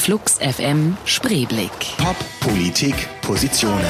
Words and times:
Flux 0.00 0.38
FM 0.38 0.96
Spreeblick. 1.04 1.70
Pop, 1.98 2.16
Politik, 2.40 2.94
Positionen. 3.20 3.84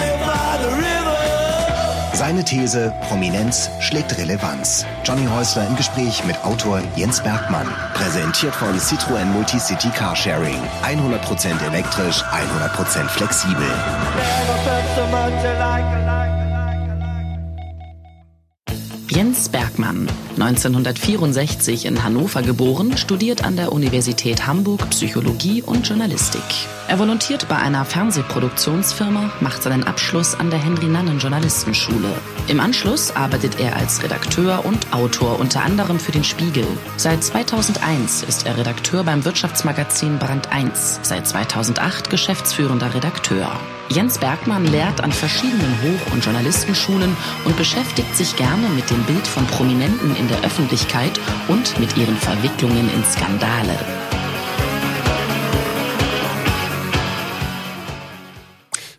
Seine 2.15 2.45
These, 2.45 2.93
Prominenz 3.09 3.71
schlägt 3.79 4.19
Relevanz. 4.19 4.85
Johnny 5.05 5.27
Häusler 5.27 5.69
im 5.69 5.77
Gespräch 5.77 6.25
mit 6.25 6.37
Autor 6.43 6.83
Jens 6.97 7.23
Bergmann. 7.23 7.69
Präsentiert 7.95 8.57
von 8.57 8.77
Citroën 8.77 9.25
Multicity 9.27 9.89
Carsharing. 9.91 10.59
100% 10.83 11.65
elektrisch, 11.65 12.25
100% 12.25 13.09
flexibel. 13.09 13.71
Jens 19.21 19.51
Bergmann, 19.51 20.09
1964 20.39 21.85
in 21.85 22.03
Hannover 22.03 22.41
geboren, 22.41 22.97
studiert 22.97 23.45
an 23.45 23.55
der 23.55 23.71
Universität 23.71 24.47
Hamburg 24.47 24.89
Psychologie 24.89 25.61
und 25.61 25.87
Journalistik. 25.87 26.41
Er 26.89 26.99
volontiert 26.99 27.47
bei 27.47 27.57
einer 27.57 27.85
Fernsehproduktionsfirma, 27.85 29.31
macht 29.41 29.63
seinen 29.63 29.85
Abschluss 29.85 30.35
an 30.35 30.49
der 30.49 30.59
Henry-Nannen-Journalistenschule. 30.59 32.15
Im 32.49 32.61
Anschluss 32.61 33.15
arbeitet 33.15 33.61
er 33.61 33.77
als 33.77 34.03
Redakteur 34.03 34.65
und 34.65 34.91
Autor 34.95 35.39
unter 35.39 35.65
anderem 35.65 36.01
für 36.01 36.13
den 36.13 36.25
Spiegel. 36.25 36.65
Seit 36.97 37.23
2001 37.23 38.23
ist 38.23 38.47
er 38.47 38.57
Redakteur 38.57 39.05
beim 39.05 39.23
Wirtschaftsmagazin 39.27 40.19
Brand 40.19 40.51
1, 40.51 41.01
seit 41.03 41.29
2008 41.29 42.09
geschäftsführender 42.09 42.95
Redakteur. 42.95 43.53
Jens 43.93 44.19
Bergmann 44.19 44.65
lehrt 44.67 45.03
an 45.03 45.11
verschiedenen 45.11 45.83
Hoch- 45.83 46.13
und 46.13 46.25
Journalistenschulen 46.25 47.17
und 47.45 47.57
beschäftigt 47.57 48.17
sich 48.17 48.37
gerne 48.37 48.69
mit 48.69 48.89
dem 48.89 49.03
Bild 49.03 49.27
von 49.27 49.45
Prominenten 49.47 50.15
in 50.15 50.29
der 50.29 50.45
Öffentlichkeit 50.45 51.19
und 51.49 51.77
mit 51.81 51.97
ihren 51.97 52.17
Verwicklungen 52.17 52.89
in 52.89 53.03
Skandale. 53.03 53.77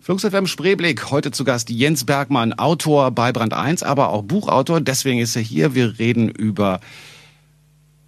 Flux 0.02 0.26
FM 0.26 0.46
Spreeblick, 0.46 1.10
heute 1.10 1.32
zu 1.32 1.46
Gast 1.46 1.70
Jens 1.70 2.04
Bergmann, 2.04 2.52
Autor 2.52 3.12
bei 3.12 3.32
Brand 3.32 3.54
1, 3.54 3.84
aber 3.84 4.10
auch 4.10 4.24
Buchautor. 4.24 4.82
Deswegen 4.82 5.20
ist 5.20 5.38
er 5.38 5.42
hier. 5.42 5.74
Wir 5.74 6.00
reden 6.00 6.28
über 6.28 6.82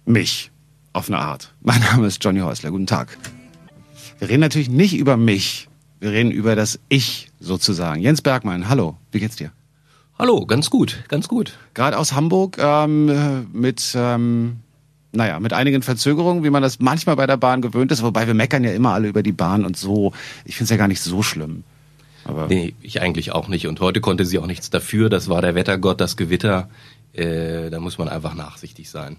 mich 0.04 0.50
auf 0.92 1.08
eine 1.08 1.18
Art. 1.18 1.54
Mein 1.62 1.80
Name 1.80 2.08
ist 2.08 2.22
Johnny 2.22 2.40
Häusler. 2.40 2.70
Guten 2.70 2.86
Tag. 2.86 3.16
Wir 4.18 4.28
reden 4.28 4.40
natürlich 4.40 4.68
nicht 4.68 4.94
über 4.98 5.16
mich. 5.16 5.70
Wir 6.04 6.12
reden 6.12 6.32
über 6.32 6.54
das 6.54 6.78
Ich 6.90 7.30
sozusagen. 7.40 8.02
Jens 8.02 8.20
Bergmann, 8.20 8.68
hallo. 8.68 8.98
Wie 9.10 9.20
geht's 9.20 9.36
dir? 9.36 9.52
Hallo, 10.18 10.44
ganz 10.44 10.68
gut, 10.68 11.02
ganz 11.08 11.28
gut. 11.28 11.56
Gerade 11.72 11.98
aus 11.98 12.12
Hamburg 12.12 12.58
ähm, 12.60 13.46
mit 13.54 13.94
ähm, 13.96 14.56
naja, 15.12 15.40
mit 15.40 15.54
einigen 15.54 15.80
Verzögerungen, 15.80 16.44
wie 16.44 16.50
man 16.50 16.62
das 16.62 16.78
manchmal 16.78 17.16
bei 17.16 17.26
der 17.26 17.38
Bahn 17.38 17.62
gewöhnt 17.62 17.90
ist, 17.90 18.02
wobei 18.02 18.26
wir 18.26 18.34
meckern 18.34 18.64
ja 18.64 18.72
immer 18.72 18.92
alle 18.92 19.08
über 19.08 19.22
die 19.22 19.32
Bahn 19.32 19.64
und 19.64 19.78
so. 19.78 20.12
Ich 20.44 20.56
finde 20.56 20.64
es 20.64 20.70
ja 20.72 20.76
gar 20.76 20.88
nicht 20.88 21.00
so 21.00 21.22
schlimm. 21.22 21.64
Aber 22.26 22.48
nee, 22.48 22.74
ich 22.82 23.00
eigentlich 23.00 23.32
auch 23.32 23.48
nicht. 23.48 23.66
Und 23.66 23.80
heute 23.80 24.02
konnte 24.02 24.26
sie 24.26 24.38
auch 24.38 24.46
nichts 24.46 24.68
dafür. 24.68 25.08
Das 25.08 25.30
war 25.30 25.40
der 25.40 25.54
Wettergott, 25.54 26.02
das 26.02 26.18
Gewitter. 26.18 26.68
Äh, 27.14 27.70
da 27.70 27.80
muss 27.80 27.98
man 27.98 28.08
einfach 28.08 28.34
nachsichtig 28.34 28.90
sein. 28.90 29.16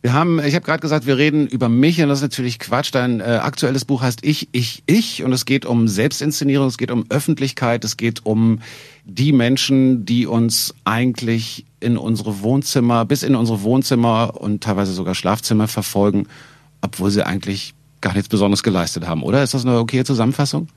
Wir 0.00 0.12
haben, 0.12 0.40
ich 0.40 0.56
habe 0.56 0.64
gerade 0.64 0.80
gesagt, 0.80 1.06
wir 1.06 1.16
reden 1.16 1.46
über 1.46 1.68
mich 1.68 2.02
und 2.02 2.08
das 2.08 2.18
ist 2.18 2.22
natürlich 2.22 2.58
Quatsch. 2.58 2.90
Dein 2.92 3.20
äh, 3.20 3.24
aktuelles 3.42 3.84
Buch 3.84 4.02
heißt 4.02 4.24
Ich, 4.24 4.48
Ich, 4.50 4.82
Ich 4.86 5.22
und 5.22 5.32
es 5.32 5.44
geht 5.44 5.64
um 5.64 5.86
Selbstinszenierung, 5.86 6.66
es 6.66 6.76
geht 6.76 6.90
um 6.90 7.04
Öffentlichkeit, 7.08 7.84
es 7.84 7.96
geht 7.96 8.26
um 8.26 8.58
die 9.04 9.32
Menschen, 9.32 10.04
die 10.04 10.26
uns 10.26 10.74
eigentlich 10.84 11.64
in 11.78 11.96
unsere 11.96 12.42
Wohnzimmer, 12.42 13.04
bis 13.04 13.22
in 13.22 13.36
unsere 13.36 13.62
Wohnzimmer 13.62 14.40
und 14.40 14.64
teilweise 14.64 14.92
sogar 14.92 15.14
Schlafzimmer 15.14 15.68
verfolgen, 15.68 16.26
obwohl 16.80 17.10
sie 17.12 17.24
eigentlich 17.24 17.74
gar 18.00 18.14
nichts 18.14 18.28
Besonderes 18.28 18.64
geleistet 18.64 19.06
haben, 19.06 19.22
oder? 19.22 19.42
Ist 19.44 19.54
das 19.54 19.64
eine 19.64 19.78
okaye 19.78 20.04
Zusammenfassung? 20.04 20.68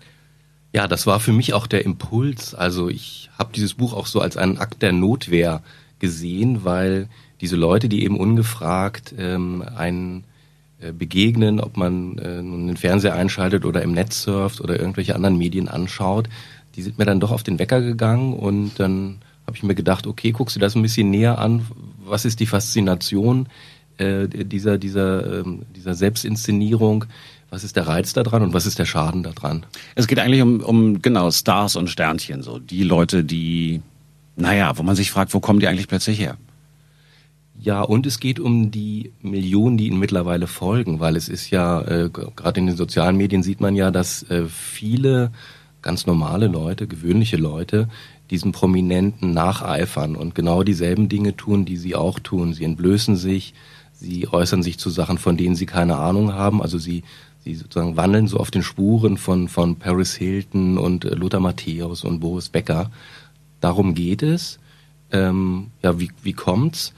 Ja, 0.72 0.88
das 0.88 1.08
war 1.08 1.20
für 1.20 1.34
mich 1.34 1.54
auch 1.54 1.66
der 1.66 1.84
Impuls. 1.84 2.54
Also 2.54 2.90
ich 2.90 3.32
habe 3.40 3.54
dieses 3.56 3.74
Buch 3.74 3.94
auch 3.94 4.06
so 4.06 4.20
als 4.20 4.38
einen 4.38 4.58
Akt 4.58 4.84
der 4.84 4.92
Notwehr 4.92 5.64
gesehen, 6.06 6.64
weil 6.64 7.08
diese 7.42 7.56
Leute, 7.56 7.90
die 7.90 8.04
eben 8.04 8.18
ungefragt 8.18 9.14
ähm, 9.18 9.64
einen 9.76 10.24
äh, 10.80 10.92
begegnen, 10.92 11.60
ob 11.60 11.78
man 11.78 12.18
äh, 12.20 12.42
nun 12.42 12.68
den 12.68 12.78
Fernseher 12.78 13.16
einschaltet 13.16 13.66
oder 13.66 13.82
im 13.82 13.94
Netz 13.94 14.22
surft 14.24 14.62
oder 14.62 14.80
irgendwelche 14.80 15.16
anderen 15.16 15.38
Medien 15.38 15.68
anschaut, 15.68 16.30
die 16.76 16.84
sind 16.84 16.98
mir 16.98 17.06
dann 17.06 17.20
doch 17.20 17.32
auf 17.32 17.44
den 17.44 17.60
Wecker 17.60 17.82
gegangen 17.82 18.34
und 18.34 18.74
dann 18.78 19.18
habe 19.48 19.58
ich 19.58 19.64
mir 19.64 19.76
gedacht, 19.76 20.06
okay, 20.08 20.32
guckst 20.32 20.56
du 20.56 20.60
das 20.60 20.76
ein 20.76 20.82
bisschen 20.82 21.10
näher 21.10 21.40
an, 21.40 21.66
was 22.06 22.26
ist 22.26 22.40
die 22.40 22.46
Faszination 22.46 23.48
äh, 23.98 24.28
dieser, 24.28 24.78
dieser, 24.78 25.40
ähm, 25.40 25.64
dieser 25.76 25.96
Selbstinszenierung, 25.96 27.06
was 27.50 27.64
ist 27.64 27.76
der 27.76 27.88
Reiz 27.88 28.14
daran 28.14 28.44
und 28.44 28.54
was 28.54 28.66
ist 28.66 28.78
der 28.78 28.86
Schaden 28.86 29.24
daran? 29.24 29.66
Es 29.96 30.08
geht 30.08 30.20
eigentlich 30.20 30.42
um, 30.42 30.60
um 30.60 31.02
genau 31.02 31.32
Stars 31.32 31.76
und 31.76 31.90
Sternchen, 31.90 32.44
so. 32.44 32.60
Die 32.60 32.84
Leute, 32.84 33.24
die, 33.24 33.82
naja, 34.36 34.78
wo 34.78 34.84
man 34.84 34.96
sich 34.96 35.12
fragt, 35.12 35.34
wo 35.34 35.40
kommen 35.40 35.60
die 35.60 35.68
eigentlich 35.68 35.88
plötzlich 35.88 36.20
her? 36.20 36.38
Ja, 37.58 37.82
und 37.82 38.06
es 38.06 38.20
geht 38.20 38.40
um 38.40 38.70
die 38.70 39.14
Millionen, 39.22 39.78
die 39.78 39.88
ihnen 39.88 40.00
mittlerweile 40.00 40.46
folgen, 40.46 41.00
weil 41.00 41.16
es 41.16 41.30
ist 41.30 41.50
ja, 41.52 41.82
äh, 41.82 42.10
gerade 42.10 42.60
in 42.60 42.68
den 42.68 42.76
sozialen 42.76 43.16
Medien 43.16 43.44
sieht 43.44 43.62
man 43.62 43.76
ja, 43.76 43.92
dass 43.92 44.24
äh, 44.30 44.46
viele 44.46 45.32
ganz 45.82 46.06
normale 46.06 46.48
Leute, 46.48 46.88
gewöhnliche 46.88 47.38
Leute, 47.38 47.88
diesen 48.30 48.52
Prominenten 48.52 49.34
nacheifern 49.34 50.16
und 50.16 50.36
genau 50.36 50.64
dieselben 50.64 51.10
Dinge 51.10 51.38
tun, 51.38 51.64
die 51.64 51.78
sie 51.78 51.96
auch 51.96 52.20
tun. 52.20 52.54
Sie 52.54 52.64
entblößen 52.64 53.16
sich, 53.16 53.54
sie 53.94 54.28
äußern 54.28 54.64
sich 54.64 54.78
zu 54.78 54.90
Sachen, 54.90 55.18
von 55.18 55.38
denen 55.38 55.56
sie 55.56 55.68
keine 55.68 55.98
Ahnung 55.98 56.34
haben. 56.34 56.62
Also 56.62 56.78
sie, 56.78 57.04
sie 57.44 57.56
sozusagen 57.56 57.98
wandeln 57.98 58.28
so 58.28 58.38
auf 58.38 58.52
den 58.52 58.64
Spuren 58.64 59.18
von, 59.18 59.48
von 59.48 59.78
Paris 59.78 60.16
Hilton 60.16 60.78
und 60.78 61.06
äh, 61.06 61.10
Lothar 61.16 61.40
Matthäus 61.40 62.04
und 62.04 62.20
Boris 62.20 62.50
Becker. 62.50 62.92
Darum 63.66 63.96
geht 63.96 64.22
es. 64.22 64.60
Ähm, 65.12 65.72
ja, 65.82 66.00
wie, 66.00 66.12
wie 66.22 66.34
kommt's? 66.34 66.94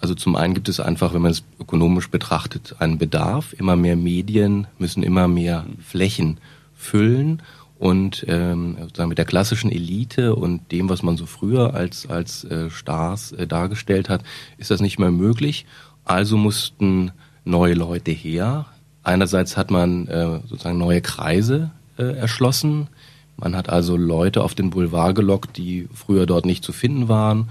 Also 0.00 0.14
zum 0.14 0.34
einen 0.34 0.54
gibt 0.54 0.70
es 0.70 0.80
einfach, 0.80 1.12
wenn 1.12 1.20
man 1.20 1.30
es 1.30 1.44
ökonomisch 1.60 2.08
betrachtet, 2.08 2.74
einen 2.78 2.96
Bedarf. 2.96 3.52
Immer 3.52 3.76
mehr 3.76 3.96
Medien 3.96 4.66
müssen 4.78 5.02
immer 5.02 5.28
mehr 5.28 5.66
Flächen 5.86 6.38
füllen 6.74 7.42
und 7.78 8.24
ähm, 8.28 8.78
sozusagen 8.80 9.10
mit 9.10 9.18
der 9.18 9.26
klassischen 9.26 9.70
Elite 9.70 10.34
und 10.34 10.72
dem, 10.72 10.88
was 10.88 11.02
man 11.02 11.18
so 11.18 11.26
früher 11.26 11.74
als 11.74 12.08
als 12.08 12.44
äh, 12.44 12.70
Stars 12.70 13.32
äh, 13.32 13.46
dargestellt 13.46 14.08
hat, 14.08 14.22
ist 14.56 14.70
das 14.70 14.80
nicht 14.80 14.98
mehr 14.98 15.10
möglich. 15.10 15.66
Also 16.06 16.38
mussten 16.38 17.12
neue 17.44 17.74
Leute 17.74 18.10
her. 18.10 18.64
Einerseits 19.02 19.58
hat 19.58 19.70
man 19.70 20.06
äh, 20.08 20.40
sozusagen 20.46 20.78
neue 20.78 21.02
Kreise 21.02 21.72
äh, 21.98 22.16
erschlossen. 22.16 22.88
Man 23.36 23.54
hat 23.56 23.68
also 23.68 23.96
Leute 23.96 24.42
auf 24.42 24.54
den 24.54 24.70
Boulevard 24.70 25.14
gelockt, 25.14 25.56
die 25.56 25.88
früher 25.92 26.26
dort 26.26 26.46
nicht 26.46 26.64
zu 26.64 26.72
finden 26.72 27.08
waren. 27.08 27.50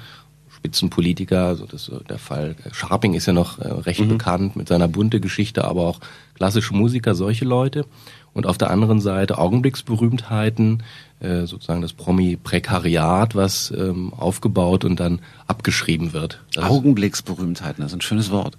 Spitzenpolitiker, 0.50 1.46
also 1.46 1.66
das 1.66 1.90
ist 1.90 2.10
der 2.10 2.18
Fall. 2.18 2.56
Sharping 2.72 3.14
ist 3.14 3.28
ja 3.28 3.34
noch 3.34 3.60
äh, 3.60 3.68
recht 3.68 4.02
mhm. 4.02 4.10
bekannt 4.10 4.56
mit 4.56 4.68
seiner 4.68 4.88
bunte 4.88 5.20
Geschichte, 5.20 5.66
aber 5.66 5.82
auch 5.82 6.00
klassische 6.34 6.74
Musiker, 6.74 7.14
solche 7.14 7.46
Leute 7.46 7.86
und 8.34 8.48
auf 8.48 8.58
der 8.58 8.72
anderen 8.72 9.00
Seite 9.00 9.38
Augenblicksberühmtheiten, 9.38 10.84
äh, 11.20 11.46
sozusagen 11.46 11.82
das 11.82 11.94
Promi-Prekariat, 11.94 13.36
was 13.36 13.72
ähm, 13.72 14.14
aufgebaut 14.14 14.86
und 14.86 15.00
dann 15.00 15.20
abgeschrieben 15.48 16.14
wird. 16.14 16.42
Das 16.54 16.66
Augenblicksberühmtheiten, 16.66 17.82
das 17.82 17.92
ist 17.92 17.98
ein 17.98 18.02
schönes 18.02 18.32
Wort. 18.32 18.58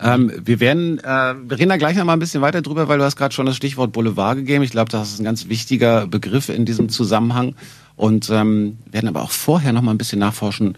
Ähm, 0.00 0.32
wir 0.44 0.60
werden, 0.60 0.98
äh, 0.98 1.04
wir 1.04 1.58
reden 1.58 1.68
da 1.68 1.76
gleich 1.76 1.96
noch 1.96 2.04
mal 2.04 2.14
ein 2.14 2.18
bisschen 2.18 2.42
weiter 2.42 2.62
drüber, 2.62 2.88
weil 2.88 2.98
du 2.98 3.04
hast 3.04 3.16
gerade 3.16 3.34
schon 3.34 3.46
das 3.46 3.56
Stichwort 3.56 3.92
Boulevard 3.92 4.36
gegeben. 4.36 4.64
Ich 4.64 4.72
glaube, 4.72 4.90
das 4.90 5.12
ist 5.12 5.20
ein 5.20 5.24
ganz 5.24 5.48
wichtiger 5.48 6.06
Begriff 6.06 6.48
in 6.48 6.64
diesem 6.64 6.88
Zusammenhang 6.88 7.54
und 7.96 8.28
ähm, 8.30 8.78
werden 8.90 9.08
aber 9.08 9.22
auch 9.22 9.30
vorher 9.30 9.72
noch 9.72 9.82
mal 9.82 9.92
ein 9.92 9.98
bisschen 9.98 10.18
nachforschen, 10.18 10.76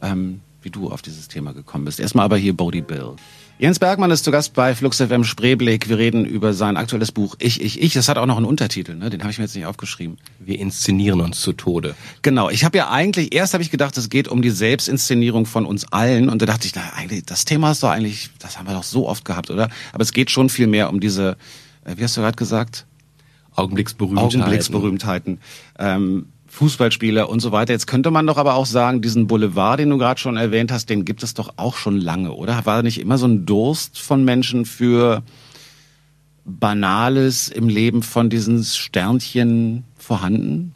ähm, 0.00 0.40
wie 0.62 0.70
du 0.70 0.90
auf 0.90 1.02
dieses 1.02 1.28
Thema 1.28 1.52
gekommen 1.52 1.84
bist. 1.84 2.00
Erstmal 2.00 2.24
aber 2.24 2.38
hier 2.38 2.56
Bodie 2.56 2.80
Bill. 2.80 3.16
Jens 3.56 3.78
Bergmann 3.78 4.10
ist 4.10 4.24
zu 4.24 4.32
Gast 4.32 4.52
bei 4.54 4.74
Flux 4.74 4.96
FM 5.00 5.22
Spreeblick. 5.22 5.88
Wir 5.88 5.96
reden 5.96 6.24
über 6.24 6.52
sein 6.54 6.76
aktuelles 6.76 7.12
Buch 7.12 7.36
Ich, 7.38 7.60
Ich, 7.60 7.80
Ich. 7.80 7.92
Das 7.92 8.08
hat 8.08 8.18
auch 8.18 8.26
noch 8.26 8.36
einen 8.36 8.46
Untertitel, 8.46 8.96
ne? 8.96 9.10
den 9.10 9.20
habe 9.20 9.30
ich 9.30 9.38
mir 9.38 9.44
jetzt 9.44 9.54
nicht 9.54 9.64
aufgeschrieben. 9.64 10.18
Wir 10.40 10.58
inszenieren 10.58 11.20
uns 11.20 11.40
zu 11.40 11.52
Tode. 11.52 11.94
Genau. 12.22 12.50
Ich 12.50 12.64
habe 12.64 12.76
ja 12.76 12.90
eigentlich, 12.90 13.32
erst 13.32 13.54
habe 13.54 13.62
ich 13.62 13.70
gedacht, 13.70 13.96
es 13.96 14.10
geht 14.10 14.26
um 14.26 14.42
die 14.42 14.50
Selbstinszenierung 14.50 15.46
von 15.46 15.66
uns 15.66 15.92
allen. 15.92 16.30
Und 16.30 16.42
da 16.42 16.46
dachte 16.46 16.66
ich, 16.66 16.74
na, 16.74 16.82
eigentlich, 16.96 17.26
das 17.26 17.44
Thema 17.44 17.70
ist 17.70 17.84
doch 17.84 17.90
eigentlich, 17.90 18.30
das 18.40 18.58
haben 18.58 18.66
wir 18.66 18.74
doch 18.74 18.82
so 18.82 19.08
oft 19.08 19.24
gehabt, 19.24 19.50
oder? 19.50 19.70
Aber 19.92 20.02
es 20.02 20.12
geht 20.12 20.32
schon 20.32 20.48
viel 20.48 20.66
mehr 20.66 20.90
um 20.90 20.98
diese, 20.98 21.36
äh, 21.84 21.96
wie 21.96 22.02
hast 22.02 22.16
du 22.16 22.22
gerade 22.22 22.36
gesagt? 22.36 22.86
Augenblicksberühmtheiten. 23.54 24.40
Augenblicksberühmtheiten. 24.42 25.38
Ähm, 25.78 26.26
Fußballspieler 26.54 27.28
und 27.28 27.40
so 27.40 27.50
weiter. 27.50 27.72
Jetzt 27.72 27.88
könnte 27.88 28.12
man 28.12 28.28
doch 28.28 28.36
aber 28.36 28.54
auch 28.54 28.66
sagen, 28.66 29.02
diesen 29.02 29.26
Boulevard, 29.26 29.80
den 29.80 29.90
du 29.90 29.98
gerade 29.98 30.20
schon 30.20 30.36
erwähnt 30.36 30.70
hast, 30.70 30.88
den 30.88 31.04
gibt 31.04 31.24
es 31.24 31.34
doch 31.34 31.54
auch 31.56 31.76
schon 31.76 32.00
lange, 32.00 32.32
oder? 32.32 32.64
War 32.64 32.84
nicht 32.84 33.00
immer 33.00 33.18
so 33.18 33.26
ein 33.26 33.44
Durst 33.44 33.98
von 33.98 34.24
Menschen 34.24 34.64
für 34.64 35.24
Banales 36.44 37.48
im 37.48 37.68
Leben 37.68 38.04
von 38.04 38.30
diesen 38.30 38.62
Sternchen 38.62 39.82
vorhanden? 39.96 40.74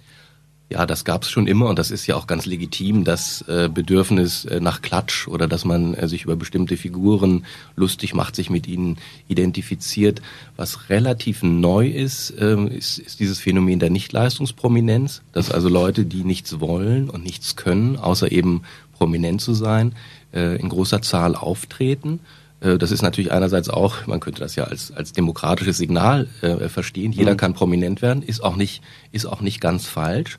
Ja, 0.70 0.85
das 0.85 1.06
gab 1.06 1.23
es 1.23 1.31
schon 1.31 1.47
immer 1.47 1.67
und 1.67 1.79
das 1.79 1.91
ist 1.91 2.06
ja 2.06 2.15
auch 2.15 2.26
ganz 2.26 2.44
legitim, 2.44 3.05
das 3.05 3.41
äh, 3.49 3.70
Bedürfnis 3.73 4.44
äh, 4.44 4.61
nach 4.61 4.82
Klatsch 4.82 5.26
oder 5.26 5.49
dass 5.49 5.65
man 5.65 5.94
äh, 5.94 6.09
sich 6.09 6.25
über 6.25 6.37
bestimmte 6.37 6.76
Figuren 6.76 7.47
lustig 7.75 8.12
macht, 8.12 8.37
sich 8.37 8.50
mit 8.50 8.67
ihnen 8.67 8.99
identifiziert. 9.29 10.20
Was 10.56 10.91
relativ 10.91 11.43
neu 11.43 11.88
ist, 11.88 12.35
ähm, 12.38 12.69
ist, 12.69 12.99
ist 12.99 13.19
dieses 13.19 13.38
Phänomen 13.38 13.79
der 13.79 13.88
Nichtleistungsprominenz, 13.88 15.23
dass 15.32 15.50
also 15.50 15.70
Leute, 15.70 16.05
die 16.05 16.23
nichts 16.23 16.61
wollen 16.61 17.09
und 17.09 17.25
nichts 17.25 17.56
können, 17.56 17.97
außer 17.97 18.31
eben 18.31 18.62
prominent 18.93 19.41
zu 19.41 19.55
sein, 19.55 19.94
äh, 20.35 20.61
in 20.61 20.69
großer 20.69 21.00
Zahl 21.00 21.35
auftreten 21.35 22.20
das 22.60 22.90
ist 22.90 23.02
natürlich 23.02 23.31
einerseits 23.31 23.69
auch, 23.69 24.06
man 24.06 24.19
könnte 24.19 24.40
das 24.40 24.56
ja 24.56 24.64
als, 24.64 24.90
als 24.90 25.12
demokratisches 25.12 25.78
Signal 25.78 26.26
äh, 26.43 26.69
verstehen. 26.69 27.12
Jeder 27.12 27.34
mhm. 27.34 27.37
kann 27.37 27.55
prominent 27.55 28.02
werden, 28.02 28.22
ist 28.22 28.43
auch 28.43 28.56
nicht, 28.56 28.82
ist 29.12 29.26
auch 29.26 29.40
nicht 29.40 29.60
ganz 29.60 29.87
falsch. 29.87 30.38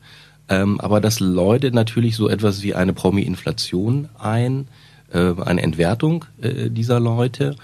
Ähm, 0.49 0.79
aber 0.81 0.99
das 0.99 1.19
läutet 1.19 1.73
natürlich 1.73 2.15
so 2.15 2.27
etwas 2.27 2.63
wie 2.63 2.73
eine 2.73 2.91
Promi-Inflation 2.91 4.09
ein, 4.17 4.67
äh, 5.13 5.33
eine 5.41 5.61
Entwertung 5.61 6.25
äh, 6.41 6.69
dieser 6.69 6.99
Leute. 6.99 7.55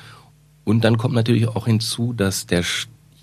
Und 0.63 0.83
dann 0.85 0.97
kommt 0.97 1.15
natürlich 1.15 1.47
auch 1.47 1.65
hinzu, 1.65 2.13
dass 2.13 2.45
der 2.45 2.63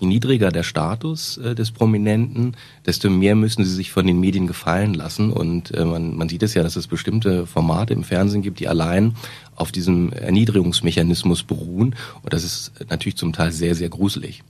je 0.03 0.07
niedriger 0.07 0.51
der 0.51 0.63
Status 0.63 1.37
äh, 1.37 1.55
des 1.55 1.71
Prominenten, 1.71 2.55
desto 2.85 3.09
mehr 3.09 3.35
müssen 3.35 3.63
sie 3.63 3.73
sich 3.73 3.91
von 3.91 4.05
den 4.05 4.19
Medien 4.19 4.47
gefallen 4.47 4.93
lassen. 4.93 5.31
Und 5.31 5.71
äh, 5.71 5.85
man, 5.85 6.15
man 6.15 6.29
sieht 6.29 6.43
es 6.43 6.53
ja, 6.53 6.63
dass 6.63 6.75
es 6.75 6.87
bestimmte 6.87 7.47
Formate 7.47 7.93
im 7.93 8.03
Fernsehen 8.03 8.41
gibt, 8.41 8.59
die 8.59 8.67
allein 8.67 9.15
auf 9.55 9.71
diesem 9.71 10.11
Erniedrigungsmechanismus 10.13 11.43
beruhen. 11.43 11.95
Und 12.21 12.33
das 12.33 12.43
ist 12.43 12.71
natürlich 12.89 13.17
zum 13.17 13.33
Teil 13.33 13.51
sehr, 13.51 13.75
sehr 13.75 13.89
gruselig. 13.89 14.43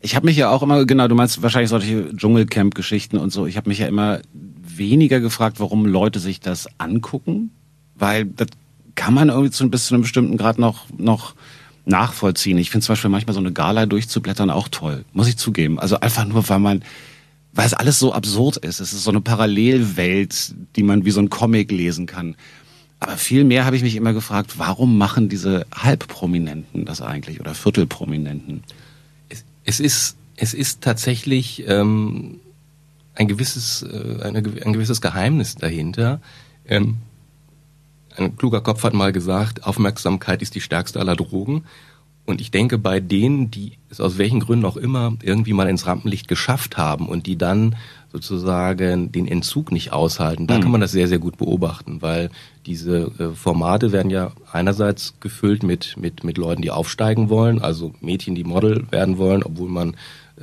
Ich 0.00 0.16
habe 0.16 0.26
mich 0.26 0.36
ja 0.36 0.50
auch 0.50 0.62
immer, 0.62 0.86
genau, 0.86 1.08
du 1.08 1.14
meinst 1.14 1.42
wahrscheinlich 1.42 1.70
solche 1.70 2.14
Dschungelcamp-Geschichten 2.16 3.18
und 3.18 3.30
so. 3.30 3.46
Ich 3.46 3.56
habe 3.56 3.68
mich 3.68 3.78
ja 3.78 3.86
immer 3.86 4.20
weniger 4.32 5.20
gefragt, 5.20 5.60
warum 5.60 5.86
Leute 5.86 6.20
sich 6.20 6.40
das 6.40 6.68
angucken, 6.78 7.50
weil 7.96 8.24
das 8.24 8.48
kann 8.94 9.14
man 9.14 9.28
irgendwie 9.28 9.50
zu, 9.50 9.68
bis 9.68 9.86
zu 9.86 9.94
einem 9.94 10.02
bestimmten 10.02 10.36
Grad 10.36 10.58
noch, 10.58 10.86
noch 10.96 11.34
nachvollziehen. 11.84 12.58
Ich 12.58 12.70
finde 12.70 12.84
zum 12.84 12.92
Beispiel 12.92 13.10
manchmal 13.10 13.34
so 13.34 13.40
eine 13.40 13.52
Gala 13.52 13.86
durchzublättern 13.86 14.50
auch 14.50 14.68
toll, 14.68 15.04
muss 15.12 15.28
ich 15.28 15.36
zugeben. 15.36 15.78
Also 15.78 16.00
einfach 16.00 16.24
nur, 16.26 16.48
weil 16.48 16.58
man, 16.58 16.82
weil 17.52 17.66
es 17.66 17.74
alles 17.74 17.98
so 17.98 18.12
absurd 18.12 18.58
ist. 18.58 18.80
Es 18.80 18.92
ist 18.92 19.04
so 19.04 19.10
eine 19.10 19.20
Parallelwelt, 19.20 20.54
die 20.76 20.82
man 20.82 21.04
wie 21.04 21.10
so 21.10 21.20
ein 21.20 21.30
Comic 21.30 21.70
lesen 21.70 22.06
kann. 22.06 22.36
Aber 23.00 23.16
viel 23.16 23.44
mehr 23.44 23.64
habe 23.64 23.76
ich 23.76 23.82
mich 23.82 23.96
immer 23.96 24.12
gefragt, 24.12 24.58
warum 24.58 24.98
machen 24.98 25.28
diese 25.28 25.66
Halbprominenten 25.72 26.84
das 26.84 27.00
eigentlich 27.00 27.40
oder 27.40 27.54
Viertelprominenten? 27.54 28.64
Es, 29.28 29.44
es 29.64 29.80
ist 29.80 30.16
es 30.36 30.54
ist 30.54 30.82
tatsächlich 30.82 31.64
ähm, 31.66 32.40
ein 33.14 33.28
gewisses 33.28 33.82
äh, 33.82 34.22
eine, 34.22 34.38
ein 34.38 34.72
gewisses 34.72 35.00
Geheimnis 35.00 35.56
dahinter. 35.56 36.20
Ähm, 36.66 36.98
ein 38.16 38.36
kluger 38.36 38.60
Kopf 38.60 38.82
hat 38.82 38.94
mal 38.94 39.12
gesagt, 39.12 39.64
Aufmerksamkeit 39.64 40.42
ist 40.42 40.54
die 40.54 40.60
stärkste 40.60 40.98
aller 40.98 41.14
Drogen. 41.16 41.64
Und 42.28 42.42
ich 42.42 42.50
denke, 42.50 42.76
bei 42.76 43.00
denen, 43.00 43.50
die 43.50 43.78
es 43.88 44.02
aus 44.02 44.18
welchen 44.18 44.40
Gründen 44.40 44.66
auch 44.66 44.76
immer 44.76 45.14
irgendwie 45.22 45.54
mal 45.54 45.66
ins 45.66 45.86
Rampenlicht 45.86 46.28
geschafft 46.28 46.76
haben 46.76 47.08
und 47.08 47.26
die 47.26 47.38
dann 47.38 47.74
sozusagen 48.12 49.10
den 49.10 49.26
Entzug 49.26 49.72
nicht 49.72 49.94
aushalten, 49.94 50.46
da 50.46 50.58
mhm. 50.58 50.60
kann 50.60 50.72
man 50.72 50.82
das 50.82 50.92
sehr, 50.92 51.08
sehr 51.08 51.20
gut 51.20 51.38
beobachten, 51.38 52.02
weil 52.02 52.28
diese 52.66 53.10
äh, 53.18 53.30
Formate 53.34 53.92
werden 53.92 54.10
ja 54.10 54.32
einerseits 54.52 55.14
gefüllt 55.20 55.62
mit, 55.62 55.96
mit, 55.96 56.22
mit 56.22 56.36
Leuten, 56.36 56.60
die 56.60 56.70
aufsteigen 56.70 57.30
wollen, 57.30 57.62
also 57.62 57.94
Mädchen, 58.02 58.34
die 58.34 58.44
Model 58.44 58.84
werden 58.90 59.16
wollen, 59.16 59.42
obwohl 59.42 59.70
man 59.70 59.96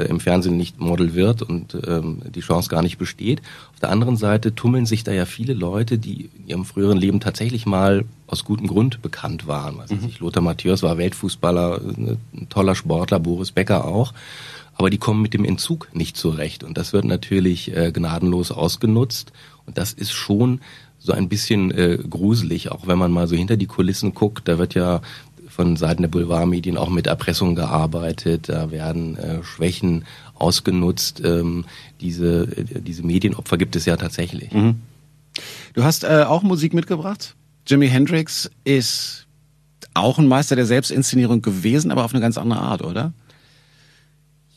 im 0.04 0.20
Fernsehen 0.20 0.58
nicht 0.58 0.80
Model 0.80 1.14
wird 1.14 1.42
und 1.42 1.78
ähm, 1.88 2.22
die 2.34 2.42
Chance 2.42 2.70
gar 2.70 2.82
nicht 2.82 2.98
besteht. 2.98 3.42
Auf 3.74 3.80
der 3.80 3.90
anderen 3.90 4.18
Seite 4.18 4.54
tummeln 4.54 4.86
sich 4.86 5.04
da 5.04 5.12
ja 5.12 5.26
viele 5.26 5.54
Leute, 5.54 5.98
die 5.98 6.30
in 6.38 6.48
ihrem 6.48 6.66
früheren 6.66 6.98
Leben 6.98 7.20
tatsächlich 7.20 7.66
mal 7.66 8.06
aus 8.28 8.44
gutem 8.44 8.68
Grund 8.68 9.02
bekannt 9.02 9.48
waren. 9.48 9.78
Was 9.78 9.92
mhm. 9.92 10.10
Lothar 10.20 10.44
Matthäus 10.44 10.84
war 10.84 10.98
Weltfußballer, 10.98 11.82
äh, 11.82 12.18
ein 12.34 12.50
toller 12.50 12.76
Sportler, 12.76 13.20
Boris 13.20 13.52
Becker 13.52 13.86
auch. 13.86 14.14
Aber 14.78 14.90
die 14.90 14.98
kommen 14.98 15.22
mit 15.22 15.34
dem 15.34 15.46
Entzug 15.46 15.88
nicht 15.94 16.18
zurecht. 16.18 16.64
Und 16.64 16.78
das 16.78 16.92
wird 16.92 17.06
natürlich 17.06 17.76
äh, 17.76 17.92
gnadenlos 17.94 18.52
ausgenutzt. 18.52 19.32
Und 19.66 19.78
das 19.78 19.94
ist 19.94 20.12
schon 20.12 20.60
so 21.00 21.14
ein 21.14 21.30
bisschen 21.30 21.72
äh, 21.72 22.00
gruselig, 22.10 22.72
auch 22.72 22.88
wenn 22.88 22.98
man 22.98 23.12
mal 23.12 23.28
so 23.28 23.36
hinter 23.36 23.58
die 23.58 23.68
Kulissen 23.68 24.14
guckt. 24.14 24.48
Da 24.48 24.58
wird 24.58 24.74
ja 24.74 25.02
von 25.56 25.78
Seiten 25.78 26.02
der 26.02 26.10
Boulevardmedien 26.10 26.78
auch 26.78 26.90
mit 26.90 27.08
Erpressung 27.08 27.56
gearbeitet, 27.56 28.50
da 28.50 28.72
werden 28.72 29.18
äh, 29.18 29.42
Schwächen 29.44 30.04
ausgenutzt. 30.34 31.22
Ähm, 31.24 31.64
diese, 32.02 32.44
äh, 32.44 32.82
diese 32.82 33.04
Medienopfer 33.04 33.58
gibt 33.58 33.76
es 33.78 33.86
ja 33.86 33.96
tatsächlich. 33.96 34.52
Mhm. 34.52 34.82
Du 35.74 35.84
hast 35.84 36.04
äh, 36.04 36.24
auch 36.28 36.44
Musik 36.44 36.74
mitgebracht. 36.74 37.36
Jimi 37.66 37.88
Hendrix 37.88 38.52
ist 38.66 39.28
auch 39.94 40.20
ein 40.20 40.28
Meister 40.28 40.58
der 40.58 40.66
Selbstinszenierung 40.66 41.42
gewesen, 41.42 41.90
aber 41.90 42.04
auf 42.04 42.14
eine 42.14 42.22
ganz 42.22 42.38
andere 42.38 42.60
Art, 42.60 42.84
oder? 42.84 43.14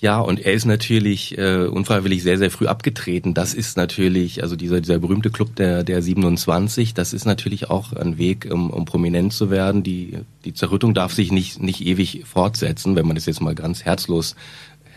Ja, 0.01 0.21
und 0.21 0.39
er 0.39 0.53
ist 0.53 0.65
natürlich 0.65 1.37
äh, 1.39 1.65
unfreiwillig 1.65 2.23
sehr, 2.23 2.39
sehr 2.39 2.53
früh 2.53 2.69
abgetreten. 2.69 3.35
Das 3.35 3.53
ist 3.53 3.77
natürlich, 3.77 4.45
also 4.45 4.55
dieser, 4.55 4.81
dieser 4.81 5.01
berühmte 5.01 5.31
Club 5.31 5.57
der, 5.57 5.83
der 5.83 6.03
27, 6.03 6.95
das 6.95 7.13
ist 7.13 7.25
natürlich 7.25 7.69
auch 7.69 7.93
ein 7.93 8.17
Weg, 8.17 8.49
um, 8.49 8.71
um 8.71 8.85
prominent 8.85 9.33
zu 9.33 9.51
werden. 9.51 9.83
Die, 9.83 10.19
die 10.45 10.55
Zerrüttung 10.55 10.95
darf 10.95 11.13
sich 11.13 11.33
nicht, 11.33 11.61
nicht 11.61 11.85
ewig 11.85 12.23
fortsetzen, 12.27 12.95
wenn 12.95 13.09
man 13.09 13.17
das 13.17 13.27
jetzt 13.27 13.41
mal 13.41 13.57
ganz 13.57 13.85
herzlos 13.85 14.37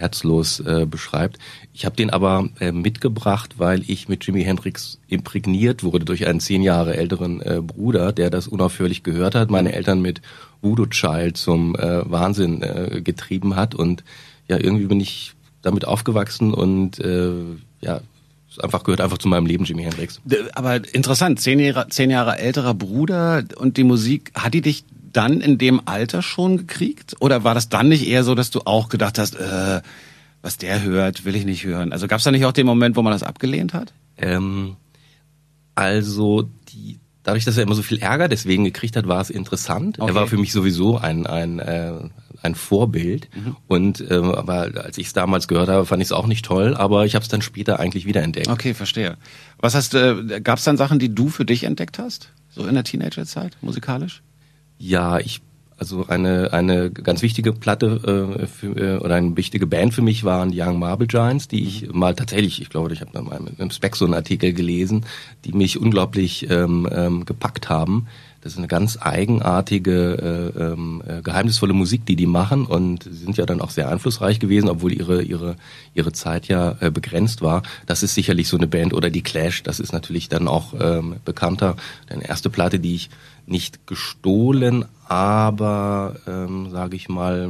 herzlos 0.01 0.59
äh, 0.61 0.87
beschreibt. 0.89 1.37
Ich 1.73 1.85
habe 1.85 1.95
den 1.95 2.09
aber 2.09 2.49
äh, 2.59 2.71
mitgebracht, 2.71 3.55
weil 3.59 3.83
ich 3.87 4.09
mit 4.09 4.25
Jimi 4.25 4.43
Hendrix 4.43 4.99
imprägniert 5.07 5.83
wurde 5.83 6.05
durch 6.05 6.25
einen 6.25 6.39
zehn 6.39 6.63
Jahre 6.63 6.97
älteren 6.97 7.39
äh, 7.41 7.61
Bruder, 7.61 8.11
der 8.11 8.31
das 8.31 8.47
unaufhörlich 8.47 9.03
gehört 9.03 9.35
hat, 9.35 9.51
meine 9.51 9.73
Eltern 9.73 10.01
mit 10.01 10.21
Voodoo 10.61 10.87
Child 10.87 11.37
zum 11.37 11.75
äh, 11.75 12.09
Wahnsinn 12.09 12.63
äh, 12.63 13.01
getrieben 13.03 13.55
hat 13.55 13.75
und 13.75 14.03
ja, 14.51 14.57
irgendwie 14.57 14.85
bin 14.85 14.99
ich 14.99 15.33
damit 15.61 15.85
aufgewachsen 15.85 16.53
und 16.53 16.99
äh, 16.99 17.31
ja, 17.79 18.01
es 18.49 18.59
einfach 18.59 18.83
gehört 18.83 18.99
einfach 18.99 19.17
zu 19.17 19.29
meinem 19.29 19.45
Leben, 19.45 19.63
Jimi 19.63 19.83
Hendrix. 19.83 20.19
Aber 20.53 20.75
interessant, 20.93 21.39
zehn 21.39 21.57
Jahre, 21.59 21.87
zehn 21.87 22.09
Jahre 22.09 22.37
älterer 22.37 22.73
Bruder 22.73 23.43
und 23.55 23.77
die 23.77 23.85
Musik, 23.85 24.31
hat 24.35 24.53
die 24.53 24.61
dich 24.61 24.83
dann 25.13 25.39
in 25.39 25.57
dem 25.57 25.81
Alter 25.85 26.21
schon 26.21 26.57
gekriegt? 26.57 27.15
Oder 27.21 27.45
war 27.45 27.53
das 27.53 27.69
dann 27.69 27.87
nicht 27.87 28.05
eher 28.05 28.25
so, 28.25 28.35
dass 28.35 28.51
du 28.51 28.61
auch 28.65 28.89
gedacht 28.89 29.17
hast, 29.17 29.35
äh, 29.35 29.81
was 30.41 30.57
der 30.57 30.83
hört, 30.83 31.23
will 31.23 31.35
ich 31.35 31.45
nicht 31.45 31.63
hören? 31.63 31.93
Also 31.93 32.07
gab 32.07 32.17
es 32.17 32.25
da 32.25 32.31
nicht 32.31 32.43
auch 32.43 32.51
den 32.51 32.65
Moment, 32.65 32.97
wo 32.97 33.01
man 33.01 33.13
das 33.13 33.23
abgelehnt 33.23 33.73
hat? 33.73 33.93
Ähm, 34.17 34.75
also 35.75 36.49
die 36.73 36.99
dadurch, 37.23 37.45
dass 37.45 37.57
er 37.57 37.63
immer 37.63 37.75
so 37.75 37.83
viel 37.83 37.99
Ärger 37.99 38.27
deswegen 38.27 38.63
gekriegt 38.63 38.95
hat, 38.95 39.07
war 39.07 39.21
es 39.21 39.29
interessant. 39.29 39.99
Okay. 39.99 40.11
Er 40.11 40.15
war 40.15 40.27
für 40.27 40.37
mich 40.37 40.51
sowieso 40.51 40.97
ein, 40.97 41.25
ein, 41.27 41.59
äh, 41.59 41.93
ein 42.41 42.55
Vorbild. 42.55 43.29
Mhm. 43.35 43.55
Und 43.67 44.05
ähm, 44.09 44.31
aber 44.31 44.71
als 44.83 44.97
ich 44.97 45.07
es 45.07 45.13
damals 45.13 45.47
gehört 45.47 45.69
habe, 45.69 45.85
fand 45.85 46.01
ich 46.01 46.07
es 46.07 46.11
auch 46.11 46.27
nicht 46.27 46.45
toll, 46.45 46.75
aber 46.75 47.05
ich 47.05 47.15
habe 47.15 47.23
es 47.23 47.29
dann 47.29 47.41
später 47.41 47.79
eigentlich 47.79 48.05
wieder 48.05 48.21
entdeckt. 48.21 48.49
Okay, 48.49 48.73
verstehe. 48.73 49.17
Was 49.59 49.75
hast 49.75 49.93
äh, 49.93 50.41
gab 50.41 50.57
es 50.57 50.63
dann 50.63 50.77
Sachen, 50.77 50.99
die 50.99 51.13
du 51.13 51.29
für 51.29 51.45
dich 51.45 51.63
entdeckt 51.63 51.99
hast? 51.99 52.31
So 52.49 52.65
in 52.65 52.75
der 52.75 52.83
Teenagerzeit, 52.83 53.57
musikalisch? 53.61 54.21
Ja, 54.77 55.19
ich 55.19 55.41
also 55.77 56.05
eine 56.07 56.53
eine 56.53 56.91
ganz 56.91 57.23
wichtige 57.23 57.53
Platte 57.53 58.37
äh, 58.39 58.45
für, 58.45 58.77
äh, 58.77 58.97
oder 58.99 59.15
eine 59.15 59.35
wichtige 59.35 59.65
Band 59.65 59.95
für 59.95 60.03
mich 60.03 60.23
waren 60.23 60.51
die 60.51 60.61
Young 60.61 60.77
Marble 60.77 61.07
Giants, 61.07 61.47
die 61.47 61.63
ich 61.63 61.87
mhm. 61.87 61.97
mal 61.97 62.15
tatsächlich, 62.15 62.61
ich 62.61 62.69
glaube, 62.69 62.93
ich 62.93 63.01
habe 63.01 63.19
mal 63.19 63.35
einem 63.35 63.71
Speck 63.71 63.95
so 63.95 64.05
einen 64.05 64.13
Artikel 64.13 64.53
gelesen, 64.53 65.05
die 65.43 65.53
mich 65.53 65.79
unglaublich 65.79 66.49
ähm, 66.51 66.87
ähm, 66.91 67.25
gepackt 67.25 67.69
haben. 67.69 68.07
Das 68.41 68.53
ist 68.53 68.57
eine 68.57 68.67
ganz 68.67 68.97
eigenartige, 68.99 70.51
äh, 70.55 70.59
ähm, 70.59 71.03
äh, 71.07 71.21
geheimnisvolle 71.21 71.73
Musik, 71.73 72.05
die 72.05 72.15
die 72.15 72.25
machen 72.25 72.65
und 72.65 73.03
sie 73.03 73.11
sind 73.11 73.37
ja 73.37 73.45
dann 73.45 73.61
auch 73.61 73.69
sehr 73.69 73.89
einflussreich 73.89 74.39
gewesen, 74.39 74.67
obwohl 74.67 74.93
ihre 74.93 75.21
ihre 75.21 75.55
ihre 75.93 76.11
Zeit 76.11 76.47
ja 76.47 76.75
äh, 76.79 76.89
begrenzt 76.89 77.41
war. 77.41 77.61
Das 77.85 78.01
ist 78.01 78.15
sicherlich 78.15 78.47
so 78.47 78.57
eine 78.57 78.67
Band 78.67 78.93
oder 78.93 79.09
die 79.09 79.21
Clash. 79.21 79.61
Das 79.63 79.79
ist 79.79 79.93
natürlich 79.93 80.27
dann 80.27 80.47
auch 80.47 80.73
ähm, 80.79 81.17
bekannter. 81.23 81.75
Deine 82.07 82.27
erste 82.27 82.49
Platte, 82.49 82.79
die 82.79 82.95
ich 82.95 83.09
nicht 83.45 83.85
gestohlen, 83.85 84.85
aber 85.07 86.15
ähm, 86.27 86.69
sage 86.71 86.95
ich 86.95 87.09
mal 87.09 87.47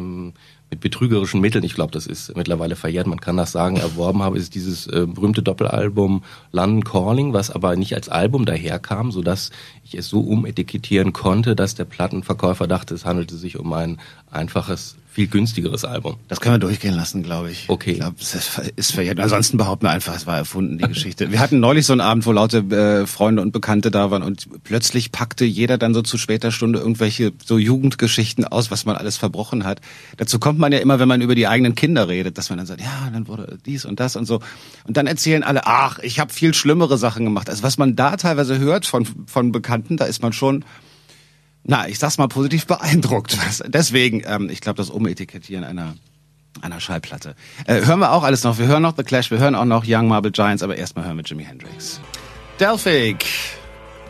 mit 0.71 0.79
betrügerischen 0.79 1.41
Mitteln, 1.41 1.65
ich 1.65 1.75
glaube, 1.75 1.91
das 1.91 2.07
ist 2.07 2.35
mittlerweile 2.35 2.77
verjährt, 2.77 3.05
man 3.05 3.19
kann 3.19 3.35
das 3.35 3.51
sagen, 3.51 3.75
erworben 3.75 4.23
habe, 4.23 4.37
ist 4.37 4.55
dieses 4.55 4.87
äh, 4.87 5.05
berühmte 5.05 5.43
Doppelalbum 5.43 6.23
London 6.53 6.83
Calling, 6.85 7.33
was 7.33 7.51
aber 7.51 7.75
nicht 7.75 7.93
als 7.93 8.07
Album 8.07 8.45
daherkam, 8.45 9.11
so 9.11 9.21
dass 9.21 9.51
ich 9.83 9.95
es 9.95 10.07
so 10.07 10.21
umetikettieren 10.21 11.11
konnte, 11.11 11.57
dass 11.57 11.75
der 11.75 11.83
Plattenverkäufer 11.83 12.67
dachte, 12.67 12.95
es 12.95 13.05
handelte 13.05 13.35
sich 13.35 13.59
um 13.59 13.71
ein 13.73 13.99
einfaches 14.31 14.95
viel 15.11 15.27
günstigeres 15.27 15.83
Album. 15.83 16.15
Das 16.29 16.39
können 16.39 16.55
wir 16.55 16.59
durchgehen 16.59 16.95
lassen, 16.95 17.21
glaube 17.21 17.51
ich. 17.51 17.65
Okay. 17.67 17.91
Ich 17.91 17.99
glaube, 17.99 18.15
das 18.17 18.61
ist 18.77 18.93
verjährt. 18.93 19.19
Ansonsten 19.19 19.57
behaupten 19.57 19.85
wir 19.85 19.89
einfach, 19.89 20.15
es 20.15 20.25
war 20.25 20.37
erfunden, 20.37 20.77
die 20.77 20.87
Geschichte. 20.87 21.31
Wir 21.31 21.39
hatten 21.41 21.59
neulich 21.59 21.85
so 21.85 21.91
einen 21.91 21.99
Abend, 21.99 22.25
wo 22.25 22.31
laute 22.31 22.59
äh, 22.59 23.05
Freunde 23.05 23.41
und 23.41 23.51
Bekannte 23.51 23.91
da 23.91 24.09
waren 24.09 24.23
und 24.23 24.47
plötzlich 24.63 25.11
packte 25.11 25.43
jeder 25.43 25.77
dann 25.77 25.93
so 25.93 26.01
zu 26.01 26.17
später 26.17 26.51
Stunde 26.51 26.79
irgendwelche 26.79 27.33
so 27.43 27.57
Jugendgeschichten 27.57 28.45
aus, 28.45 28.71
was 28.71 28.85
man 28.85 28.95
alles 28.95 29.17
verbrochen 29.17 29.65
hat. 29.65 29.81
Dazu 30.15 30.39
kommt 30.39 30.59
man 30.59 30.71
ja 30.71 30.79
immer, 30.79 30.99
wenn 30.99 31.09
man 31.09 31.19
über 31.19 31.35
die 31.35 31.47
eigenen 31.47 31.75
Kinder 31.75 32.07
redet, 32.07 32.37
dass 32.37 32.49
man 32.49 32.57
dann 32.57 32.67
sagt, 32.67 32.79
ja, 32.79 33.09
dann 33.11 33.27
wurde 33.27 33.57
dies 33.65 33.83
und 33.83 33.99
das 33.99 34.15
und 34.15 34.25
so. 34.25 34.39
Und 34.85 34.95
dann 34.95 35.07
erzählen 35.07 35.43
alle, 35.43 35.65
ach, 35.65 35.99
ich 35.99 36.21
habe 36.21 36.31
viel 36.31 36.53
schlimmere 36.53 36.97
Sachen 36.97 37.25
gemacht. 37.25 37.49
Also 37.49 37.63
was 37.63 37.77
man 37.77 37.97
da 37.97 38.15
teilweise 38.15 38.59
hört 38.59 38.85
von, 38.85 39.05
von 39.25 39.51
Bekannten, 39.51 39.97
da 39.97 40.05
ist 40.05 40.21
man 40.21 40.31
schon 40.31 40.63
na, 41.63 41.87
ich 41.87 41.99
sag's 41.99 42.17
mal 42.17 42.27
positiv 42.27 42.65
beeindruckt. 42.65 43.37
Deswegen, 43.67 44.23
ähm, 44.25 44.49
ich 44.49 44.61
glaube, 44.61 44.77
das 44.77 44.89
Umetikettieren 44.89 45.63
einer 45.63 45.95
einer 46.59 46.79
Schallplatte. 46.79 47.35
Äh, 47.65 47.85
hören 47.85 47.99
wir 47.99 48.11
auch 48.11 48.23
alles 48.23 48.43
noch. 48.43 48.57
Wir 48.57 48.67
hören 48.67 48.81
noch 48.81 48.95
The 48.97 49.03
Clash, 49.03 49.31
wir 49.31 49.39
hören 49.39 49.55
auch 49.55 49.65
noch 49.65 49.85
Young 49.87 50.07
Marble 50.07 50.31
Giants, 50.31 50.63
aber 50.63 50.75
erstmal 50.75 51.05
hören 51.05 51.17
wir 51.17 51.23
Jimi 51.23 51.45
Hendrix. 51.45 52.01
Delphik. 52.59 53.25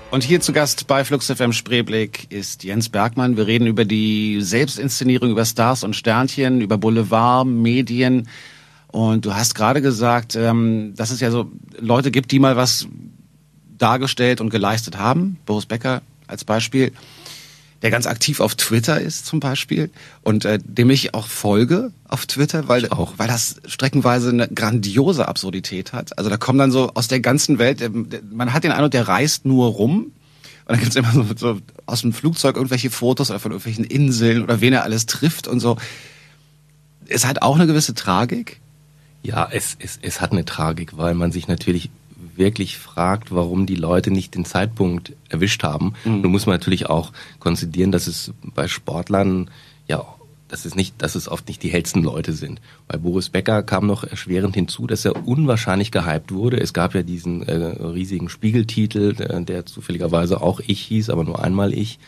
Und 0.09 0.23
hier 0.23 0.41
zu 0.41 0.51
Gast 0.51 0.87
bei 0.87 1.05
Flux 1.05 1.31
FM 1.31 1.53
Spreeblick 1.53 2.27
ist 2.31 2.63
Jens 2.65 2.89
Bergmann. 2.89 3.37
Wir 3.37 3.47
reden 3.47 3.67
über 3.67 3.85
die 3.85 4.41
Selbstinszenierung, 4.41 5.29
über 5.29 5.45
Stars 5.45 5.85
und 5.85 5.95
Sternchen, 5.95 6.59
über 6.59 6.77
Boulevard, 6.77 7.47
Medien. 7.47 8.27
Und 8.87 9.25
du 9.25 9.33
hast 9.33 9.55
gerade 9.55 9.81
gesagt, 9.81 10.35
ähm, 10.35 10.93
dass 10.97 11.11
es 11.11 11.21
ja 11.21 11.31
so 11.31 11.49
Leute 11.79 12.11
gibt, 12.11 12.31
die 12.31 12.39
mal 12.39 12.57
was 12.57 12.87
dargestellt 13.77 14.41
und 14.41 14.49
geleistet 14.49 14.97
haben. 14.97 15.37
Boris 15.45 15.65
Becker 15.65 16.01
als 16.27 16.43
Beispiel 16.43 16.91
der 17.81 17.89
ganz 17.89 18.05
aktiv 18.05 18.39
auf 18.39 18.55
Twitter 18.55 19.01
ist 19.01 19.25
zum 19.25 19.39
Beispiel 19.39 19.89
und 20.21 20.45
äh, 20.45 20.59
dem 20.63 20.89
ich 20.89 21.13
auch 21.13 21.27
folge 21.27 21.91
auf 22.07 22.25
Twitter, 22.25 22.67
weil 22.67 22.89
auch 22.89 23.13
weil 23.17 23.27
das 23.27 23.61
streckenweise 23.65 24.29
eine 24.29 24.47
grandiose 24.47 25.27
Absurdität 25.27 25.93
hat. 25.93 26.17
Also 26.17 26.29
da 26.29 26.37
kommen 26.37 26.59
dann 26.59 26.71
so 26.71 26.91
aus 26.93 27.07
der 27.07 27.19
ganzen 27.19 27.57
Welt, 27.57 27.81
man 28.31 28.53
hat 28.53 28.63
den 28.63 28.71
Eindruck, 28.71 28.91
der 28.91 29.07
reist 29.07 29.45
nur 29.45 29.67
rum. 29.69 30.11
Und 30.65 30.75
dann 30.75 30.79
gibt's 30.79 30.95
immer 30.95 31.11
so, 31.11 31.25
so 31.35 31.59
aus 31.87 32.01
dem 32.01 32.13
Flugzeug 32.13 32.55
irgendwelche 32.55 32.91
Fotos 32.91 33.31
oder 33.31 33.39
von 33.39 33.51
irgendwelchen 33.51 33.83
Inseln 33.83 34.43
oder 34.43 34.61
wen 34.61 34.73
er 34.73 34.83
alles 34.83 35.07
trifft 35.07 35.47
und 35.47 35.59
so. 35.59 35.77
Es 37.07 37.25
hat 37.25 37.41
auch 37.41 37.55
eine 37.55 37.67
gewisse 37.67 37.95
Tragik. 37.95 38.61
Ja, 39.23 39.47
es, 39.51 39.75
es, 39.79 39.99
es 40.01 40.21
hat 40.21 40.31
eine 40.31 40.45
Tragik, 40.45 40.97
weil 40.97 41.13
man 41.15 41.31
sich 41.31 41.47
natürlich 41.47 41.89
wirklich 42.41 42.77
fragt, 42.77 43.33
warum 43.33 43.65
die 43.65 43.75
Leute 43.75 44.11
nicht 44.11 44.35
den 44.35 44.43
Zeitpunkt 44.43 45.13
erwischt 45.29 45.63
haben. 45.63 45.93
Mhm. 46.03 46.21
Nun 46.21 46.31
muss 46.31 46.45
man 46.45 46.55
natürlich 46.55 46.87
auch 46.87 47.13
konzidieren, 47.39 47.93
dass 47.93 48.07
es 48.07 48.33
bei 48.43 48.67
Sportlern 48.67 49.49
ja 49.87 50.03
dass 50.51 50.65
es 50.65 50.75
nicht, 50.75 51.01
dass 51.01 51.15
es 51.15 51.29
oft 51.29 51.47
nicht 51.47 51.63
die 51.63 51.69
hellsten 51.69 52.03
Leute 52.03 52.33
sind. 52.33 52.59
Bei 52.87 52.97
Boris 52.97 53.29
Becker 53.29 53.63
kam 53.63 53.87
noch 53.87 54.03
erschwerend 54.03 54.53
hinzu, 54.53 54.85
dass 54.85 55.05
er 55.05 55.25
unwahrscheinlich 55.25 55.91
gehypt 55.91 56.33
wurde. 56.33 56.59
Es 56.59 56.73
gab 56.73 56.93
ja 56.93 57.03
diesen 57.03 57.41
äh, 57.43 57.53
riesigen 57.53 58.27
Spiegeltitel, 58.27 59.13
der, 59.13 59.39
der 59.39 59.65
zufälligerweise 59.65 60.41
auch 60.41 60.59
ich 60.59 60.81
hieß, 60.81 61.09
aber 61.09 61.23
nur 61.23 61.41
einmal 61.41 61.73
ich. 61.73 61.99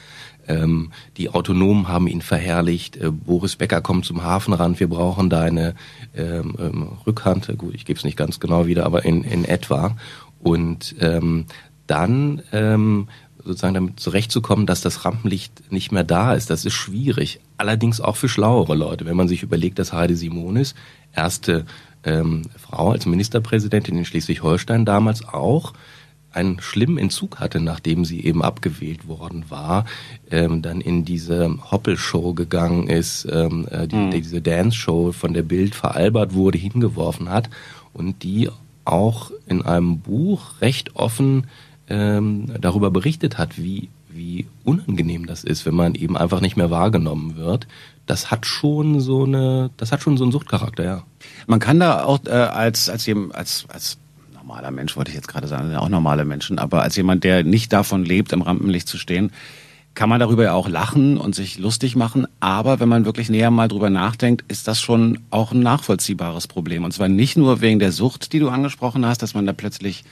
Ähm, 0.45 0.91
die 1.15 1.29
Autonomen 1.29 1.87
haben 1.87 2.07
ihn 2.07 2.21
verherrlicht. 2.21 2.97
Äh, 2.97 3.11
Boris 3.11 3.55
Becker 3.55 3.79
kommt 3.79 4.03
zum 4.03 4.23
Hafenrand. 4.23 4.77
Wir 4.79 4.89
brauchen 4.89 5.29
deine 5.29 5.73
ähm, 6.13 6.55
ähm, 6.59 6.87
Rückhand. 7.07 7.49
Gut, 7.57 7.73
ich 7.73 7.85
gebe 7.85 7.97
es 7.97 8.03
nicht 8.03 8.17
ganz 8.17 8.41
genau 8.41 8.67
wieder, 8.67 8.85
aber 8.85 9.05
in, 9.05 9.23
in 9.23 9.45
etwa. 9.45 9.95
Und 10.43 10.95
ähm, 10.99 11.45
dann 11.87 12.41
ähm, 12.51 13.07
sozusagen 13.43 13.73
damit 13.73 13.99
zurechtzukommen, 13.99 14.65
dass 14.65 14.81
das 14.81 15.05
Rampenlicht 15.05 15.71
nicht 15.71 15.91
mehr 15.91 16.03
da 16.03 16.33
ist, 16.33 16.49
das 16.49 16.65
ist 16.65 16.73
schwierig. 16.73 17.39
Allerdings 17.57 17.99
auch 17.99 18.15
für 18.15 18.29
schlauere 18.29 18.75
Leute. 18.75 19.05
Wenn 19.05 19.17
man 19.17 19.27
sich 19.27 19.43
überlegt, 19.43 19.79
dass 19.79 19.93
Heide 19.93 20.15
Simonis, 20.15 20.75
erste 21.13 21.65
ähm, 22.03 22.43
Frau 22.57 22.91
als 22.91 23.05
Ministerpräsidentin 23.05 23.97
in 23.97 24.05
Schleswig-Holstein 24.05 24.85
damals 24.85 25.27
auch, 25.27 25.73
einen 26.31 26.59
schlimmen 26.59 26.97
Entzug 26.97 27.39
hatte, 27.39 27.59
nachdem 27.59 28.05
sie 28.05 28.23
eben 28.25 28.43
abgewählt 28.43 29.07
worden 29.07 29.45
war, 29.49 29.85
ähm, 30.31 30.61
dann 30.63 30.81
in 30.81 31.05
diese 31.05 31.57
Hoppelshow 31.69 32.33
gegangen 32.33 32.87
ist, 32.87 33.27
ähm, 33.31 33.67
äh, 33.69 33.87
die, 33.87 33.95
mhm. 33.95 34.11
diese 34.11 34.41
Dance-Show 34.41 35.11
von 35.11 35.33
der 35.33 35.43
Bild 35.43 35.75
veralbert 35.75 36.33
wurde, 36.33 36.57
hingeworfen 36.57 37.29
hat 37.29 37.49
und 37.93 38.23
die 38.23 38.49
auch 38.85 39.31
in 39.47 39.61
einem 39.61 39.99
Buch 39.99 40.61
recht 40.61 40.95
offen 40.95 41.47
ähm, 41.89 42.53
darüber 42.59 42.91
berichtet 42.91 43.37
hat, 43.37 43.57
wie, 43.57 43.89
wie 44.09 44.45
unangenehm 44.63 45.25
das 45.25 45.43
ist, 45.43 45.65
wenn 45.65 45.75
man 45.75 45.95
eben 45.95 46.17
einfach 46.17 46.41
nicht 46.41 46.57
mehr 46.57 46.69
wahrgenommen 46.69 47.35
wird. 47.35 47.67
Das 48.05 48.31
hat 48.31 48.45
schon 48.45 48.99
so 48.99 49.23
eine, 49.23 49.69
das 49.77 49.91
hat 49.91 50.01
schon 50.01 50.17
so 50.17 50.23
einen 50.23 50.31
Suchtcharakter, 50.31 50.83
ja. 50.83 51.03
Man 51.47 51.59
kann 51.59 51.79
da 51.79 52.03
auch 52.03 52.19
äh, 52.25 52.31
als 52.31 52.89
als 52.89 53.07
als 53.33 53.65
als 53.69 53.97
normaler 54.33 54.71
Mensch, 54.71 54.97
wollte 54.97 55.09
ich 55.09 55.15
jetzt 55.15 55.27
gerade 55.29 55.47
sagen, 55.47 55.73
auch 55.75 55.89
normale 55.89 56.25
Menschen, 56.25 56.59
aber 56.59 56.81
als 56.81 56.95
jemand, 56.97 57.23
der 57.23 57.43
nicht 57.43 57.71
davon 57.71 58.03
lebt, 58.03 58.33
im 58.33 58.41
Rampenlicht 58.41 58.87
zu 58.87 58.97
stehen, 58.97 59.31
kann 59.95 60.09
man 60.09 60.19
darüber 60.19 60.43
ja 60.43 60.53
auch 60.53 60.67
lachen 60.67 61.17
und 61.17 61.35
sich 61.35 61.59
lustig 61.59 61.95
machen. 61.95 62.27
Aber 62.39 62.79
wenn 62.79 62.89
man 62.89 63.05
wirklich 63.05 63.29
näher 63.29 63.51
mal 63.51 63.67
drüber 63.67 63.89
nachdenkt, 63.89 64.43
ist 64.47 64.67
das 64.67 64.81
schon 64.81 65.19
auch 65.29 65.51
ein 65.51 65.59
nachvollziehbares 65.59 66.47
Problem. 66.47 66.83
Und 66.83 66.93
zwar 66.93 67.07
nicht 67.07 67.37
nur 67.37 67.61
wegen 67.61 67.79
der 67.79 67.91
Sucht, 67.91 68.33
die 68.33 68.39
du 68.39 68.49
angesprochen 68.49 69.05
hast, 69.05 69.21
dass 69.21 69.33
man 69.33 69.45
da 69.45 69.53
plötzlich 69.53 70.03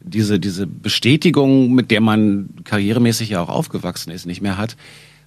diese, 0.00 0.40
diese 0.40 0.66
Bestätigung, 0.66 1.74
mit 1.74 1.90
der 1.90 2.00
man 2.00 2.50
karrieremäßig 2.64 3.30
ja 3.30 3.42
auch 3.42 3.48
aufgewachsen 3.48 4.10
ist, 4.10 4.26
nicht 4.26 4.40
mehr 4.40 4.56
hat, 4.56 4.76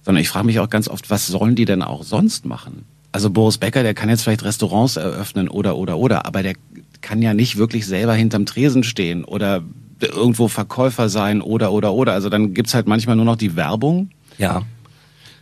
sondern 0.02 0.22
ich 0.22 0.28
frage 0.28 0.46
mich 0.46 0.60
auch 0.60 0.70
ganz 0.70 0.88
oft, 0.88 1.10
was 1.10 1.26
sollen 1.26 1.54
die 1.54 1.64
denn 1.64 1.82
auch 1.82 2.02
sonst 2.02 2.44
machen? 2.44 2.84
Also 3.12 3.30
Boris 3.30 3.58
Becker, 3.58 3.82
der 3.82 3.94
kann 3.94 4.08
jetzt 4.08 4.22
vielleicht 4.22 4.44
Restaurants 4.44 4.96
eröffnen 4.96 5.48
oder, 5.48 5.76
oder, 5.76 5.96
oder, 5.96 6.26
aber 6.26 6.42
der 6.42 6.54
kann 7.00 7.22
ja 7.22 7.34
nicht 7.34 7.56
wirklich 7.56 7.86
selber 7.86 8.14
hinterm 8.14 8.46
Tresen 8.46 8.82
stehen 8.82 9.24
oder 9.24 9.62
irgendwo 10.00 10.48
Verkäufer 10.48 11.08
sein 11.08 11.40
oder, 11.40 11.72
oder, 11.72 11.92
oder. 11.92 12.12
Also 12.12 12.28
dann 12.28 12.54
gibt's 12.54 12.74
halt 12.74 12.86
manchmal 12.86 13.16
nur 13.16 13.24
noch 13.24 13.36
die 13.36 13.56
Werbung. 13.56 14.10
Ja. 14.38 14.62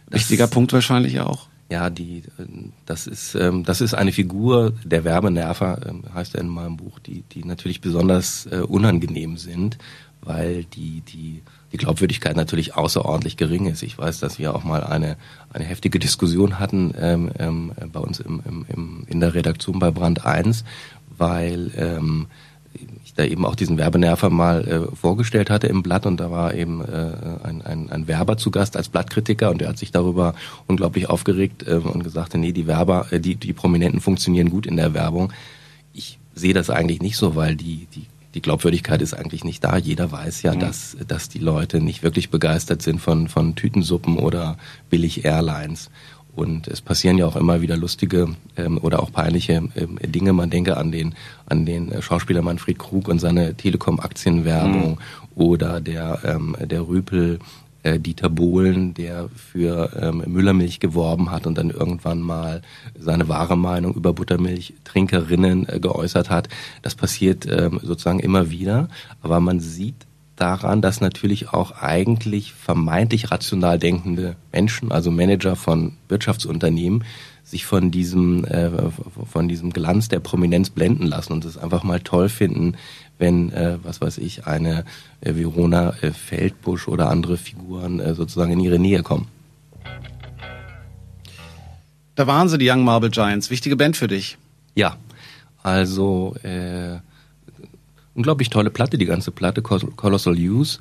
Wichtiger 0.08 0.46
Punkt 0.46 0.72
wahrscheinlich 0.72 1.20
auch. 1.20 1.48
Ja, 1.70 1.90
die, 1.90 2.22
das 2.84 3.06
ist, 3.06 3.34
ähm, 3.34 3.64
das 3.64 3.80
ist 3.80 3.94
eine 3.94 4.12
Figur, 4.12 4.74
der 4.84 5.02
Werbenerver, 5.02 5.80
ähm, 5.88 6.04
heißt 6.14 6.34
er 6.34 6.42
in 6.42 6.48
meinem 6.48 6.76
Buch, 6.76 6.98
die, 6.98 7.22
die 7.32 7.44
natürlich 7.44 7.80
besonders 7.80 8.46
äh, 8.46 8.58
unangenehm 8.58 9.38
sind, 9.38 9.78
weil 10.20 10.64
die, 10.64 11.00
die, 11.00 11.42
die 11.72 11.76
Glaubwürdigkeit 11.78 12.36
natürlich 12.36 12.76
außerordentlich 12.76 13.36
gering 13.36 13.66
ist. 13.66 13.82
Ich 13.82 13.98
weiß, 13.98 14.20
dass 14.20 14.38
wir 14.38 14.54
auch 14.54 14.62
mal 14.62 14.84
eine, 14.84 15.16
eine 15.52 15.64
heftige 15.64 15.98
Diskussion 15.98 16.58
hatten 16.58 16.94
ähm, 16.98 17.30
ähm, 17.38 17.72
bei 17.92 18.00
uns 18.00 18.20
im, 18.20 18.40
im, 18.46 18.66
im, 18.68 19.06
in 19.08 19.20
der 19.20 19.34
Redaktion 19.34 19.78
bei 19.78 19.90
Brand 19.90 20.24
1, 20.24 20.64
weil 21.16 21.70
ähm, 21.76 22.26
ich 23.04 23.14
da 23.14 23.24
eben 23.24 23.44
auch 23.44 23.54
diesen 23.54 23.78
Werbenerver 23.78 24.30
mal 24.30 24.66
äh, 24.66 24.96
vorgestellt 24.96 25.50
hatte 25.50 25.66
im 25.66 25.82
Blatt 25.82 26.06
und 26.06 26.18
da 26.18 26.30
war 26.30 26.54
eben 26.54 26.82
äh, 26.82 27.12
ein, 27.42 27.62
ein, 27.62 27.90
ein 27.90 28.08
Werber 28.08 28.36
zu 28.36 28.50
Gast 28.50 28.76
als 28.76 28.88
Blattkritiker 28.88 29.50
und 29.50 29.60
der 29.60 29.68
hat 29.68 29.78
sich 29.78 29.92
darüber 29.92 30.34
unglaublich 30.66 31.08
aufgeregt 31.08 31.66
äh, 31.66 31.74
und 31.74 32.02
gesagt, 32.02 32.34
nee, 32.34 32.52
die 32.52 32.66
Werber, 32.66 33.06
äh, 33.10 33.20
die, 33.20 33.36
die 33.36 33.52
Prominenten 33.52 34.00
funktionieren 34.00 34.50
gut 34.50 34.66
in 34.66 34.76
der 34.76 34.94
Werbung. 34.94 35.32
Ich 35.92 36.18
sehe 36.34 36.54
das 36.54 36.70
eigentlich 36.70 37.00
nicht 37.00 37.16
so, 37.16 37.36
weil 37.36 37.56
die, 37.56 37.86
die 37.94 38.06
die 38.34 38.42
Glaubwürdigkeit 38.42 39.00
ist 39.00 39.14
eigentlich 39.14 39.44
nicht 39.44 39.62
da. 39.62 39.76
Jeder 39.76 40.10
weiß 40.10 40.42
ja, 40.42 40.54
mhm. 40.54 40.60
dass, 40.60 40.96
dass 41.06 41.28
die 41.28 41.38
Leute 41.38 41.80
nicht 41.80 42.02
wirklich 42.02 42.30
begeistert 42.30 42.82
sind 42.82 43.00
von, 43.00 43.28
von 43.28 43.54
Tütensuppen 43.54 44.18
oder 44.18 44.58
billig 44.90 45.24
Airlines. 45.24 45.90
Und 46.36 46.68
es 46.68 46.80
passieren 46.80 47.16
ja 47.16 47.26
auch 47.26 47.36
immer 47.36 47.60
wieder 47.60 47.76
lustige 47.76 48.28
ähm, 48.56 48.78
oder 48.78 49.02
auch 49.02 49.12
peinliche 49.12 49.62
ähm, 49.76 49.98
Dinge. 50.02 50.32
Man 50.32 50.50
denke 50.50 50.76
an 50.76 50.90
den, 50.90 51.14
an 51.46 51.64
den 51.64 51.92
äh, 51.92 52.02
Schauspieler 52.02 52.42
Manfred 52.42 52.78
Krug 52.78 53.08
und 53.08 53.20
seine 53.20 53.54
Telekom-Aktienwerbung 53.54 54.92
mhm. 54.92 54.98
oder 55.36 55.80
der, 55.80 56.20
ähm, 56.24 56.56
der 56.60 56.88
Rüpel 56.88 57.38
äh, 57.84 58.00
Dieter 58.00 58.30
Bohlen, 58.30 58.94
der 58.94 59.28
für 59.28 59.92
ähm, 60.00 60.24
Müllermilch 60.26 60.80
geworben 60.80 61.30
hat 61.30 61.46
und 61.46 61.56
dann 61.56 61.70
irgendwann 61.70 62.20
mal 62.20 62.62
seine 62.98 63.28
wahre 63.28 63.56
Meinung 63.56 63.94
über 63.94 64.12
Buttermilchtrinkerinnen 64.12 65.68
äh, 65.68 65.78
geäußert 65.78 66.30
hat. 66.30 66.48
Das 66.82 66.94
passiert 66.94 67.46
ähm, 67.46 67.78
sozusagen 67.82 68.20
immer 68.20 68.50
wieder. 68.50 68.88
Aber 69.22 69.38
man 69.38 69.60
sieht 69.60 70.06
daran, 70.36 70.82
dass 70.82 71.00
natürlich 71.00 71.50
auch 71.50 71.72
eigentlich 71.72 72.52
vermeintlich 72.52 73.30
rational 73.30 73.78
denkende 73.78 74.36
Menschen, 74.52 74.90
also 74.90 75.10
Manager 75.10 75.56
von 75.56 75.94
Wirtschaftsunternehmen, 76.08 77.04
sich 77.44 77.66
von 77.66 77.90
diesem 77.90 78.44
äh, 78.46 78.70
von 79.30 79.48
diesem 79.48 79.72
Glanz 79.72 80.08
der 80.08 80.20
Prominenz 80.20 80.70
blenden 80.70 81.06
lassen 81.06 81.34
und 81.34 81.44
es 81.44 81.58
einfach 81.58 81.82
mal 81.82 82.00
toll 82.00 82.28
finden, 82.28 82.76
wenn 83.18 83.52
äh, 83.52 83.78
was 83.82 84.00
weiß 84.00 84.18
ich 84.18 84.46
eine 84.46 84.84
äh, 85.20 85.34
Verona 85.34 85.94
äh, 86.00 86.10
Feldbusch 86.10 86.88
oder 86.88 87.10
andere 87.10 87.36
Figuren 87.36 88.00
äh, 88.00 88.14
sozusagen 88.14 88.52
in 88.52 88.60
ihre 88.60 88.78
Nähe 88.78 89.02
kommen. 89.02 89.28
Da 92.14 92.26
waren 92.26 92.48
sie, 92.48 92.58
die 92.58 92.70
Young 92.70 92.84
Marble 92.84 93.10
Giants. 93.10 93.50
Wichtige 93.50 93.76
Band 93.76 93.96
für 93.96 94.08
dich. 94.08 94.38
Ja, 94.74 94.96
also 95.62 96.36
äh, 96.42 96.98
unglaublich 98.14 98.50
tolle 98.50 98.70
Platte, 98.70 98.98
die 98.98 99.06
ganze 99.06 99.30
Platte, 99.30 99.62
Colossal 99.62 100.34
Use. 100.34 100.78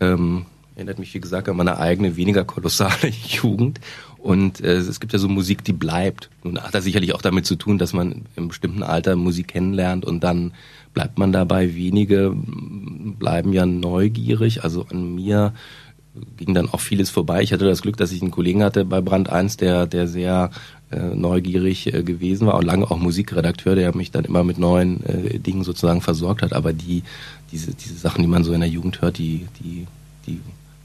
Ähm, 0.00 0.46
erinnert 0.76 0.98
mich, 0.98 1.14
wie 1.14 1.20
gesagt, 1.20 1.48
an 1.48 1.56
meine 1.56 1.78
eigene, 1.78 2.16
weniger 2.16 2.44
kolossale 2.44 3.08
Jugend. 3.28 3.80
Und 4.18 4.60
äh, 4.62 4.76
es 4.76 5.00
gibt 5.00 5.12
ja 5.12 5.18
so 5.18 5.28
Musik, 5.28 5.64
die 5.64 5.72
bleibt. 5.72 6.30
Nun 6.42 6.58
hat 6.58 6.74
das 6.74 6.84
sicherlich 6.84 7.14
auch 7.14 7.22
damit 7.22 7.46
zu 7.46 7.56
tun, 7.56 7.78
dass 7.78 7.92
man 7.92 8.22
im 8.36 8.48
bestimmten 8.48 8.82
Alter 8.82 9.16
Musik 9.16 9.48
kennenlernt 9.48 10.04
und 10.04 10.24
dann 10.24 10.52
bleibt 10.94 11.18
man 11.18 11.32
dabei. 11.32 11.74
Wenige 11.74 12.34
bleiben 12.34 13.52
ja 13.52 13.66
neugierig. 13.66 14.64
Also 14.64 14.86
an 14.90 15.14
mir 15.14 15.52
ging 16.36 16.54
dann 16.54 16.68
auch 16.68 16.80
vieles 16.80 17.10
vorbei. 17.10 17.42
Ich 17.42 17.52
hatte 17.52 17.66
das 17.66 17.82
Glück, 17.82 17.96
dass 17.96 18.12
ich 18.12 18.22
einen 18.22 18.30
Kollegen 18.30 18.62
hatte 18.62 18.84
bei 18.84 19.00
Brand 19.00 19.28
1, 19.28 19.56
der, 19.58 19.86
der 19.86 20.06
sehr 20.08 20.50
neugierig 21.14 21.92
äh, 21.92 22.02
gewesen 22.02 22.46
war 22.46 22.56
und 22.56 22.64
lange 22.64 22.90
auch 22.90 22.98
Musikredakteur, 22.98 23.74
der 23.74 23.94
mich 23.96 24.10
dann 24.10 24.24
immer 24.24 24.44
mit 24.44 24.58
neuen 24.58 25.04
äh, 25.04 25.38
Dingen 25.38 25.64
sozusagen 25.64 26.00
versorgt 26.00 26.42
hat. 26.42 26.52
Aber 26.52 26.72
die, 26.72 27.02
diese, 27.52 27.74
diese 27.74 27.94
Sachen, 27.94 28.22
die 28.22 28.28
man 28.28 28.44
so 28.44 28.52
in 28.52 28.60
der 28.60 28.68
Jugend 28.68 29.02
hört, 29.02 29.18
die, 29.18 29.46
die, 29.60 29.86
die 30.26 30.40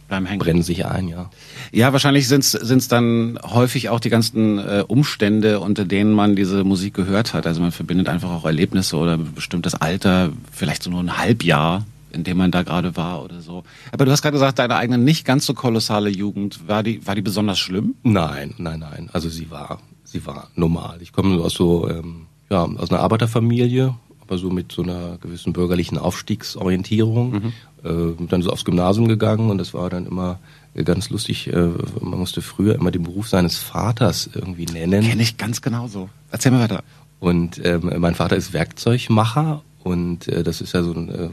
brennen 0.08 0.64
sich 0.64 0.86
ein, 0.88 1.08
ja. 1.08 1.30
Ja, 1.72 1.94
wahrscheinlich 1.94 2.28
sind 2.28 2.44
es 2.44 2.88
dann 2.88 3.38
häufig 3.44 3.90
auch 3.90 4.00
die 4.00 4.10
ganzen 4.10 4.58
äh, 4.58 4.84
Umstände, 4.88 5.60
unter 5.60 5.86
denen 5.86 6.14
man 6.14 6.36
diese 6.36 6.64
Musik 6.64 6.96
gehört 6.96 7.34
hat. 7.34 7.46
Also 7.46 7.62
man 7.62 7.72
verbindet 7.72 8.10
einfach 8.10 8.32
auch 8.32 8.46
Erlebnisse 8.46 8.98
oder 8.98 9.14
ein 9.14 9.34
bestimmtes 9.36 9.76
Alter, 9.76 10.32
vielleicht 10.52 10.82
so 10.82 10.90
nur 10.90 11.02
ein 11.02 11.18
Halbjahr 11.18 11.86
in 12.12 12.24
dem 12.24 12.38
man 12.38 12.52
da 12.52 12.64
gerade 12.64 12.96
war 12.98 13.24
oder 13.24 13.42
so. 13.42 13.64
Aber 13.92 14.06
du 14.06 14.12
hast 14.12 14.22
gerade 14.22 14.34
gesagt, 14.34 14.60
deine 14.60 14.76
eigene 14.76 14.98
nicht 14.98 15.26
ganz 15.26 15.46
so 15.46 15.54
kolossale 15.54 16.10
Jugend, 16.10 16.68
war 16.68 16.84
die, 16.84 17.06
war 17.06 17.16
die 17.16 17.22
besonders 17.22 17.60
schlimm? 17.60 17.96
Nein, 18.04 18.56
nein, 18.58 18.80
nein. 18.80 19.10
Also 19.14 19.30
sie 19.30 19.52
war, 19.52 19.80
sie 20.12 20.26
war 20.26 20.50
normal. 20.56 21.02
Ich 21.02 21.14
komme 21.14 21.42
aus 21.42 21.54
so, 21.54 21.90
ähm, 21.90 22.28
ja, 22.50 22.64
aus 22.64 22.92
einer 22.92 23.02
Arbeiterfamilie, 23.02 23.96
aber 24.22 24.38
so 24.38 24.50
mit 24.50 24.72
so 24.72 24.84
einer 24.84 25.18
gewissen 25.18 25.54
bürgerlichen 25.54 25.98
Aufstiegsorientierung. 25.98 27.32
Mhm. 27.32 27.54
Äh, 27.84 28.26
dann 28.28 28.42
so 28.42 28.50
aufs 28.50 28.66
Gymnasium 28.66 29.08
gegangen 29.08 29.50
und 29.50 29.58
das 29.58 29.74
war 29.74 29.90
dann 29.90 30.06
immer 30.06 30.40
ganz 30.76 31.10
lustig. 31.10 31.48
Äh, 31.48 31.70
man 32.02 32.20
musste 32.20 32.42
früher 32.42 32.76
immer 32.76 32.92
den 32.92 33.04
Beruf 33.04 33.30
seines 33.30 33.58
Vaters 33.58 34.30
irgendwie 34.34 34.66
nennen. 34.66 35.04
Kenne 35.04 35.22
ich 35.22 35.38
ganz 35.38 35.62
genauso. 35.62 36.10
Erzähl 36.32 36.52
mir 36.52 36.60
weiter. 36.60 36.84
Und 37.20 37.64
ähm, 37.66 37.92
mein 37.98 38.16
Vater 38.16 38.36
ist 38.36 38.54
Werkzeugmacher 38.54 39.62
und 39.84 40.28
äh, 40.28 40.44
das 40.44 40.62
ist 40.62 40.74
ja 40.74 40.84
so 40.84 40.94
ein 40.94 41.10
äh, 41.10 41.30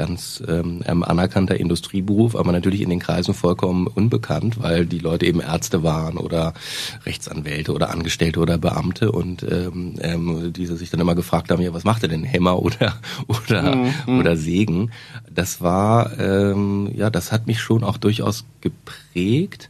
ganz 0.00 0.42
ähm, 0.48 0.82
anerkannter 0.86 1.60
Industrieberuf, 1.60 2.34
aber 2.34 2.52
natürlich 2.52 2.80
in 2.80 2.88
den 2.88 3.00
Kreisen 3.00 3.34
vollkommen 3.34 3.86
unbekannt, 3.86 4.58
weil 4.58 4.86
die 4.86 4.98
Leute 4.98 5.26
eben 5.26 5.40
Ärzte 5.40 5.82
waren 5.82 6.16
oder 6.16 6.54
Rechtsanwälte 7.04 7.74
oder 7.74 7.90
Angestellte 7.90 8.40
oder 8.40 8.56
Beamte 8.56 9.12
und 9.12 9.42
ähm, 9.42 9.96
ähm, 10.00 10.54
diese 10.54 10.78
sich 10.78 10.88
dann 10.88 11.00
immer 11.00 11.14
gefragt 11.14 11.50
haben, 11.50 11.60
ja, 11.60 11.74
was 11.74 11.84
macht 11.84 12.02
er 12.02 12.08
denn, 12.08 12.24
Hämmer 12.24 12.62
oder 12.62 12.94
oder 13.26 13.76
mhm. 13.76 14.18
oder 14.18 14.38
Sägen? 14.38 14.90
Das 15.30 15.60
war 15.60 16.18
ähm, 16.18 16.90
ja, 16.96 17.10
das 17.10 17.30
hat 17.30 17.46
mich 17.46 17.60
schon 17.60 17.84
auch 17.84 17.98
durchaus 17.98 18.46
geprägt 18.62 19.68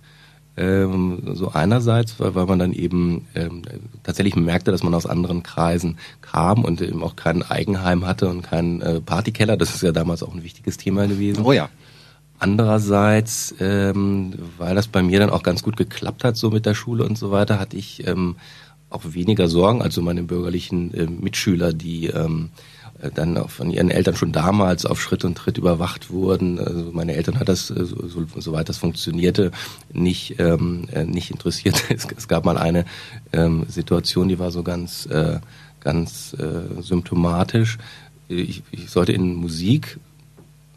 ähm, 0.61 1.23
so 1.35 1.51
einerseits, 1.53 2.21
weil, 2.21 2.35
weil 2.35 2.47
man 2.47 2.59
dann 2.59 2.73
eben 2.73 3.27
ähm, 3.35 3.63
tatsächlich 4.03 4.37
merkte, 4.37 4.71
dass 4.71 4.83
man 4.83 4.95
aus 4.95 5.07
anderen 5.07 5.43
Kreisen 5.43 5.97
kam 6.21 6.65
und 6.65 6.83
eben 6.83 7.03
auch 7.03 7.17
kein 7.17 7.43
Eigenheim 7.43 8.07
hatte 8.07 8.29
und 8.29 8.43
keinen 8.43 8.83
äh, 8.83 9.01
Partykeller. 9.01 9.57
Das 9.57 9.75
ist 9.75 9.83
ja 9.83 9.93
damals 9.93 10.23
auch 10.23 10.35
ein 10.35 10.43
wichtiges 10.43 10.77
Thema 10.77 11.07
gewesen. 11.07 11.45
Oh 11.45 11.53
ja. 11.53 11.71
Andererseits, 12.39 13.55
ähm, 13.61 14.35
weil 14.59 14.75
das 14.75 14.89
bei 14.89 15.03
mir 15.03 15.19
dann 15.19 15.31
auch 15.31 15.43
ganz 15.43 15.63
gut 15.63 15.77
geklappt 15.77 16.25
hat, 16.25 16.37
so 16.37 16.51
mit 16.51 16.67
der 16.67 16.75
Schule 16.75 17.05
und 17.05 17.17
so 17.17 17.31
weiter, 17.31 17.59
hatte 17.59 17.77
ich 17.77 18.07
ähm, 18.07 18.37
auch 18.91 19.03
weniger 19.05 19.49
Sorgen 19.49 19.83
als 19.83 19.95
so 19.95 20.03
meine 20.03 20.23
bürgerlichen 20.23 20.93
äh, 20.95 21.07
Mitschüler, 21.07 21.73
die 21.73 22.07
ähm, 22.07 22.51
äh, 22.55 22.80
dann 23.15 23.39
auch 23.39 23.51
von 23.51 23.71
ihren 23.71 23.91
Eltern 23.91 24.17
schon 24.17 24.33
damals 24.33 24.85
auf 24.85 25.01
Schritt 25.01 25.25
und 25.25 25.37
Tritt 25.37 25.59
überwacht 25.59 26.11
wurden. 26.11 26.59
Also 26.59 26.91
meine 26.93 27.15
Eltern 27.15 27.39
hat 27.39 27.49
das, 27.49 27.71
äh, 27.71 27.85
so, 27.85 28.07
so, 28.09 28.27
soweit 28.37 28.69
das 28.69 28.79
funktionierte, 28.79 29.51
nicht, 29.93 30.39
ähm, 30.39 30.87
äh, 30.93 31.05
nicht 31.05 31.31
interessiert. 31.31 31.85
Es, 31.91 32.07
es 32.17 32.29
gab 32.29 32.45
mal 32.45 32.57
eine 32.57 32.85
ähm, 33.33 33.67
Situation, 33.69 34.29
die 34.29 34.39
war 34.39 34.51
so 34.51 34.63
ganz, 34.63 35.07
äh, 35.07 35.41
ganz 35.81 36.35
äh, 36.35 36.83
symptomatisch. 36.83 37.79
Ich, 38.29 38.63
ich 38.71 38.91
sollte 38.91 39.13
in 39.13 39.35
Musik 39.35 39.99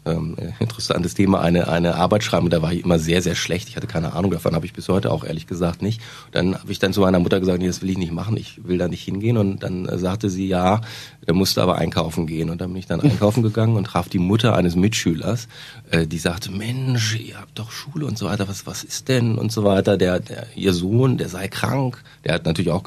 ähm, 0.06 0.36
interessantes 0.60 1.14
Thema, 1.14 1.40
eine, 1.40 1.68
eine 1.68 1.94
Arbeit 1.96 2.24
schreiben. 2.24 2.50
Da 2.50 2.62
war 2.62 2.72
ich 2.72 2.84
immer 2.84 2.98
sehr, 2.98 3.22
sehr 3.22 3.34
schlecht. 3.34 3.68
Ich 3.68 3.76
hatte 3.76 3.86
keine 3.86 4.12
Ahnung 4.12 4.30
davon, 4.30 4.54
habe 4.54 4.66
ich 4.66 4.72
bis 4.72 4.88
heute 4.88 5.10
auch 5.10 5.24
ehrlich 5.24 5.46
gesagt 5.46 5.82
nicht. 5.82 6.00
Dann 6.32 6.54
habe 6.58 6.70
ich 6.70 6.78
dann 6.78 6.92
zu 6.92 7.00
meiner 7.00 7.18
Mutter 7.18 7.40
gesagt, 7.40 7.58
nee, 7.58 7.66
das 7.66 7.82
will 7.82 7.90
ich 7.90 7.98
nicht 7.98 8.12
machen, 8.12 8.36
ich 8.36 8.66
will 8.66 8.78
da 8.78 8.88
nicht 8.88 9.02
hingehen. 9.02 9.36
Und 9.36 9.62
dann 9.62 9.86
äh, 9.86 9.98
sagte 9.98 10.30
sie, 10.30 10.46
ja, 10.46 10.80
er 11.26 11.34
musste 11.34 11.62
aber 11.62 11.76
einkaufen 11.76 12.26
gehen. 12.26 12.50
Und 12.50 12.60
dann 12.60 12.70
bin 12.70 12.78
ich 12.78 12.86
dann 12.86 13.00
einkaufen 13.00 13.42
gegangen 13.42 13.76
und 13.76 13.84
traf 13.84 14.08
die 14.08 14.18
Mutter 14.18 14.54
eines 14.56 14.76
Mitschülers, 14.76 15.48
äh, 15.90 16.06
die 16.06 16.18
sagte, 16.18 16.50
Mensch, 16.50 17.16
ihr 17.18 17.40
habt 17.40 17.58
doch 17.58 17.70
Schule 17.70 18.06
und 18.06 18.18
so 18.18 18.26
weiter, 18.26 18.48
was, 18.48 18.66
was 18.66 18.84
ist 18.84 19.08
denn 19.08 19.36
und 19.36 19.52
so 19.52 19.64
weiter. 19.64 19.96
Der, 19.96 20.20
der, 20.20 20.46
ihr 20.54 20.72
Sohn, 20.72 21.18
der 21.18 21.28
sei 21.28 21.48
krank. 21.48 22.02
Der 22.24 22.34
hat 22.34 22.44
natürlich 22.46 22.70
auch, 22.70 22.84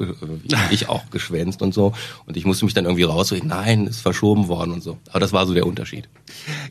ich 0.70 0.90
auch 0.90 1.10
geschwänzt 1.12 1.62
und 1.62 1.74
so. 1.74 1.94
Und 2.26 2.38
ich 2.38 2.46
musste 2.46 2.66
mich 2.66 2.74
dann 2.74 2.86
irgendwie 2.86 3.04
rausreden, 3.04 3.50
nein, 3.50 3.88
ist 3.88 4.02
verschoben 4.02 4.48
worden 4.48 4.72
und 4.72 4.84
so. 4.84 4.98
Aber 5.10 5.20
das 5.20 5.34
war 5.34 5.46
so 5.48 5.54
der 5.54 5.66
Unterschied. 5.66 6.08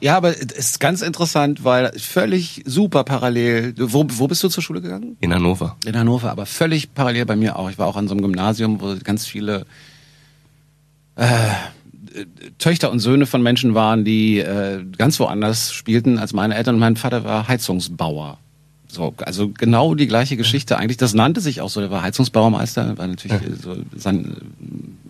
Ja, 0.00 0.16
aber 0.16 0.35
ist 0.56 0.80
ganz 0.80 1.02
interessant, 1.02 1.64
weil 1.64 1.92
völlig 1.98 2.62
super 2.66 3.04
parallel. 3.04 3.74
Wo, 3.78 4.06
wo 4.08 4.28
bist 4.28 4.42
du 4.42 4.48
zur 4.48 4.62
Schule 4.62 4.80
gegangen? 4.80 5.16
In 5.20 5.34
Hannover. 5.34 5.76
In 5.84 5.96
Hannover, 5.96 6.30
aber 6.30 6.46
völlig 6.46 6.94
parallel 6.94 7.26
bei 7.26 7.36
mir 7.36 7.58
auch. 7.58 7.70
Ich 7.70 7.78
war 7.78 7.86
auch 7.86 7.96
an 7.96 8.08
so 8.08 8.14
einem 8.14 8.22
Gymnasium, 8.22 8.80
wo 8.80 8.94
ganz 9.02 9.26
viele 9.26 9.66
äh, 11.16 11.26
Töchter 12.58 12.90
und 12.90 13.00
Söhne 13.00 13.26
von 13.26 13.42
Menschen 13.42 13.74
waren, 13.74 14.04
die 14.04 14.38
äh, 14.38 14.84
ganz 14.96 15.20
woanders 15.20 15.72
spielten 15.72 16.18
als 16.18 16.32
meine 16.32 16.54
Eltern. 16.54 16.76
Und 16.76 16.80
mein 16.80 16.96
Vater 16.96 17.24
war 17.24 17.48
Heizungsbauer. 17.48 18.38
So, 18.88 19.14
also 19.18 19.50
genau 19.50 19.94
die 19.94 20.06
gleiche 20.06 20.36
Geschichte 20.36 20.78
eigentlich. 20.78 20.96
Das 20.96 21.12
nannte 21.12 21.40
sich 21.40 21.60
auch 21.60 21.68
so. 21.68 21.80
Der 21.80 21.90
war 21.90 22.02
Heizungsbaumeister, 22.02 22.96
war 22.96 23.06
natürlich 23.06 23.36
so 23.62 23.76
sein, 23.94 24.36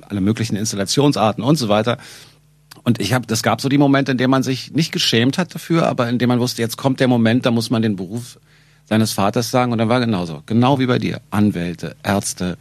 alle 0.01 0.21
möglichen 0.21 0.57
Installationsarten 0.57 1.45
und 1.45 1.57
so 1.57 1.69
weiter. 1.69 1.99
Und 2.87 3.01
ich 3.01 3.13
habe, 3.13 3.27
das 3.27 3.43
gab 3.43 3.61
so 3.61 3.69
die 3.69 3.79
Momente, 3.79 4.13
in 4.13 4.19
denen 4.19 4.31
man 4.31 4.45
sich 4.45 4.71
nicht 4.71 4.93
geschämt 4.93 5.39
hat 5.39 5.53
dafür, 5.53 5.89
aber 5.89 6.09
in 6.09 6.19
dem 6.19 6.29
man 6.29 6.39
wusste, 6.39 6.63
jetzt 6.63 6.77
kommt 6.77 7.01
der 7.01 7.09
Moment, 7.09 7.45
da 7.45 7.51
muss 7.51 7.69
man 7.69 7.83
den 7.83 7.97
Beruf 7.97 8.39
seines 8.85 9.11
Vaters 9.11 9.51
sagen. 9.51 9.73
Und 9.73 9.79
dann 9.79 9.89
war 9.89 9.99
genauso, 9.99 10.45
genau 10.47 10.79
wie 10.79 10.87
bei 10.87 11.01
dir, 11.01 11.21
Anwälte, 11.33 11.97
Ärzte, 12.05 12.57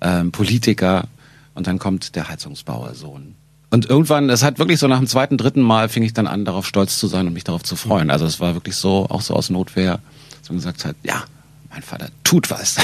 ähm, 0.00 0.32
Politiker. 0.32 1.06
Und 1.52 1.66
dann 1.66 1.78
kommt 1.78 2.16
der 2.16 2.30
Heizungsbauersohn. 2.30 3.34
Und 3.68 3.84
irgendwann, 3.84 4.30
es 4.30 4.42
hat 4.42 4.58
wirklich 4.58 4.78
so 4.78 4.88
nach 4.88 5.00
dem 5.00 5.06
zweiten, 5.06 5.36
dritten 5.36 5.60
Mal 5.60 5.90
fing 5.90 6.02
ich 6.02 6.14
dann 6.14 6.26
an, 6.26 6.46
darauf 6.46 6.66
stolz 6.66 6.98
zu 6.98 7.06
sein 7.06 7.26
und 7.26 7.34
mich 7.34 7.44
darauf 7.44 7.62
zu 7.62 7.76
freuen. 7.76 8.10
Also 8.10 8.24
es 8.24 8.40
war 8.40 8.54
wirklich 8.54 8.76
so, 8.76 9.04
auch 9.10 9.20
so 9.20 9.34
aus 9.34 9.50
Notwehr, 9.50 10.00
dass 10.40 10.48
man 10.48 10.56
gesagt 10.56 10.86
hat, 10.86 10.96
ja, 11.02 11.24
mein 11.68 11.82
Vater 11.82 12.08
tut 12.24 12.50
was. 12.50 12.76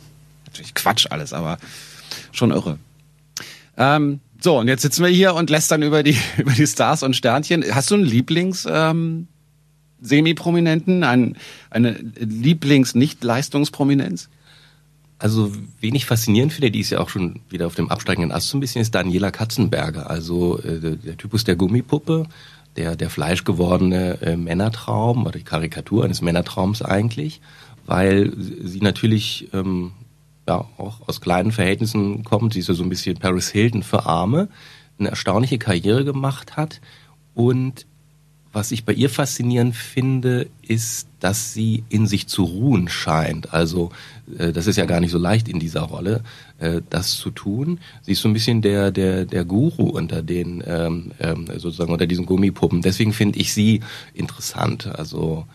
Natürlich 0.46 0.74
Quatsch 0.74 1.06
alles, 1.08 1.32
aber 1.32 1.58
schon 2.32 2.50
irre. 2.50 2.80
Ähm, 3.76 4.18
so, 4.42 4.58
und 4.58 4.68
jetzt 4.68 4.82
sitzen 4.82 5.04
wir 5.04 5.10
hier 5.10 5.34
und 5.34 5.50
lästern 5.50 5.82
über 5.82 6.02
die, 6.02 6.16
über 6.36 6.52
die 6.52 6.66
Stars 6.66 7.02
und 7.02 7.14
Sternchen. 7.14 7.64
Hast 7.74 7.90
du 7.90 7.94
einen 7.94 8.04
Lieblings, 8.04 8.66
ähm, 8.68 9.28
Semi-Prominenten, 10.00 11.04
ein, 11.04 11.36
eine 11.70 11.92
Lieblings-Nicht-Leistungsprominenz? 12.18 14.28
Also, 15.18 15.52
wen 15.80 15.94
ich 15.94 16.06
faszinierend 16.06 16.52
finde, 16.52 16.72
die 16.72 16.80
ist 16.80 16.90
ja 16.90 16.98
auch 16.98 17.08
schon 17.08 17.38
wieder 17.48 17.68
auf 17.68 17.76
dem 17.76 17.88
absteigenden 17.88 18.32
Ast 18.32 18.48
so 18.48 18.56
ein 18.56 18.60
bisschen, 18.60 18.82
ist 18.82 18.96
Daniela 18.96 19.30
Katzenberger. 19.30 20.10
Also 20.10 20.58
äh, 20.58 20.80
der, 20.80 20.96
der 20.96 21.16
Typus 21.16 21.44
der 21.44 21.54
Gummipuppe, 21.54 22.26
der, 22.76 22.96
der 22.96 23.10
fleischgewordene 23.10 24.20
äh, 24.22 24.36
Männertraum 24.36 25.24
oder 25.24 25.38
die 25.38 25.44
Karikatur 25.44 26.04
eines 26.04 26.22
Männertraums 26.22 26.82
eigentlich, 26.82 27.40
weil 27.86 28.32
sie 28.36 28.80
natürlich 28.80 29.48
ähm, 29.52 29.92
ja 30.48 30.66
auch 30.78 31.08
aus 31.08 31.20
kleinen 31.20 31.52
Verhältnissen 31.52 32.24
kommt. 32.24 32.54
Ja 32.54 32.74
so 32.74 32.82
ein 32.82 32.88
bisschen 32.88 33.18
Paris 33.18 33.50
Hilton 33.50 33.82
für 33.82 34.06
Arme, 34.06 34.48
eine 34.98 35.10
erstaunliche 35.10 35.58
Karriere 35.58 36.04
gemacht 36.04 36.56
hat. 36.56 36.80
Und 37.34 37.86
was 38.52 38.70
ich 38.70 38.84
bei 38.84 38.92
ihr 38.92 39.08
faszinierend 39.08 39.74
finde, 39.74 40.48
ist, 40.60 41.08
dass 41.20 41.54
sie 41.54 41.84
in 41.88 42.06
sich 42.06 42.26
zu 42.26 42.44
ruhen 42.44 42.88
scheint. 42.88 43.54
Also 43.54 43.90
äh, 44.36 44.52
das 44.52 44.66
ist 44.66 44.76
ja 44.76 44.84
gar 44.84 45.00
nicht 45.00 45.10
so 45.10 45.18
leicht 45.18 45.48
in 45.48 45.58
dieser 45.58 45.82
Rolle, 45.82 46.22
äh, 46.58 46.82
das 46.90 47.12
zu 47.12 47.30
tun. 47.30 47.80
Sie 48.02 48.12
ist 48.12 48.20
so 48.20 48.28
ein 48.28 48.34
bisschen 48.34 48.60
der 48.60 48.90
der 48.90 49.24
der 49.24 49.46
Guru 49.46 49.88
unter 49.88 50.22
den 50.22 50.62
ähm, 50.66 51.12
ähm, 51.18 51.46
sozusagen 51.46 51.92
unter 51.92 52.06
diesen 52.06 52.26
Gummipuppen. 52.26 52.82
Deswegen 52.82 53.14
finde 53.14 53.38
ich 53.38 53.54
sie 53.54 53.80
interessant. 54.12 54.86
Also 54.86 55.46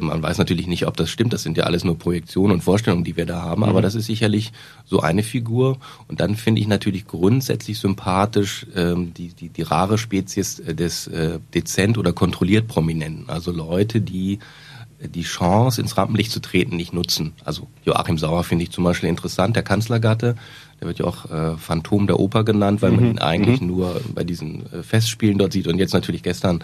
man 0.00 0.22
weiß 0.22 0.38
natürlich 0.38 0.66
nicht, 0.66 0.86
ob 0.86 0.96
das 0.96 1.10
stimmt. 1.10 1.32
Das 1.32 1.42
sind 1.42 1.56
ja 1.56 1.64
alles 1.64 1.84
nur 1.84 1.98
Projektionen 1.98 2.54
und 2.54 2.62
Vorstellungen, 2.62 3.04
die 3.04 3.16
wir 3.16 3.26
da 3.26 3.42
haben. 3.42 3.62
Mhm. 3.62 3.68
Aber 3.68 3.82
das 3.82 3.94
ist 3.94 4.06
sicherlich 4.06 4.52
so 4.84 5.00
eine 5.00 5.22
Figur. 5.22 5.78
Und 6.08 6.20
dann 6.20 6.36
finde 6.36 6.60
ich 6.60 6.66
natürlich 6.66 7.06
grundsätzlich 7.06 7.78
sympathisch 7.78 8.66
ähm, 8.74 9.14
die, 9.14 9.28
die, 9.28 9.48
die 9.48 9.62
rare 9.62 9.98
Spezies 9.98 10.58
äh, 10.58 10.74
des 10.74 11.06
äh, 11.06 11.38
dezent 11.54 11.98
oder 11.98 12.12
kontrolliert 12.12 12.66
Prominenten. 12.66 13.28
Also 13.28 13.52
Leute, 13.52 14.00
die 14.00 14.40
äh, 14.98 15.08
die 15.08 15.22
Chance, 15.22 15.80
ins 15.80 15.96
Rampenlicht 15.96 16.32
zu 16.32 16.40
treten, 16.40 16.76
nicht 16.76 16.92
nutzen. 16.92 17.32
Also 17.44 17.68
Joachim 17.84 18.18
Sauer 18.18 18.44
finde 18.44 18.64
ich 18.64 18.70
zum 18.70 18.84
Beispiel 18.84 19.08
interessant, 19.08 19.56
der 19.56 19.62
Kanzlergatte. 19.62 20.36
Der 20.80 20.88
wird 20.88 20.98
ja 20.98 21.06
auch 21.06 21.30
äh, 21.30 21.56
Phantom 21.56 22.06
der 22.06 22.18
Oper 22.18 22.44
genannt, 22.44 22.82
weil 22.82 22.90
mhm. 22.90 22.96
man 22.96 23.10
ihn 23.10 23.18
eigentlich 23.18 23.60
mhm. 23.60 23.68
nur 23.68 24.00
bei 24.14 24.24
diesen 24.24 24.70
äh, 24.72 24.82
Festspielen 24.82 25.38
dort 25.38 25.52
sieht. 25.52 25.68
Und 25.68 25.78
jetzt 25.78 25.94
natürlich 25.94 26.22
gestern 26.22 26.62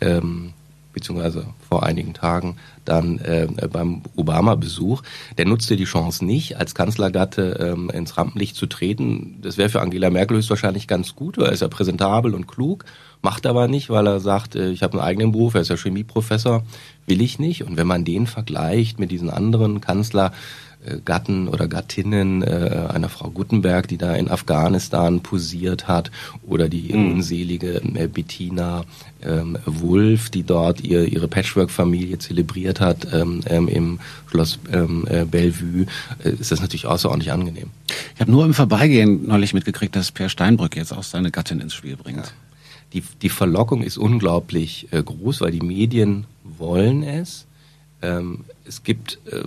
ähm, 0.00 0.52
beziehungsweise 0.92 1.46
vor 1.68 1.82
einigen 1.82 2.14
Tagen 2.14 2.56
dann 2.84 3.18
äh, 3.18 3.46
beim 3.70 4.02
Obama-Besuch. 4.16 5.02
Der 5.38 5.46
nutzte 5.46 5.76
die 5.76 5.84
Chance 5.84 6.24
nicht, 6.24 6.56
als 6.56 6.74
Kanzlergatte 6.74 7.72
ähm, 7.72 7.90
ins 7.90 8.16
Rampenlicht 8.16 8.56
zu 8.56 8.66
treten. 8.66 9.38
Das 9.42 9.56
wäre 9.56 9.68
für 9.68 9.80
Angela 9.80 10.10
Merkel 10.10 10.36
höchstwahrscheinlich 10.36 10.88
ganz 10.88 11.14
gut, 11.14 11.38
weil 11.38 11.46
er 11.46 11.52
ist 11.52 11.62
ja 11.62 11.68
präsentabel 11.68 12.34
und 12.34 12.48
klug, 12.48 12.84
macht 13.22 13.46
aber 13.46 13.68
nicht, 13.68 13.88
weil 13.90 14.06
er 14.06 14.20
sagt, 14.20 14.56
äh, 14.56 14.70
ich 14.70 14.82
habe 14.82 14.94
einen 14.94 15.06
eigenen 15.06 15.32
Beruf, 15.32 15.54
er 15.54 15.62
ist 15.62 15.68
ja 15.68 15.76
Chemieprofessor, 15.76 16.64
will 17.06 17.22
ich 17.22 17.38
nicht. 17.38 17.64
Und 17.64 17.76
wenn 17.76 17.86
man 17.86 18.04
den 18.04 18.26
vergleicht 18.26 18.98
mit 18.98 19.10
diesen 19.10 19.30
anderen 19.30 19.80
Kanzler, 19.80 20.26
äh, 20.26 20.32
Gatten 21.04 21.48
oder 21.48 21.68
Gattinnen 21.68 22.42
äh, 22.42 22.88
einer 22.92 23.08
Frau 23.08 23.30
Gutenberg, 23.30 23.86
die 23.88 23.98
da 23.98 24.14
in 24.14 24.28
Afghanistan 24.28 25.20
posiert 25.20 25.86
hat, 25.86 26.10
oder 26.46 26.68
die 26.68 26.92
mhm. 26.92 27.12
unselige 27.12 27.76
äh, 27.76 28.08
Bettina 28.08 28.84
ähm, 29.22 29.58
Wulff, 29.64 30.30
die 30.30 30.42
dort 30.42 30.80
ihr, 30.80 31.06
ihre 31.06 31.28
Patchwork-Familie 31.28 32.18
zelebriert 32.18 32.80
hat 32.80 33.06
ähm, 33.12 33.40
ähm, 33.46 33.68
im 33.68 34.00
Schloss 34.28 34.58
ähm, 34.72 35.06
äh, 35.08 35.24
Bellevue, 35.24 35.86
äh, 36.24 36.30
ist 36.30 36.50
das 36.50 36.60
natürlich 36.60 36.86
außerordentlich 36.86 37.32
angenehm. 37.32 37.70
Ich 38.14 38.20
habe 38.20 38.30
nur 38.30 38.44
im 38.44 38.54
Vorbeigehen 38.54 39.26
neulich 39.26 39.54
mitgekriegt, 39.54 39.94
dass 39.94 40.10
Per 40.10 40.28
Steinbrück 40.28 40.76
jetzt 40.76 40.92
auch 40.92 41.04
seine 41.04 41.30
Gattin 41.30 41.60
ins 41.60 41.74
Spiel 41.74 41.96
bringt. 41.96 42.18
Ja. 42.18 42.32
Die, 42.92 43.02
die 43.22 43.28
Verlockung 43.28 43.82
ist 43.82 43.96
unglaublich 43.96 44.88
äh, 44.90 45.02
groß, 45.02 45.40
weil 45.40 45.52
die 45.52 45.60
Medien 45.60 46.24
wollen 46.44 47.02
es. 47.02 47.46
Ähm, 48.02 48.44
es 48.66 48.82
gibt 48.82 49.18
äh, 49.30 49.44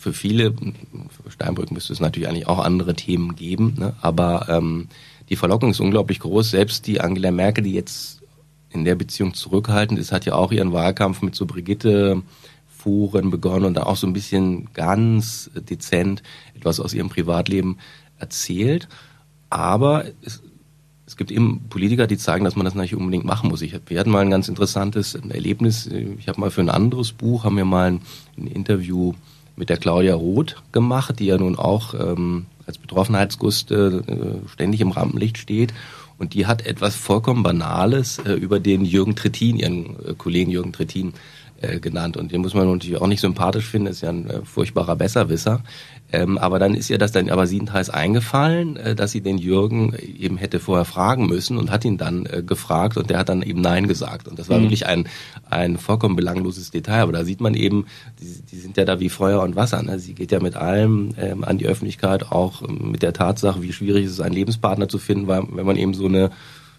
für 0.00 0.14
viele, 0.14 0.52
für 0.52 1.30
Steinbrück 1.30 1.70
müsste 1.70 1.92
es 1.92 2.00
natürlich 2.00 2.26
eigentlich 2.26 2.48
auch 2.48 2.58
andere 2.58 2.94
Themen 2.94 3.36
geben, 3.36 3.74
ne? 3.78 3.94
aber 4.00 4.46
ähm, 4.48 4.88
die 5.28 5.36
Verlockung 5.36 5.70
ist 5.70 5.80
unglaublich 5.80 6.20
groß. 6.20 6.50
Selbst 6.50 6.86
die 6.86 7.02
Angela 7.02 7.30
Merkel, 7.30 7.64
die 7.64 7.74
jetzt 7.74 8.22
in 8.70 8.86
der 8.86 8.94
Beziehung 8.94 9.34
zurückhaltend 9.34 10.00
ist, 10.00 10.10
hat 10.10 10.24
ja 10.24 10.34
auch 10.34 10.52
ihren 10.52 10.72
Wahlkampf 10.72 11.20
mit 11.20 11.34
so 11.34 11.44
Brigitte 11.44 12.22
Foren 12.66 13.30
begonnen 13.30 13.66
und 13.66 13.74
da 13.74 13.82
auch 13.82 13.96
so 13.96 14.06
ein 14.06 14.14
bisschen 14.14 14.72
ganz 14.72 15.50
dezent 15.54 16.22
etwas 16.54 16.80
aus 16.80 16.94
ihrem 16.94 17.10
Privatleben 17.10 17.76
erzählt. 18.18 18.88
Aber 19.50 20.06
es, 20.22 20.40
es 21.06 21.18
gibt 21.18 21.30
eben 21.30 21.66
Politiker, 21.68 22.06
die 22.06 22.16
zeigen, 22.16 22.46
dass 22.46 22.56
man 22.56 22.64
das 22.64 22.74
nicht 22.74 22.96
unbedingt 22.96 23.26
machen 23.26 23.50
muss. 23.50 23.60
Ich, 23.60 23.78
wir 23.86 24.00
hatten 24.00 24.10
mal 24.10 24.20
ein 24.20 24.30
ganz 24.30 24.48
interessantes 24.48 25.14
Erlebnis. 25.14 25.86
Ich 26.18 26.26
habe 26.26 26.40
mal 26.40 26.50
für 26.50 26.62
ein 26.62 26.70
anderes 26.70 27.12
Buch, 27.12 27.44
haben 27.44 27.58
wir 27.58 27.66
mal 27.66 27.92
ein, 27.92 28.00
ein 28.38 28.46
Interview 28.46 29.12
mit 29.56 29.68
der 29.68 29.76
Claudia 29.76 30.14
Roth 30.14 30.56
gemacht, 30.72 31.18
die 31.18 31.26
ja 31.26 31.38
nun 31.38 31.56
auch 31.56 31.94
ähm, 31.94 32.46
als 32.66 32.78
Betroffenheitsgust 32.78 33.70
äh, 33.72 34.02
ständig 34.46 34.80
im 34.80 34.92
Rampenlicht 34.92 35.38
steht. 35.38 35.74
Und 36.18 36.34
die 36.34 36.46
hat 36.46 36.66
etwas 36.66 36.96
vollkommen 36.96 37.42
Banales 37.42 38.18
äh, 38.18 38.32
über 38.32 38.60
den 38.60 38.84
Jürgen 38.84 39.16
Trittin, 39.16 39.56
ihren 39.56 39.96
äh, 40.04 40.14
Kollegen 40.16 40.50
Jürgen 40.50 40.72
Trittin, 40.72 41.14
äh, 41.60 41.80
genannt. 41.80 42.16
Und 42.16 42.32
den 42.32 42.40
muss 42.40 42.54
man 42.54 42.70
natürlich 42.70 43.00
auch 43.00 43.06
nicht 43.06 43.20
sympathisch 43.20 43.66
finden, 43.66 43.88
ist 43.88 44.00
ja 44.00 44.10
ein 44.10 44.28
äh, 44.28 44.44
furchtbarer 44.44 44.96
Besserwisser. 44.96 45.62
Ähm, 46.12 46.38
aber 46.38 46.58
dann 46.58 46.74
ist 46.74 46.90
ihr 46.90 46.98
das 46.98 47.12
dann 47.12 47.30
aber 47.30 47.46
siebenteils 47.46 47.90
eingefallen, 47.90 48.76
äh, 48.76 48.94
dass 48.94 49.12
sie 49.12 49.20
den 49.20 49.38
Jürgen 49.38 49.94
eben 49.94 50.36
hätte 50.38 50.58
vorher 50.58 50.84
fragen 50.84 51.26
müssen 51.26 51.56
und 51.56 51.70
hat 51.70 51.84
ihn 51.84 51.98
dann 51.98 52.26
äh, 52.26 52.42
gefragt 52.42 52.96
und 52.96 53.10
der 53.10 53.18
hat 53.18 53.28
dann 53.28 53.42
eben 53.42 53.60
Nein 53.60 53.86
gesagt. 53.86 54.26
Und 54.26 54.38
das 54.38 54.48
war 54.48 54.58
mhm. 54.58 54.62
wirklich 54.64 54.86
ein, 54.86 55.06
ein 55.48 55.76
vollkommen 55.76 56.16
belangloses 56.16 56.70
Detail. 56.70 57.02
Aber 57.02 57.12
da 57.12 57.24
sieht 57.24 57.40
man 57.40 57.54
eben, 57.54 57.86
die, 58.20 58.42
die 58.42 58.58
sind 58.58 58.76
ja 58.76 58.84
da 58.84 58.98
wie 58.98 59.08
Feuer 59.08 59.42
und 59.42 59.54
Wasser. 59.54 59.82
Ne? 59.82 59.98
Sie 59.98 60.14
geht 60.14 60.32
ja 60.32 60.40
mit 60.40 60.56
allem 60.56 61.14
ähm, 61.18 61.44
an 61.44 61.58
die 61.58 61.66
Öffentlichkeit, 61.66 62.32
auch 62.32 62.62
ähm, 62.62 62.90
mit 62.90 63.02
der 63.02 63.12
Tatsache, 63.12 63.62
wie 63.62 63.72
schwierig 63.72 64.06
es 64.06 64.12
ist, 64.12 64.20
einen 64.20 64.34
Lebenspartner 64.34 64.88
zu 64.88 64.98
finden, 64.98 65.26
weil, 65.28 65.44
wenn 65.52 65.66
man 65.66 65.76
eben 65.76 65.94
so 65.94 66.06
eine 66.06 66.30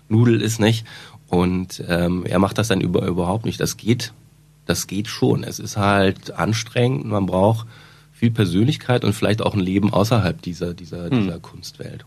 Nudel 0.10 0.42
ist, 0.42 0.60
nicht? 0.60 0.86
Und 1.28 1.82
ähm, 1.88 2.26
er 2.26 2.40
macht 2.40 2.58
das 2.58 2.68
dann 2.68 2.82
über, 2.82 3.08
überhaupt 3.08 3.46
nicht. 3.46 3.62
Das 3.62 3.78
geht, 3.78 4.12
das 4.66 4.88
geht 4.88 5.08
schon. 5.08 5.44
Es 5.44 5.60
ist 5.60 5.78
halt 5.78 6.32
anstrengend. 6.32 7.06
Man 7.06 7.26
braucht 7.26 7.68
viel 8.12 8.32
Persönlichkeit 8.32 9.04
und 9.04 9.14
vielleicht 9.14 9.42
auch 9.42 9.54
ein 9.54 9.60
Leben 9.60 9.92
außerhalb 9.92 10.42
dieser, 10.42 10.74
dieser, 10.74 11.10
hm. 11.10 11.22
dieser 11.22 11.40
Kunstwelt. 11.40 12.06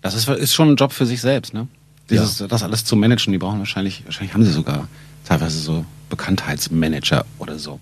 Das 0.00 0.14
ist, 0.14 0.28
ist 0.28 0.54
schon 0.54 0.70
ein 0.70 0.76
Job 0.76 0.92
für 0.92 1.06
sich 1.06 1.20
selbst, 1.20 1.54
ne? 1.54 1.68
Dieses, 2.10 2.40
ja. 2.40 2.48
Das 2.48 2.62
alles 2.62 2.84
zu 2.84 2.96
managen, 2.96 3.32
die 3.32 3.38
brauchen 3.38 3.60
wahrscheinlich, 3.60 4.04
wahrscheinlich 4.04 4.34
haben 4.34 4.44
sie 4.44 4.52
sogar 4.52 4.88
teilweise 5.24 5.58
so 5.58 5.84
Bekanntheitsmanager 6.10 7.24
oder 7.38 7.58
so. 7.58 7.80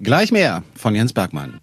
Gleich 0.00 0.32
mehr 0.32 0.62
von 0.74 0.94
Jens 0.94 1.12
Bergmann. 1.12 1.60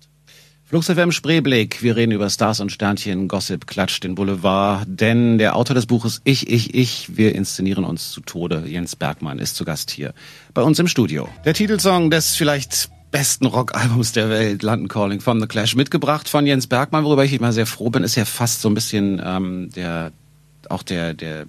Flux 0.70 0.88
FM 0.88 1.14
Spreeblick. 1.14 1.82
Wir 1.82 1.96
reden 1.96 2.12
über 2.12 2.30
Stars 2.30 2.60
und 2.60 2.74
Sternchen, 2.74 3.30
Gossip, 3.30 3.68
Klatsch, 3.68 4.02
den 4.04 4.16
Boulevard. 4.16 4.86
Denn 4.86 5.38
der 5.38 5.56
Autor 5.56 5.76
des 5.76 5.86
Buches 5.86 6.20
Ich, 6.26 6.50
Ich, 6.50 6.74
Ich, 6.74 7.16
wir 7.16 7.36
inszenieren 7.36 7.86
uns 7.86 8.12
zu 8.12 8.20
Tode. 8.20 8.66
Jens 8.68 8.98
Bergmann 8.98 9.40
ist 9.40 9.56
zu 9.56 9.64
Gast 9.64 9.92
hier 9.92 10.14
bei 10.54 10.62
uns 10.62 10.78
im 10.78 10.90
Studio. 10.90 11.30
Der 11.46 11.54
Titelsong 11.54 12.12
des 12.12 12.36
vielleicht 12.36 12.90
besten 13.12 13.46
Rockalbums 13.46 14.12
der 14.12 14.30
Welt, 14.30 14.62
London 14.62 14.90
Calling 14.90 15.22
von 15.22 15.40
The 15.40 15.48
Clash, 15.48 15.74
mitgebracht 15.78 16.28
von 16.28 16.46
Jens 16.46 16.68
Bergmann, 16.68 17.06
worüber 17.06 17.24
ich 17.24 17.32
immer 17.32 17.54
sehr 17.54 17.66
froh 17.66 17.90
bin, 17.90 18.04
ist 18.04 18.16
ja 18.16 18.26
fast 18.26 18.60
so 18.60 18.70
ein 18.70 18.74
bisschen 18.74 19.22
ähm, 19.24 19.70
der 19.74 20.12
auch 20.68 20.84
der 20.84 21.14
der 21.14 21.46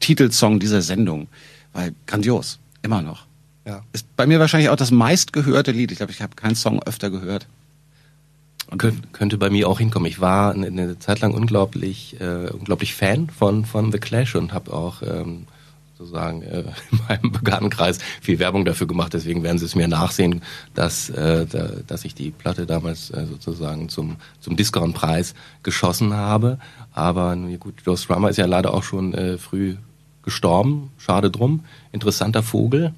Titelsong 0.00 0.58
dieser 0.58 0.82
Sendung, 0.82 1.28
weil 1.72 1.94
grandios, 2.08 2.58
immer 2.82 3.02
noch. 3.02 3.26
Ja. 3.64 3.84
Ist 3.92 4.16
bei 4.16 4.26
mir 4.26 4.40
wahrscheinlich 4.40 4.70
auch 4.70 4.76
das 4.76 4.90
meistgehörte 4.90 5.70
Lied. 5.70 5.92
Ich 5.92 5.98
glaube, 5.98 6.10
ich 6.10 6.22
habe 6.22 6.34
keinen 6.34 6.56
Song 6.56 6.82
öfter 6.82 7.08
gehört. 7.10 7.46
Kön 8.76 9.00
könnte 9.12 9.38
bei 9.38 9.48
mir 9.48 9.68
auch 9.68 9.78
hinkommen. 9.78 10.06
Ich 10.06 10.20
war 10.20 10.52
eine, 10.52 10.66
eine 10.66 10.98
Zeit 10.98 11.20
lang 11.20 11.32
unglaublich, 11.32 12.20
äh, 12.20 12.50
unglaublich 12.50 12.94
Fan 12.94 13.30
von 13.30 13.64
von 13.64 13.90
The 13.92 13.98
Clash 13.98 14.34
und 14.34 14.52
habe 14.52 14.72
auch 14.72 15.00
ähm, 15.02 15.46
sozusagen 15.98 16.42
äh, 16.42 16.60
in 16.90 16.98
meinem 17.08 17.32
Bekanntenkreis 17.32 17.98
viel 18.20 18.38
Werbung 18.38 18.64
dafür 18.64 18.86
gemacht. 18.86 19.12
Deswegen 19.14 19.42
werden 19.42 19.58
Sie 19.58 19.64
es 19.64 19.74
mir 19.74 19.88
nachsehen, 19.88 20.42
dass, 20.74 21.10
äh, 21.10 21.46
da, 21.46 21.70
dass 21.86 22.04
ich 22.04 22.14
die 22.14 22.30
Platte 22.30 22.66
damals 22.66 23.10
äh, 23.10 23.26
sozusagen 23.26 23.88
zum, 23.88 24.16
zum 24.40 24.56
Discount-Preis 24.56 25.34
geschossen 25.62 26.14
habe. 26.14 26.58
Aber 26.92 27.36
gut, 27.58 27.74
Joe 27.84 27.96
Strummer 27.96 28.30
ist 28.30 28.36
ja 28.36 28.46
leider 28.46 28.74
auch 28.74 28.82
schon 28.82 29.14
äh, 29.14 29.38
früh 29.38 29.76
gestorben. 30.22 30.90
Schade 30.98 31.30
drum. 31.30 31.64
Interessanter 31.92 32.42
Vogel. 32.42 32.92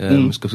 Ähm, 0.00 0.24
mhm. 0.24 0.30
Es 0.30 0.40
gab, 0.40 0.52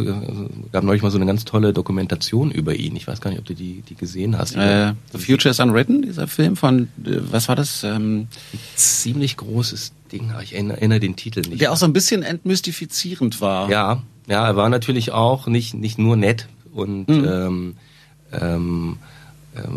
gab, 0.72 0.84
neulich 0.84 1.02
mal 1.02 1.12
so 1.12 1.18
eine 1.18 1.26
ganz 1.26 1.44
tolle 1.44 1.74
Dokumentation 1.74 2.50
über 2.50 2.76
ihn. 2.76 2.96
Ich 2.96 3.08
weiß 3.08 3.20
gar 3.20 3.30
nicht, 3.30 3.40
ob 3.40 3.46
du 3.46 3.54
die, 3.54 3.82
die 3.82 3.96
gesehen 3.96 4.38
hast. 4.38 4.56
Äh, 4.56 4.94
The 5.12 5.18
Future 5.18 5.52
is 5.52 5.60
Unwritten, 5.60 6.02
dieser 6.02 6.28
Film 6.28 6.56
von, 6.56 6.84
äh, 7.06 7.20
was 7.30 7.50
war 7.50 7.56
das? 7.56 7.84
Ähm, 7.84 8.28
ziemlich 8.76 9.36
großes 9.36 9.92
Ding, 10.12 10.32
ich 10.42 10.54
erinnere, 10.54 10.78
erinnere 10.78 11.00
den 11.02 11.16
Titel 11.18 11.42
nicht. 11.42 11.60
Der 11.60 11.74
auch 11.74 11.78
so 11.78 11.86
ein 11.86 11.94
bisschen 11.94 12.24
entmystifizierend 12.24 13.42
war. 13.42 13.70
Ja, 13.70 14.02
ja, 14.28 14.48
er 14.48 14.56
war 14.56 14.70
natürlich 14.70 15.12
auch 15.12 15.48
nicht, 15.48 15.74
nicht 15.74 15.98
nur 15.98 16.16
nett 16.16 16.48
und 16.72 17.10
mhm. 17.10 17.26
ähm, 17.26 17.76
ähm 18.32 18.98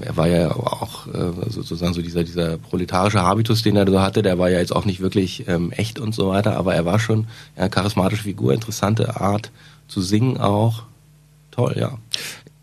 er 0.01 0.17
war 0.17 0.29
ja 0.29 0.51
auch 0.53 1.07
äh, 1.07 1.51
sozusagen 1.51 1.93
so 1.93 2.03
dieser, 2.03 2.25
dieser 2.25 2.57
proletarische 2.57 3.23
Habitus, 3.23 3.63
den 3.63 3.77
er 3.77 3.87
so 3.87 4.01
hatte, 4.01 4.23
der 4.23 4.39
war 4.39 4.49
ja 4.49 4.59
jetzt 4.59 4.75
auch 4.75 4.85
nicht 4.85 5.01
wirklich 5.01 5.47
ähm, 5.49 5.73
echt 5.73 5.99
und 5.99 6.15
so 6.15 6.29
weiter, 6.29 6.57
aber 6.57 6.75
er 6.75 6.85
war 6.85 6.99
schon 6.99 7.27
eine 7.57 7.71
charismatische 7.71 8.23
Figur, 8.23 8.55
interessante 8.55 9.21
Art 9.21 9.51
zu 9.89 10.01
singen 10.01 10.39
auch. 10.39 10.85
Toll, 11.51 11.75
ja. 11.79 11.99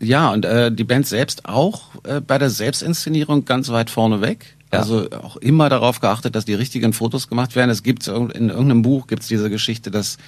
Ja, 0.00 0.32
und 0.32 0.44
äh, 0.44 0.70
die 0.70 0.84
Band 0.84 1.06
selbst 1.06 1.48
auch 1.48 1.82
äh, 2.04 2.20
bei 2.20 2.38
der 2.38 2.50
Selbstinszenierung 2.50 3.44
ganz 3.44 3.68
weit 3.70 3.90
vorne 3.90 4.20
weg. 4.20 4.56
Ja. 4.72 4.80
Also 4.80 5.08
auch 5.10 5.36
immer 5.36 5.68
darauf 5.68 6.00
geachtet, 6.00 6.34
dass 6.34 6.44
die 6.44 6.54
richtigen 6.54 6.92
Fotos 6.92 7.28
gemacht 7.28 7.54
werden. 7.54 7.70
Es 7.70 7.82
gibt 7.82 8.06
in 8.08 8.50
irgendeinem 8.50 8.82
Buch 8.82 9.06
gibt's 9.06 9.28
diese 9.28 9.50
Geschichte, 9.50 9.90
dass 9.90 10.18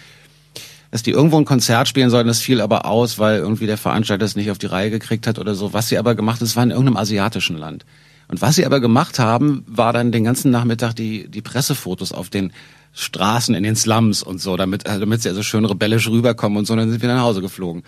dass 0.96 1.02
die 1.02 1.10
irgendwo 1.10 1.36
ein 1.36 1.44
Konzert 1.44 1.88
spielen 1.88 2.08
sollen, 2.08 2.26
das 2.26 2.40
fiel 2.40 2.62
aber 2.62 2.86
aus, 2.86 3.18
weil 3.18 3.36
irgendwie 3.36 3.66
der 3.66 3.76
Veranstalter 3.76 4.24
es 4.24 4.34
nicht 4.34 4.50
auf 4.50 4.56
die 4.56 4.64
Reihe 4.64 4.88
gekriegt 4.88 5.26
hat 5.26 5.38
oder 5.38 5.54
so. 5.54 5.74
Was 5.74 5.90
sie 5.90 5.98
aber 5.98 6.14
gemacht 6.14 6.40
haben, 6.40 6.46
es 6.46 6.56
war 6.56 6.62
in 6.62 6.70
irgendeinem 6.70 6.96
asiatischen 6.96 7.58
Land. 7.58 7.84
Und 8.28 8.40
was 8.40 8.56
sie 8.56 8.64
aber 8.64 8.80
gemacht 8.80 9.18
haben, 9.18 9.62
war 9.66 9.92
dann 9.92 10.10
den 10.10 10.24
ganzen 10.24 10.50
Nachmittag 10.50 10.94
die, 10.94 11.28
die 11.28 11.42
Pressefotos 11.42 12.12
auf 12.12 12.30
den 12.30 12.50
Straßen 12.94 13.54
in 13.54 13.62
den 13.62 13.76
Slums 13.76 14.22
und 14.22 14.40
so, 14.40 14.56
damit, 14.56 14.88
damit 14.88 15.20
sie 15.20 15.28
also 15.28 15.42
schön 15.42 15.66
rebellisch 15.66 16.08
rüberkommen 16.08 16.56
und 16.56 16.64
so, 16.64 16.72
und 16.72 16.78
dann 16.78 16.90
sind 16.90 17.02
wir 17.02 17.10
nach 17.10 17.20
Hause 17.20 17.42
geflogen. 17.42 17.82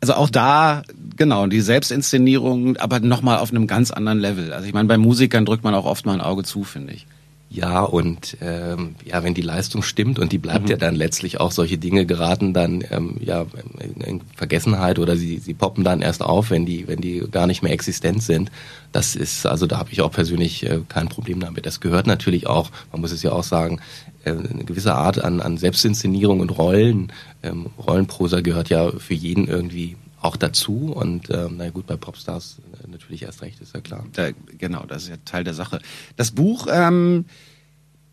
Also 0.00 0.14
auch 0.14 0.30
da, 0.30 0.84
genau, 1.16 1.48
die 1.48 1.60
Selbstinszenierung, 1.60 2.76
aber 2.76 3.00
nochmal 3.00 3.38
auf 3.38 3.50
einem 3.50 3.66
ganz 3.66 3.90
anderen 3.90 4.20
Level. 4.20 4.52
Also 4.52 4.68
ich 4.68 4.72
meine, 4.72 4.86
bei 4.86 4.98
Musikern 4.98 5.46
drückt 5.46 5.64
man 5.64 5.74
auch 5.74 5.84
oft 5.84 6.06
mal 6.06 6.12
ein 6.12 6.20
Auge 6.20 6.44
zu, 6.44 6.62
finde 6.62 6.92
ich. 6.92 7.08
Ja, 7.48 7.82
und 7.82 8.36
ähm, 8.40 8.96
ja, 9.04 9.22
wenn 9.22 9.32
die 9.32 9.42
Leistung 9.42 9.82
stimmt 9.82 10.18
und 10.18 10.32
die 10.32 10.38
bleibt 10.38 10.64
mhm. 10.64 10.70
ja 10.70 10.76
dann 10.76 10.96
letztlich 10.96 11.38
auch 11.38 11.52
solche 11.52 11.78
Dinge 11.78 12.04
geraten 12.04 12.52
dann 12.52 12.84
ähm, 12.90 13.16
ja 13.20 13.46
in, 13.78 14.00
in 14.00 14.20
Vergessenheit 14.34 14.98
oder 14.98 15.16
sie, 15.16 15.38
sie 15.38 15.54
poppen 15.54 15.84
dann 15.84 16.02
erst 16.02 16.22
auf, 16.22 16.50
wenn 16.50 16.66
die 16.66 16.88
wenn 16.88 17.00
die 17.00 17.22
gar 17.30 17.46
nicht 17.46 17.62
mehr 17.62 17.72
existent 17.72 18.22
sind. 18.22 18.50
Das 18.90 19.14
ist 19.14 19.46
also 19.46 19.66
da 19.66 19.78
habe 19.78 19.92
ich 19.92 20.02
auch 20.02 20.10
persönlich 20.10 20.66
äh, 20.66 20.80
kein 20.88 21.08
Problem 21.08 21.38
damit. 21.38 21.66
Das 21.66 21.80
gehört 21.80 22.08
natürlich 22.08 22.48
auch, 22.48 22.70
man 22.90 23.00
muss 23.00 23.12
es 23.12 23.22
ja 23.22 23.30
auch 23.30 23.44
sagen, 23.44 23.80
äh, 24.24 24.30
eine 24.30 24.64
gewisse 24.64 24.94
Art 24.94 25.22
an, 25.22 25.40
an 25.40 25.56
Selbstinszenierung 25.56 26.40
und 26.40 26.50
Rollen. 26.50 27.12
Ähm, 27.44 27.66
Rollenprosa 27.78 28.40
gehört 28.40 28.70
ja 28.70 28.90
für 28.90 29.14
jeden 29.14 29.46
irgendwie 29.46 29.96
auch 30.26 30.36
dazu 30.36 30.92
und 30.92 31.30
ähm, 31.30 31.54
na 31.56 31.70
gut, 31.70 31.86
bei 31.86 31.96
Popstars 31.96 32.58
äh, 32.84 32.90
natürlich 32.90 33.22
erst 33.22 33.42
recht, 33.42 33.60
ist 33.60 33.74
ja 33.74 33.80
klar. 33.80 34.04
Da, 34.12 34.30
genau, 34.58 34.84
das 34.86 35.04
ist 35.04 35.08
ja 35.08 35.16
Teil 35.24 35.44
der 35.44 35.54
Sache. 35.54 35.80
Das 36.16 36.32
Buch 36.32 36.66
ähm, 36.70 37.24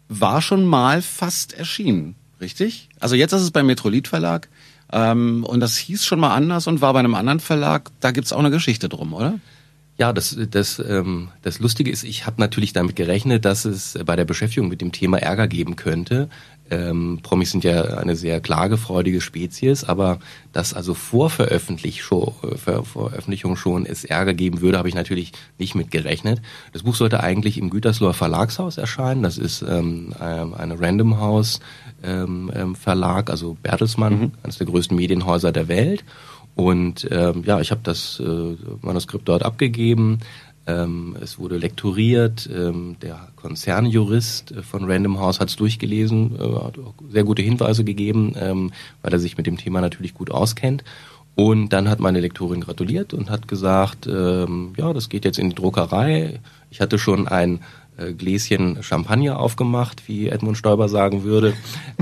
war 0.08 0.42
schon 0.42 0.66
mal 0.66 1.02
fast 1.02 1.54
erschienen, 1.54 2.16
richtig? 2.40 2.90
Also 3.00 3.16
jetzt 3.16 3.34
ist 3.34 3.42
es 3.42 3.52
beim 3.52 3.66
Metrolit 3.66 4.08
Verlag. 4.08 4.48
Ähm, 4.92 5.44
und 5.44 5.60
das 5.60 5.76
hieß 5.78 6.06
schon 6.06 6.20
mal 6.20 6.36
anders 6.36 6.68
und 6.68 6.82
war 6.82 6.94
bei 6.94 7.00
einem 7.00 7.16
anderen 7.16 7.40
Verlag. 7.40 7.90
Da 8.00 8.12
gibt's 8.12 8.32
auch 8.32 8.40
eine 8.40 8.52
Geschichte 8.52 8.90
drum, 8.90 9.14
oder? 9.14 9.40
Ja, 9.98 10.12
das, 10.12 10.36
das, 10.50 10.80
ähm, 10.80 11.30
das 11.44 11.60
Lustige 11.60 11.92
ist, 11.92 12.04
ich 12.04 12.26
habe 12.26 12.42
natürlich 12.42 12.74
damit 12.74 12.96
gerechnet, 12.96 13.46
dass 13.46 13.64
es 13.64 13.98
bei 14.06 14.16
der 14.16 14.26
Beschäftigung 14.26 14.68
mit 14.68 14.82
dem 14.82 14.92
Thema 14.92 15.20
Ärger 15.20 15.48
geben 15.48 15.76
könnte. 15.76 16.30
Ähm, 16.72 17.20
Promis 17.22 17.52
sind 17.52 17.64
ja 17.64 17.84
eine 17.84 18.16
sehr 18.16 18.42
klagefreudige 18.42 19.22
Spezies, 19.22 19.84
aber 19.84 20.20
dass 20.52 20.74
also 20.74 20.96
vor, 20.96 21.30
schon, 21.30 22.34
vor 22.58 22.86
Veröffentlichung 22.86 23.56
schon 23.56 23.86
es 23.86 24.04
Ärger 24.04 24.34
geben 24.34 24.62
würde, 24.62 24.80
habe 24.80 24.90
ich 24.90 24.96
natürlich 24.96 25.34
nicht 25.60 25.76
mit 25.76 25.92
gerechnet. 25.92 26.42
Das 26.72 26.84
Buch 26.84 26.96
sollte 26.96 27.20
eigentlich 27.20 27.60
im 27.60 27.70
Gütersloher 27.70 28.16
Verlagshaus 28.16 28.80
erscheinen. 28.80 29.22
Das 29.22 29.38
ist 29.38 29.62
ähm, 29.62 30.14
eine 30.20 30.80
Random 30.80 31.20
House 31.20 31.60
ähm, 32.02 32.52
ähm, 32.56 32.76
Verlag, 32.76 33.30
also 33.30 33.58
Bertelsmann, 33.62 34.20
mhm. 34.20 34.32
eines 34.42 34.58
der 34.58 34.66
größten 34.66 34.98
Medienhäuser 34.98 35.52
der 35.52 35.68
Welt. 35.68 36.04
Und 36.56 37.08
ähm, 37.12 37.44
ja, 37.46 37.60
ich 37.60 37.72
habe 37.72 37.82
das 37.84 38.20
äh, 38.20 38.56
Manuskript 38.82 39.28
dort 39.28 39.44
abgegeben. 39.44 40.20
Ähm, 40.66 41.16
es 41.22 41.40
wurde 41.40 41.58
lektoriert. 41.58 42.50
Ähm, 42.54 42.96
der 43.02 43.28
Konzernjurist 43.36 44.52
äh, 44.52 44.62
von 44.62 44.90
Random 44.90 45.20
House 45.20 45.40
hat 45.40 45.50
es 45.50 45.56
durchgelesen, 45.56 46.36
äh, 46.36 46.64
hat 46.64 46.78
auch 46.80 46.94
sehr 47.10 47.24
gute 47.24 47.42
Hinweise 47.42 47.84
gegeben, 47.84 48.34
ähm, 48.40 48.72
weil 49.02 49.14
er 49.14 49.20
sich 49.20 49.38
mit 49.38 49.48
dem 49.48 49.58
Thema 49.58 49.82
natürlich 49.82 50.14
gut 50.14 50.32
auskennt. 50.32 50.84
Und 51.36 51.70
dann 51.70 51.90
hat 51.90 52.00
meine 52.00 52.20
Lektorin 52.20 52.62
gratuliert 52.62 53.14
und 53.14 53.30
hat 53.30 53.48
gesagt, 53.48 54.06
ähm, 54.06 54.74
ja, 54.78 54.94
das 54.94 55.10
geht 55.10 55.26
jetzt 55.26 55.40
in 55.40 55.50
die 55.50 55.56
Druckerei. 55.56 56.40
Ich 56.70 56.80
hatte 56.80 57.00
schon 57.00 57.28
ein 57.28 57.62
Gläschen 58.18 58.82
Champagner 58.82 59.40
aufgemacht, 59.40 60.08
wie 60.08 60.30
Edmund 60.30 60.58
Stoiber 60.58 60.90
sagen 60.90 61.24
würde. 61.24 61.54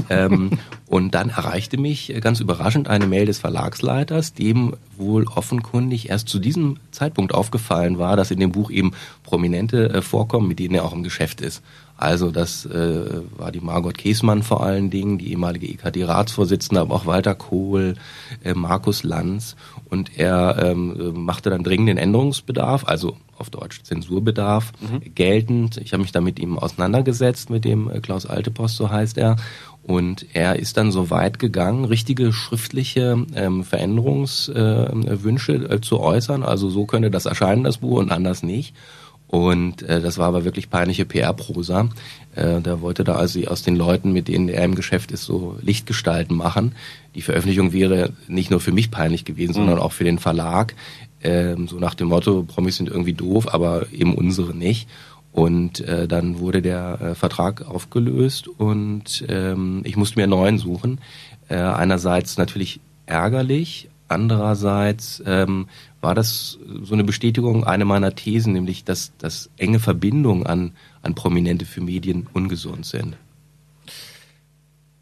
ähm, 0.09 0.51
und 0.87 1.13
dann 1.15 1.29
erreichte 1.29 1.77
mich 1.77 2.13
ganz 2.21 2.39
überraschend 2.39 2.87
eine 2.87 3.07
Mail 3.07 3.25
des 3.25 3.39
Verlagsleiters, 3.39 4.33
dem 4.33 4.75
wohl 4.97 5.25
offenkundig 5.25 6.09
erst 6.09 6.29
zu 6.29 6.39
diesem 6.39 6.77
Zeitpunkt 6.91 7.33
aufgefallen 7.33 7.97
war, 7.97 8.15
dass 8.15 8.31
in 8.31 8.39
dem 8.39 8.51
Buch 8.51 8.71
eben 8.71 8.91
Prominente 9.23 9.89
äh, 9.89 10.01
vorkommen, 10.01 10.47
mit 10.47 10.59
denen 10.59 10.75
er 10.75 10.85
auch 10.85 10.93
im 10.93 11.03
Geschäft 11.03 11.41
ist. 11.41 11.61
Also 12.01 12.31
das 12.31 12.65
äh, 12.65 13.21
war 13.37 13.51
die 13.51 13.59
Margot 13.59 13.95
Käßmann 13.95 14.41
vor 14.41 14.63
allen 14.63 14.89
Dingen, 14.89 15.19
die 15.19 15.29
ehemalige 15.31 15.67
EKD-Ratsvorsitzende, 15.67 16.81
aber 16.81 16.95
auch 16.95 17.05
Walter 17.05 17.35
Kohl, 17.35 17.93
äh, 18.43 18.55
Markus 18.55 19.03
Lanz. 19.03 19.55
Und 19.87 20.17
er 20.17 20.57
ähm, 20.63 21.13
machte 21.13 21.51
dann 21.51 21.63
dringenden 21.63 21.97
Änderungsbedarf, 21.97 22.85
also 22.87 23.17
auf 23.41 23.49
Deutsch 23.49 23.83
Zensurbedarf, 23.83 24.71
mhm. 24.79 25.13
geltend. 25.13 25.77
Ich 25.77 25.91
habe 25.91 26.01
mich 26.01 26.13
da 26.13 26.21
mit 26.21 26.39
ihm 26.39 26.57
auseinandergesetzt, 26.57 27.49
mit 27.49 27.65
dem 27.65 27.89
äh, 27.89 27.99
Klaus 27.99 28.25
Altepost, 28.25 28.77
so 28.77 28.89
heißt 28.89 29.17
er. 29.17 29.35
Und 29.83 30.27
er 30.33 30.57
ist 30.57 30.77
dann 30.77 30.91
so 30.91 31.09
weit 31.09 31.39
gegangen, 31.39 31.85
richtige 31.85 32.31
schriftliche 32.31 33.25
ähm, 33.35 33.63
Veränderungswünsche 33.63 35.53
äh, 35.53 35.75
äh, 35.75 35.81
zu 35.81 35.99
äußern. 35.99 36.43
Also 36.43 36.69
so 36.69 36.85
könnte 36.85 37.09
das 37.09 37.25
erscheinen, 37.25 37.63
das 37.63 37.79
Buch, 37.79 37.99
und 37.99 38.11
anders 38.11 38.43
nicht. 38.43 38.75
Und 39.31 39.81
äh, 39.83 40.01
das 40.01 40.17
war 40.17 40.27
aber 40.27 40.43
wirklich 40.43 40.69
peinliche 40.69 41.05
PR-Prosa. 41.05 41.87
Äh, 42.35 42.59
da 42.61 42.81
wollte 42.81 43.05
da 43.05 43.15
also 43.15 43.39
aus 43.45 43.63
den 43.63 43.77
Leuten, 43.77 44.11
mit 44.11 44.27
denen 44.27 44.49
er 44.49 44.65
im 44.65 44.75
Geschäft 44.75 45.09
ist, 45.11 45.23
so 45.23 45.57
Lichtgestalten 45.61 46.35
machen. 46.35 46.75
Die 47.15 47.21
Veröffentlichung 47.21 47.71
wäre 47.71 48.11
nicht 48.27 48.51
nur 48.51 48.59
für 48.59 48.73
mich 48.73 48.91
peinlich 48.91 49.23
gewesen, 49.23 49.51
mhm. 49.51 49.55
sondern 49.55 49.79
auch 49.79 49.93
für 49.93 50.03
den 50.03 50.19
Verlag. 50.19 50.75
Ähm, 51.23 51.67
so 51.67 51.77
nach 51.77 51.95
dem 51.95 52.07
Motto, 52.07 52.43
Promis 52.43 52.77
sind 52.77 52.89
irgendwie 52.89 53.13
doof, 53.13 53.53
aber 53.53 53.91
eben 53.91 54.15
unsere 54.15 54.55
nicht. 54.55 54.87
Und 55.31 55.79
äh, 55.81 56.07
dann 56.07 56.39
wurde 56.39 56.61
der 56.61 56.99
äh, 57.01 57.15
Vertrag 57.15 57.65
aufgelöst 57.65 58.47
und 58.47 59.23
ähm, 59.29 59.81
ich 59.85 59.95
musste 59.95 60.19
mir 60.19 60.23
einen 60.23 60.31
neuen 60.31 60.57
suchen. 60.57 60.99
Äh, 61.47 61.55
einerseits 61.55 62.37
natürlich 62.37 62.81
ärgerlich, 63.05 63.89
andererseits 64.09 65.23
ähm, 65.25 65.67
war 66.01 66.15
das 66.15 66.59
so 66.83 66.93
eine 66.93 67.05
Bestätigung 67.05 67.63
einer 67.63 67.85
meiner 67.85 68.13
Thesen, 68.13 68.53
nämlich 68.53 68.83
dass, 68.83 69.13
dass 69.17 69.49
enge 69.57 69.79
Verbindungen 69.79 70.45
an, 70.45 70.73
an 71.01 71.15
Prominente 71.15 71.65
für 71.65 71.81
Medien 71.81 72.27
ungesund 72.33 72.85
sind. 72.85 73.15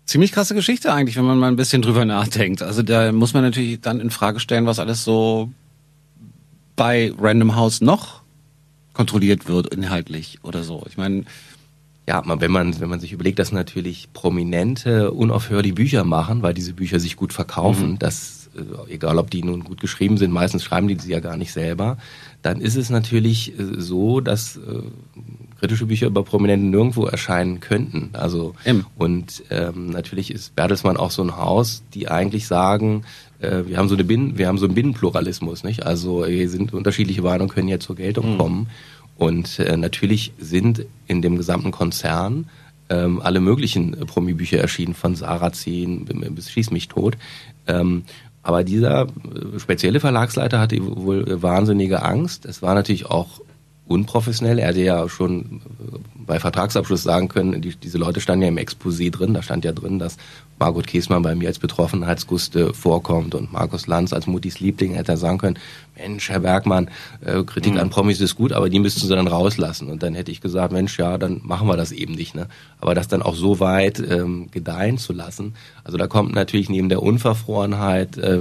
Ziemlich 0.05 0.31
krasse 0.31 0.55
Geschichte 0.55 0.91
eigentlich, 0.91 1.17
wenn 1.17 1.25
man 1.25 1.37
mal 1.37 1.47
ein 1.47 1.55
bisschen 1.55 1.81
drüber 1.81 2.03
nachdenkt. 2.05 2.61
Also 2.61 2.81
da 2.83 3.11
muss 3.11 3.33
man 3.33 3.43
natürlich 3.43 3.81
dann 3.81 3.99
in 3.99 4.09
Frage 4.09 4.39
stellen, 4.39 4.65
was 4.65 4.79
alles 4.79 5.03
so 5.03 5.51
bei 6.79 7.11
Random 7.19 7.57
House 7.57 7.81
noch 7.81 8.21
kontrolliert 8.93 9.49
wird 9.49 9.67
inhaltlich 9.73 10.39
oder 10.43 10.63
so. 10.63 10.85
Ich 10.87 10.95
meine, 10.95 11.25
ja, 12.07 12.23
wenn 12.25 12.51
man, 12.51 12.79
wenn 12.79 12.87
man 12.87 13.01
sich 13.01 13.11
überlegt, 13.11 13.37
dass 13.37 13.51
natürlich 13.51 14.13
Prominente 14.13 15.11
unaufhörlich 15.11 15.75
Bücher 15.75 16.05
machen, 16.05 16.41
weil 16.41 16.53
diese 16.53 16.73
Bücher 16.73 17.01
sich 17.01 17.17
gut 17.17 17.33
verkaufen, 17.33 17.91
mhm. 17.91 17.99
das 17.99 18.49
äh, 18.55 18.93
egal 18.93 19.17
ob 19.17 19.29
die 19.29 19.43
nun 19.43 19.65
gut 19.65 19.81
geschrieben 19.81 20.17
sind, 20.17 20.31
meistens 20.31 20.63
schreiben 20.63 20.87
die 20.87 20.97
sie 20.97 21.11
ja 21.11 21.19
gar 21.19 21.35
nicht 21.35 21.51
selber, 21.51 21.97
dann 22.43 22.61
ist 22.61 22.77
es 22.77 22.89
natürlich 22.89 23.59
äh, 23.59 23.63
so, 23.77 24.21
dass 24.21 24.55
äh, 24.55 24.81
kritische 25.59 25.87
Bücher 25.87 26.07
über 26.07 26.23
Prominenten 26.23 26.69
nirgendwo 26.69 27.05
erscheinen 27.05 27.59
könnten. 27.59 28.11
Also 28.13 28.55
M. 28.63 28.85
und 28.97 29.43
ähm, 29.49 29.87
natürlich 29.87 30.31
ist 30.31 30.55
Bertelsmann 30.55 30.95
auch 30.95 31.11
so 31.11 31.23
ein 31.23 31.35
Haus, 31.35 31.83
die 31.93 32.07
eigentlich 32.07 32.47
sagen, 32.47 33.03
äh, 33.39 33.65
wir 33.65 33.77
haben 33.77 33.89
so 33.89 33.95
eine 33.95 34.03
Binnen, 34.03 34.37
wir 34.37 34.47
haben 34.47 34.57
so 34.57 34.65
einen 34.65 34.75
Binnenpluralismus, 34.75 35.63
nicht? 35.63 35.85
Also 35.85 36.25
hier 36.25 36.49
sind 36.49 36.73
unterschiedliche 36.73 37.21
Meinungen 37.21 37.49
können 37.49 37.67
jetzt 37.67 37.85
zur 37.85 37.95
Geltung 37.95 38.33
mhm. 38.33 38.37
kommen. 38.37 38.67
Und 39.17 39.59
äh, 39.59 39.75
natürlich 39.75 40.31
sind 40.39 40.85
in 41.07 41.21
dem 41.21 41.35
gesamten 41.35 41.71
Konzern 41.71 42.45
ähm, 42.89 43.21
alle 43.21 43.39
möglichen 43.39 43.93
äh, 43.93 44.05
Promi-Bücher 44.05 44.59
erschienen, 44.59 44.93
von 44.93 45.15
Sarah 45.15 45.51
Zehn 45.51 46.05
bis 46.05 46.49
Schieß 46.49 46.71
mich 46.71 46.87
tot. 46.87 47.17
Ähm, 47.67 48.03
aber 48.41 48.63
dieser 48.63 49.03
äh, 49.03 49.59
spezielle 49.59 49.99
Verlagsleiter 49.99 50.59
hatte 50.59 50.77
wohl 50.81 51.41
wahnsinnige 51.41 52.01
Angst. 52.01 52.45
Es 52.45 52.61
war 52.61 52.73
natürlich 52.73 53.05
auch 53.05 53.41
unprofessionell. 53.89 54.59
Er 54.59 54.67
hätte 54.69 54.81
ja 54.81 55.09
schon 55.09 55.41
äh, 55.41 55.97
bei 56.15 56.39
Vertragsabschluss 56.39 57.03
sagen 57.03 57.27
können, 57.27 57.61
die, 57.61 57.75
diese 57.75 57.97
Leute 57.97 58.21
standen 58.21 58.43
ja 58.43 58.47
im 58.49 58.57
Exposé 58.57 59.11
drin, 59.11 59.33
da 59.33 59.41
stand 59.41 59.65
ja 59.65 59.71
drin, 59.71 59.97
dass 59.97 60.17
Margot 60.59 60.85
Käßmann 60.85 61.23
bei 61.23 61.35
mir 61.35 61.47
als 61.47 61.57
Betroffenheitsguste 61.57 62.73
vorkommt 62.73 63.33
und 63.33 63.51
Markus 63.51 63.87
Lanz 63.87 64.13
als 64.13 64.27
Muttis 64.27 64.59
Liebling 64.59 64.93
hätte 64.93 65.13
er 65.13 65.17
sagen 65.17 65.39
können, 65.39 65.57
Mensch, 65.97 66.29
Herr 66.29 66.41
Bergmann, 66.41 66.89
äh, 67.25 67.43
Kritik 67.43 67.73
mhm. 67.73 67.79
an 67.79 67.89
Promis 67.89 68.21
ist 68.21 68.35
gut, 68.35 68.53
aber 68.53 68.69
die 68.69 68.79
müssten 68.79 69.01
sie 69.01 69.15
dann 69.15 69.27
rauslassen. 69.27 69.89
Und 69.89 70.03
dann 70.03 70.13
hätte 70.13 70.31
ich 70.31 70.39
gesagt, 70.39 70.71
Mensch, 70.71 70.99
ja, 70.99 71.17
dann 71.17 71.41
machen 71.43 71.67
wir 71.67 71.75
das 71.75 71.91
eben 71.91 72.13
nicht. 72.13 72.35
Ne? 72.35 72.47
Aber 72.79 72.93
das 72.93 73.07
dann 73.07 73.21
auch 73.21 73.35
so 73.35 73.59
weit 73.59 73.99
ähm, 73.99 74.49
gedeihen 74.51 74.97
zu 74.97 75.13
lassen, 75.13 75.55
also 75.83 75.97
da 75.97 76.07
kommt 76.07 76.35
natürlich 76.35 76.69
neben 76.69 76.89
der 76.89 77.01
Unverfrorenheit 77.01 78.17
äh, 78.17 78.37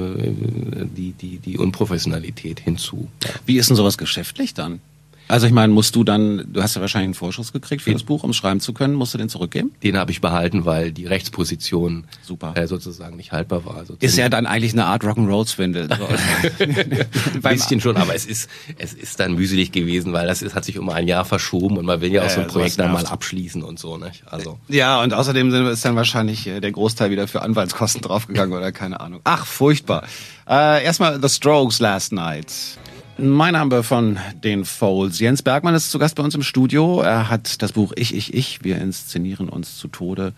die, 0.95 1.13
die, 1.13 1.39
die 1.39 1.57
Unprofessionalität 1.57 2.61
hinzu. 2.61 3.09
Wie 3.47 3.57
ist 3.57 3.71
denn 3.71 3.77
sowas 3.77 3.97
geschäftlich 3.97 4.53
dann? 4.53 4.81
Also 5.29 5.47
ich 5.47 5.53
meine, 5.53 5.73
musst 5.73 5.95
du 5.95 6.05
dann, 6.05 6.47
du 6.51 6.63
hast 6.63 6.75
ja 6.75 6.81
wahrscheinlich 6.81 7.09
einen 7.09 7.15
Vorschuss 7.15 7.53
gekriegt 7.53 7.83
für 7.83 7.91
den, 7.91 7.99
das 7.99 8.03
Buch, 8.03 8.25
um 8.25 8.31
es 8.31 8.37
schreiben 8.37 8.61
zu 8.61 8.73
können, 8.73 8.95
musst 8.95 9.13
du 9.13 9.19
den 9.19 9.29
zurückgeben? 9.29 9.73
Den 9.83 9.99
habe 9.99 10.11
ich 10.11 10.23
behalten, 10.23 10.65
weil 10.65 10.91
die 10.91 11.07
Rechtsposition 11.07 12.05
Super. 12.23 12.55
Äh, 12.57 12.67
sozusagen 12.67 13.17
nicht 13.17 13.33
haltbar 13.33 13.65
war. 13.67 13.77
Also 13.77 13.97
ist 14.01 14.17
ja 14.17 14.31
dann 14.31 14.47
eigentlich 14.47 14.73
eine 14.73 14.87
Art 14.87 15.05
Rock'n'Roll-Swindel. 15.05 15.89
ein 16.59 17.41
bisschen 17.43 17.81
schon, 17.81 17.97
aber 17.99 18.15
es 18.15 18.25
ist, 18.25 18.49
es 18.79 18.95
ist 18.95 19.21
dann 19.21 19.35
mühselig 19.35 19.71
gewesen, 19.71 20.15
weil 20.15 20.27
das 20.27 20.41
ist, 20.41 20.55
hat 20.55 20.65
sich 20.65 20.79
um 20.79 20.89
ein 20.89 21.07
Jahr 21.07 21.27
verschoben 21.27 21.77
und 21.77 21.85
man 21.85 22.01
will 22.01 22.11
ja 22.11 22.23
auch 22.23 22.27
äh, 22.27 22.31
so 22.31 22.41
ein 22.41 22.47
Projekt 22.47 22.79
dann 22.79 22.93
mal 22.93 23.07
abschließen 23.07 23.63
und 23.63 23.79
so. 23.79 23.99
Nicht? 23.99 24.23
Also. 24.27 24.59
Ja, 24.69 25.03
und 25.03 25.13
außerdem 25.13 25.53
ist 25.69 25.85
dann 25.85 25.97
wahrscheinlich 25.97 26.47
äh, 26.47 26.61
der 26.61 26.73
Großteil 26.73 27.11
wieder 27.11 27.29
für 27.29 27.43
Anwaltskosten 27.43 28.01
draufgegangen 28.01 28.57
oder 28.57 28.73
keine 28.73 29.01
Ahnung. 29.01 29.21
Ach, 29.25 29.45
furchtbar. 29.45 30.05
Äh, 30.49 30.85
erstmal 30.85 31.21
The 31.21 31.29
Strokes 31.29 31.81
Last 31.81 32.13
Night. 32.13 32.79
Mein 33.21 33.55
Name 33.55 33.83
von 33.83 34.17
den 34.45 34.65
Folds. 34.65 35.19
Jens 35.19 35.43
Bergmann 35.43 35.75
ist 35.75 35.91
zu 35.91 35.99
Gast 35.99 36.15
bei 36.15 36.23
uns 36.23 36.37
im 36.37 36.45
Studio. 36.45 37.01
Er 37.01 37.29
hat 37.29 37.63
das 37.63 37.73
Buch 37.73 37.93
Ich, 37.97 38.15
Ich, 38.15 38.33
Ich, 38.33 38.63
wir 38.63 38.81
inszenieren 38.81 39.49
uns 39.49 39.77
zu 39.77 39.89
Tode 39.89 40.35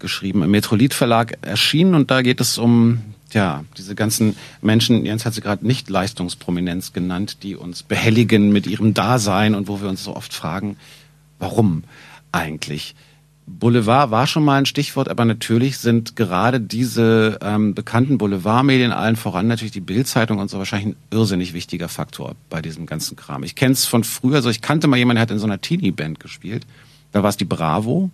geschrieben, 0.00 0.42
im 0.42 0.50
Metrolit 0.50 0.92
Verlag 0.92 1.38
erschienen 1.42 1.94
und 1.94 2.10
da 2.10 2.22
geht 2.22 2.40
es 2.40 2.58
um 2.58 3.00
ja, 3.30 3.64
diese 3.78 3.94
ganzen 3.94 4.36
Menschen, 4.60 5.06
Jens 5.06 5.24
hat 5.24 5.34
sie 5.34 5.40
gerade 5.40 5.64
nicht 5.64 5.88
Leistungsprominenz 5.88 6.92
genannt, 6.92 7.44
die 7.44 7.54
uns 7.54 7.84
behelligen 7.84 8.52
mit 8.52 8.66
ihrem 8.66 8.92
Dasein 8.92 9.54
und 9.54 9.68
wo 9.68 9.80
wir 9.80 9.88
uns 9.88 10.02
so 10.02 10.16
oft 10.16 10.34
fragen, 10.34 10.78
warum 11.38 11.84
eigentlich? 12.32 12.96
Boulevard 13.46 14.10
war 14.10 14.26
schon 14.26 14.44
mal 14.44 14.58
ein 14.58 14.66
Stichwort, 14.66 15.08
aber 15.08 15.24
natürlich 15.24 15.78
sind 15.78 16.16
gerade 16.16 16.60
diese 16.60 17.38
ähm, 17.40 17.74
bekannten 17.74 18.18
Boulevardmedien, 18.18 18.90
allen 18.90 19.14
voran 19.14 19.46
natürlich 19.46 19.72
die 19.72 19.80
Bildzeitung 19.80 20.40
und 20.40 20.50
so, 20.50 20.58
wahrscheinlich 20.58 20.94
ein 20.94 20.96
irrsinnig 21.10 21.54
wichtiger 21.54 21.88
Faktor 21.88 22.34
bei 22.50 22.60
diesem 22.60 22.86
ganzen 22.86 23.16
Kram. 23.16 23.44
Ich 23.44 23.54
kenne 23.54 23.72
es 23.72 23.84
von 23.84 24.02
früher, 24.02 24.36
also 24.36 24.50
ich 24.50 24.62
kannte 24.62 24.88
mal 24.88 24.96
jemanden, 24.96 25.16
der 25.16 25.22
hat 25.22 25.30
in 25.30 25.38
so 25.38 25.46
einer 25.46 25.60
Teenie-Band 25.60 26.18
gespielt. 26.18 26.66
Da 27.12 27.22
war 27.22 27.30
es 27.30 27.36
die 27.36 27.44
Bravo, 27.44 28.10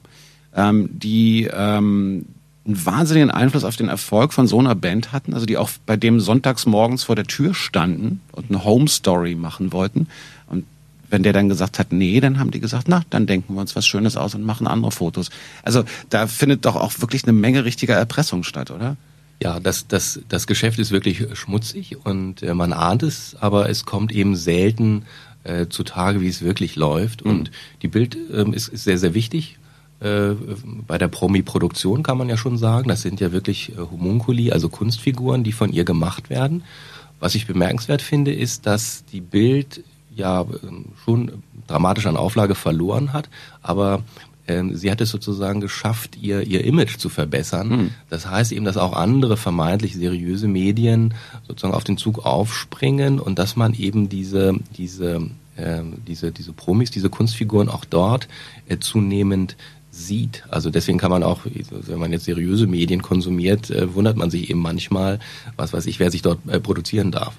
ähm, 0.55 0.90
die 0.92 1.49
ähm, 1.51 2.27
einen 2.66 2.87
wahnsinnigen 2.87 3.31
Einfluss 3.31 3.64
auf 3.64 3.77
den 3.77 3.88
Erfolg 3.88 4.35
von 4.35 4.47
so 4.47 4.59
einer 4.59 4.75
Band 4.75 5.12
hatten, 5.12 5.33
also 5.33 5.47
die 5.47 5.57
auch 5.57 5.71
bei 5.87 5.97
dem 5.97 6.21
sonntags 6.21 6.66
morgens 6.66 7.05
vor 7.05 7.16
der 7.16 7.25
Tür 7.27 7.55
standen 7.55 8.21
und 8.33 8.51
eine 8.51 8.64
Home 8.64 8.87
Story 8.87 9.35
machen 9.35 9.73
wollten 9.73 10.09
wenn 11.12 11.22
der 11.22 11.35
dann 11.35 11.51
gesagt 11.51 11.79
hat, 11.79 11.92
nee, 11.92 12.20
dann 12.20 12.38
haben 12.38 12.51
die 12.51 12.59
gesagt, 12.59 12.88
na, 12.88 13.03
dann 13.11 13.27
denken 13.27 13.55
wir 13.55 13.61
uns 13.61 13.77
was 13.77 13.87
Schönes 13.87 14.16
aus 14.16 14.35
und 14.35 14.42
machen 14.44 14.66
andere 14.66 14.90
Fotos. 14.90 15.29
Also 15.62 15.85
da 16.09 16.27
findet 16.27 16.64
doch 16.64 16.75
auch 16.75 16.92
wirklich 17.01 17.25
eine 17.25 17.35
Menge 17.35 17.66
richtiger 17.66 17.94
Erpressung 17.94 18.44
statt, 18.44 18.70
oder? 18.70 18.96
Ja, 19.42 19.61
das, 19.61 19.87
das, 19.88 20.20
das 20.29 20.46
Geschäft 20.46 20.79
ist 20.79 20.90
wirklich 20.90 21.27
schmutzig 21.35 21.98
und 22.05 22.42
äh, 22.42 22.55
man 22.55 22.72
ahnt 22.72 23.03
es, 23.03 23.37
aber 23.38 23.68
es 23.68 23.85
kommt 23.85 24.11
eben 24.11 24.37
selten 24.37 25.05
äh, 25.44 25.66
zutage, 25.68 26.22
wie 26.22 26.29
es 26.29 26.40
wirklich 26.40 26.77
läuft. 26.77 27.25
Mhm. 27.25 27.31
Und 27.31 27.51
die 27.83 27.88
Bild 27.88 28.16
ähm, 28.33 28.55
ist, 28.55 28.68
ist 28.68 28.85
sehr, 28.85 28.98
sehr 28.98 29.12
wichtig. 29.12 29.59
Äh, 30.01 30.31
bei 30.87 30.96
der 30.96 31.09
Promi-Produktion 31.09 32.03
kann 32.03 32.16
man 32.16 32.31
ja 32.31 32.38
schon 32.38 32.57
sagen, 32.57 32.88
das 32.88 33.03
sind 33.03 33.20
ja 33.20 33.33
wirklich 33.33 33.72
äh, 33.72 33.77
Homunculi, 33.77 34.51
also 34.51 34.70
Kunstfiguren, 34.70 35.44
die 35.44 35.53
von 35.53 35.72
ihr 35.75 35.85
gemacht 35.85 36.31
werden. 36.31 36.64
Was 37.20 37.35
ich 37.35 37.46
bemerkenswert 37.46 38.01
finde, 38.01 38.33
ist, 38.33 38.64
dass 38.64 39.05
die 39.05 39.20
Bild 39.20 39.85
ja 40.14 40.44
ähm, 40.62 40.87
schon 41.05 41.42
dramatisch 41.66 42.07
an 42.07 42.16
Auflage 42.16 42.55
verloren 42.55 43.12
hat, 43.12 43.29
aber 43.62 44.03
ähm, 44.48 44.77
sie 44.77 44.90
hat 44.90 45.01
es 45.01 45.11
sozusagen 45.11 45.61
geschafft, 45.61 46.16
ihr, 46.20 46.42
ihr 46.42 46.64
Image 46.64 46.98
zu 46.98 47.09
verbessern. 47.09 47.68
Mhm. 47.68 47.90
Das 48.11 48.29
heißt 48.29 48.53
eben, 48.53 48.64
dass 48.64 48.77
auch 48.77 48.92
andere 48.92 49.37
vermeintlich 49.37 49.94
seriöse 49.94 50.48
Medien 50.48 51.14
sozusagen 51.46 51.75
auf 51.75 51.85
den 51.85 51.96
Zug 51.96 52.25
aufspringen 52.27 53.20
und 53.20 53.38
dass 53.38 53.57
man 53.57 53.75
eben 53.75 54.09
diese, 54.09 54.55
diese, 54.77 55.29
äh, 55.57 55.83
diese, 56.07 56.33
diese 56.33 56.53
Promis, 56.53 56.90
diese 56.90 57.09
Kunstfiguren 57.09 57.68
auch 57.68 57.85
dort 57.85 58.29
äh, 58.68 58.79
zunehmend 58.79 59.57
sieht. 59.92 60.42
Also 60.48 60.70
deswegen 60.70 60.98
kann 60.98 61.11
man 61.11 61.22
auch, 61.22 61.40
wenn 61.44 61.98
man 61.98 62.12
jetzt 62.12 62.25
seriöse 62.25 62.66
Medien 62.66 63.03
konsumiert, 63.03 63.70
äh, 63.70 63.94
wundert 63.94 64.16
man 64.16 64.31
sich 64.31 64.51
eben 64.51 64.61
manchmal, 64.61 65.20
was 65.57 65.72
weiß 65.72 65.87
ich, 65.87 66.01
wer 66.01 66.11
sich 66.11 66.22
dort 66.22 66.38
äh, 66.48 66.59
produzieren 66.59 67.12
darf. 67.12 67.35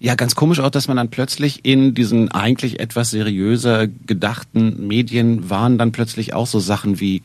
Ja, 0.00 0.14
ganz 0.14 0.34
komisch 0.34 0.60
auch, 0.60 0.70
dass 0.70 0.88
man 0.88 0.96
dann 0.96 1.08
plötzlich 1.08 1.64
in 1.64 1.94
diesen 1.94 2.30
eigentlich 2.30 2.80
etwas 2.80 3.10
seriöser 3.10 3.86
gedachten 3.86 4.86
Medien 4.86 5.50
waren 5.50 5.78
dann 5.78 5.92
plötzlich 5.92 6.34
auch 6.34 6.46
so 6.46 6.60
Sachen 6.60 7.00
wie 7.00 7.22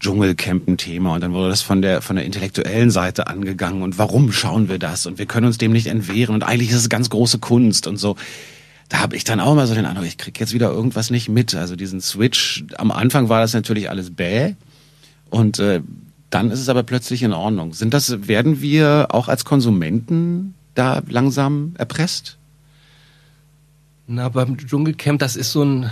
Dschungelcamp 0.00 0.68
ein 0.68 0.76
Thema 0.76 1.14
und 1.14 1.22
dann 1.22 1.32
wurde 1.32 1.48
das 1.48 1.62
von 1.62 1.82
der 1.82 2.02
von 2.02 2.16
der 2.16 2.24
intellektuellen 2.24 2.90
Seite 2.90 3.26
angegangen 3.26 3.82
und 3.82 3.98
warum 3.98 4.30
schauen 4.30 4.68
wir 4.68 4.78
das 4.78 5.06
und 5.06 5.18
wir 5.18 5.26
können 5.26 5.46
uns 5.46 5.58
dem 5.58 5.72
nicht 5.72 5.88
entwehren 5.88 6.34
und 6.34 6.44
eigentlich 6.44 6.70
ist 6.70 6.76
es 6.76 6.88
ganz 6.88 7.10
große 7.10 7.38
Kunst 7.38 7.86
und 7.86 7.96
so. 7.96 8.16
Da 8.88 9.00
habe 9.00 9.16
ich 9.16 9.24
dann 9.24 9.40
auch 9.40 9.54
mal 9.54 9.66
so 9.66 9.74
den 9.74 9.84
Eindruck, 9.84 10.06
ich 10.06 10.16
krieg 10.16 10.40
jetzt 10.40 10.54
wieder 10.54 10.70
irgendwas 10.70 11.10
nicht 11.10 11.28
mit. 11.28 11.54
Also 11.54 11.76
diesen 11.76 12.00
Switch, 12.00 12.64
am 12.78 12.90
Anfang 12.90 13.28
war 13.28 13.40
das 13.40 13.52
natürlich 13.52 13.90
alles 13.90 14.14
bäh 14.14 14.54
und 15.30 15.58
äh, 15.58 15.82
dann 16.30 16.50
ist 16.50 16.60
es 16.60 16.68
aber 16.68 16.82
plötzlich 16.82 17.22
in 17.22 17.32
Ordnung. 17.32 17.72
Sind 17.72 17.94
das, 17.94 18.28
werden 18.28 18.60
wir 18.60 19.08
auch 19.10 19.28
als 19.28 19.44
Konsumenten 19.44 20.54
da 20.78 21.02
langsam 21.08 21.74
erpresst? 21.76 22.38
Na, 24.06 24.28
beim 24.28 24.56
Dschungelcamp, 24.56 25.18
das 25.18 25.36
ist 25.36 25.52
so 25.52 25.62
ein, 25.62 25.90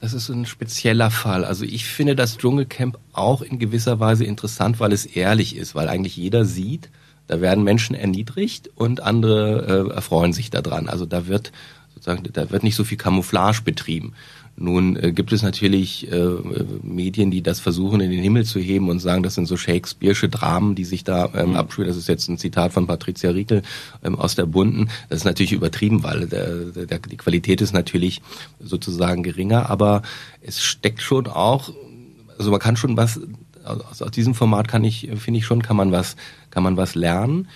das 0.00 0.12
ist 0.12 0.26
so 0.26 0.32
ein 0.32 0.46
spezieller 0.46 1.10
Fall. 1.10 1.44
Also 1.44 1.64
ich 1.64 1.84
finde 1.84 2.14
das 2.14 2.38
Dschungelcamp 2.38 2.98
auch 3.12 3.42
in 3.42 3.58
gewisser 3.58 3.98
Weise 3.98 4.24
interessant, 4.24 4.78
weil 4.78 4.92
es 4.92 5.06
ehrlich 5.06 5.56
ist, 5.56 5.74
weil 5.74 5.88
eigentlich 5.88 6.16
jeder 6.16 6.44
sieht, 6.44 6.90
da 7.26 7.40
werden 7.40 7.64
Menschen 7.64 7.96
erniedrigt 7.96 8.70
und 8.74 9.00
andere 9.00 9.88
äh, 9.90 9.94
erfreuen 9.94 10.32
sich 10.32 10.50
daran. 10.50 10.88
Also 10.88 11.06
da 11.06 11.26
wird 11.26 11.52
sozusagen, 11.94 12.24
da 12.32 12.50
wird 12.50 12.62
nicht 12.62 12.76
so 12.76 12.84
viel 12.84 12.98
Camouflage 12.98 13.62
betrieben. 13.62 14.14
Nun 14.62 14.94
äh, 14.96 15.12
gibt 15.12 15.32
es 15.32 15.42
natürlich 15.42 16.12
äh, 16.12 16.36
Medien, 16.82 17.30
die 17.30 17.42
das 17.42 17.60
versuchen 17.60 18.02
in 18.02 18.10
den 18.10 18.22
Himmel 18.22 18.44
zu 18.44 18.60
heben 18.60 18.90
und 18.90 18.98
sagen, 18.98 19.22
das 19.22 19.34
sind 19.34 19.46
so 19.46 19.54
Shakespeare'sche 19.54 20.28
Dramen, 20.28 20.74
die 20.74 20.84
sich 20.84 21.02
da 21.02 21.30
ähm, 21.34 21.50
mhm. 21.50 21.56
abspielen. 21.56 21.88
Das 21.88 21.96
ist 21.96 22.08
jetzt 22.08 22.28
ein 22.28 22.36
Zitat 22.36 22.74
von 22.74 22.86
Patricia 22.86 23.30
Riekel 23.30 23.62
ähm, 24.04 24.16
aus 24.16 24.34
der 24.34 24.44
Bunden. 24.44 24.90
Das 25.08 25.20
ist 25.20 25.24
natürlich 25.24 25.52
übertrieben, 25.52 26.02
weil 26.02 26.26
der, 26.26 26.86
der, 26.86 26.98
die 26.98 27.16
Qualität 27.16 27.62
ist 27.62 27.72
natürlich 27.72 28.20
sozusagen 28.62 29.22
geringer, 29.22 29.70
aber 29.70 30.02
es 30.42 30.62
steckt 30.62 31.00
schon 31.00 31.26
auch, 31.26 31.72
also 32.36 32.50
man 32.50 32.60
kann 32.60 32.76
schon 32.76 32.98
was, 32.98 33.18
aus, 33.64 34.02
aus 34.02 34.10
diesem 34.10 34.34
Format 34.34 34.68
kann 34.68 34.84
ich, 34.84 35.08
finde 35.16 35.38
ich 35.38 35.46
schon, 35.46 35.62
kann 35.62 35.76
man 35.76 35.90
was, 35.90 36.16
kann 36.50 36.62
man 36.62 36.76
was 36.76 36.94
lernen 36.94 37.48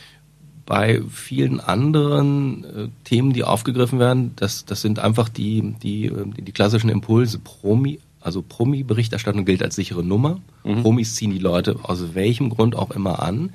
bei 0.66 1.02
vielen 1.10 1.60
anderen 1.60 2.64
äh, 2.64 2.88
Themen, 3.04 3.32
die 3.32 3.44
aufgegriffen 3.44 3.98
werden, 3.98 4.32
das, 4.36 4.64
das 4.64 4.80
sind 4.80 4.98
einfach 4.98 5.28
die, 5.28 5.74
die, 5.82 6.06
äh, 6.06 6.24
die 6.26 6.52
klassischen 6.52 6.90
Impulse. 6.90 7.38
Promi, 7.38 8.00
also 8.20 8.42
Promi-Berichterstattung 8.42 9.44
gilt 9.44 9.62
als 9.62 9.76
sichere 9.76 10.02
Nummer. 10.02 10.40
Mhm. 10.64 10.82
Promis 10.82 11.14
ziehen 11.14 11.30
die 11.30 11.38
Leute 11.38 11.76
aus 11.82 12.14
welchem 12.14 12.50
Grund 12.50 12.76
auch 12.76 12.90
immer 12.90 13.22
an. 13.22 13.50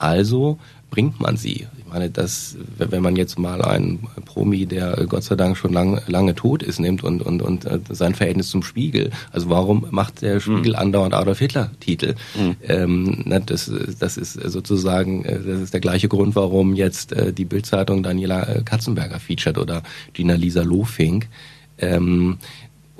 Also 0.00 0.58
bringt 0.90 1.20
man 1.20 1.36
sie? 1.36 1.66
Ich 1.78 1.86
meine, 1.92 2.10
dass, 2.10 2.56
wenn 2.78 3.02
man 3.02 3.16
jetzt 3.16 3.38
mal 3.38 3.62
einen 3.62 4.00
Promi, 4.24 4.66
der 4.66 5.06
Gott 5.08 5.24
sei 5.24 5.36
Dank 5.36 5.56
schon 5.56 5.72
lang, 5.72 6.00
lange 6.06 6.34
tot 6.34 6.62
ist, 6.62 6.80
nimmt 6.80 7.04
und, 7.04 7.22
und, 7.22 7.42
und 7.42 7.64
äh, 7.64 7.78
sein 7.90 8.14
Verhältnis 8.14 8.48
zum 8.48 8.62
Spiegel. 8.62 9.10
Also 9.30 9.50
warum 9.50 9.86
macht 9.90 10.22
der 10.22 10.40
Spiegel 10.40 10.72
mhm. 10.72 10.78
andauernd 10.78 11.14
Adolf 11.14 11.38
Hitler 11.38 11.70
Titel? 11.80 12.14
Mhm. 12.36 12.56
Ähm, 12.62 13.22
ne, 13.24 13.40
das, 13.44 13.70
das 13.98 14.16
ist 14.16 14.34
sozusagen, 14.34 15.24
äh, 15.24 15.38
das 15.38 15.60
ist 15.60 15.74
der 15.74 15.80
gleiche 15.80 16.08
Grund, 16.08 16.34
warum 16.34 16.74
jetzt 16.74 17.12
äh, 17.12 17.32
die 17.32 17.44
Bildzeitung 17.44 18.02
Daniela 18.02 18.62
Katzenberger 18.64 19.20
featured 19.20 19.58
oder 19.58 19.82
Gina 20.12 20.34
Lisa 20.34 20.62
Lofink. 20.62 21.28
Ähm, 21.78 22.38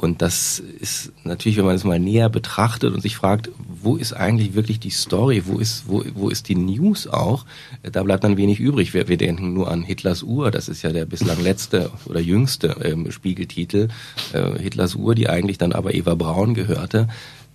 und 0.00 0.22
das 0.22 0.60
ist 0.60 1.12
natürlich, 1.24 1.58
wenn 1.58 1.66
man 1.66 1.76
es 1.76 1.84
mal 1.84 1.98
näher 1.98 2.30
betrachtet 2.30 2.94
und 2.94 3.02
sich 3.02 3.16
fragt, 3.16 3.50
wo 3.68 3.96
ist 3.96 4.14
eigentlich 4.14 4.54
wirklich 4.54 4.80
die 4.80 4.88
Story, 4.88 5.42
wo 5.44 5.58
ist, 5.58 5.88
wo, 5.88 6.02
wo 6.14 6.30
ist 6.30 6.48
die 6.48 6.54
News 6.54 7.06
auch, 7.06 7.44
da 7.82 8.02
bleibt 8.02 8.24
dann 8.24 8.38
wenig 8.38 8.60
übrig. 8.60 8.94
Wir, 8.94 9.08
wir 9.08 9.18
denken 9.18 9.52
nur 9.52 9.70
an 9.70 9.82
Hitlers 9.82 10.22
Uhr, 10.22 10.50
das 10.50 10.70
ist 10.70 10.80
ja 10.80 10.90
der 10.90 11.04
bislang 11.04 11.42
letzte 11.42 11.90
oder 12.06 12.18
jüngste 12.18 12.76
ähm, 12.82 13.10
Spiegeltitel. 13.10 13.88
Äh, 14.32 14.58
Hitlers 14.58 14.94
Uhr, 14.94 15.14
die 15.14 15.28
eigentlich 15.28 15.58
dann 15.58 15.74
aber 15.74 15.92
Eva 15.92 16.14
Braun 16.14 16.54
gehörte. 16.54 17.06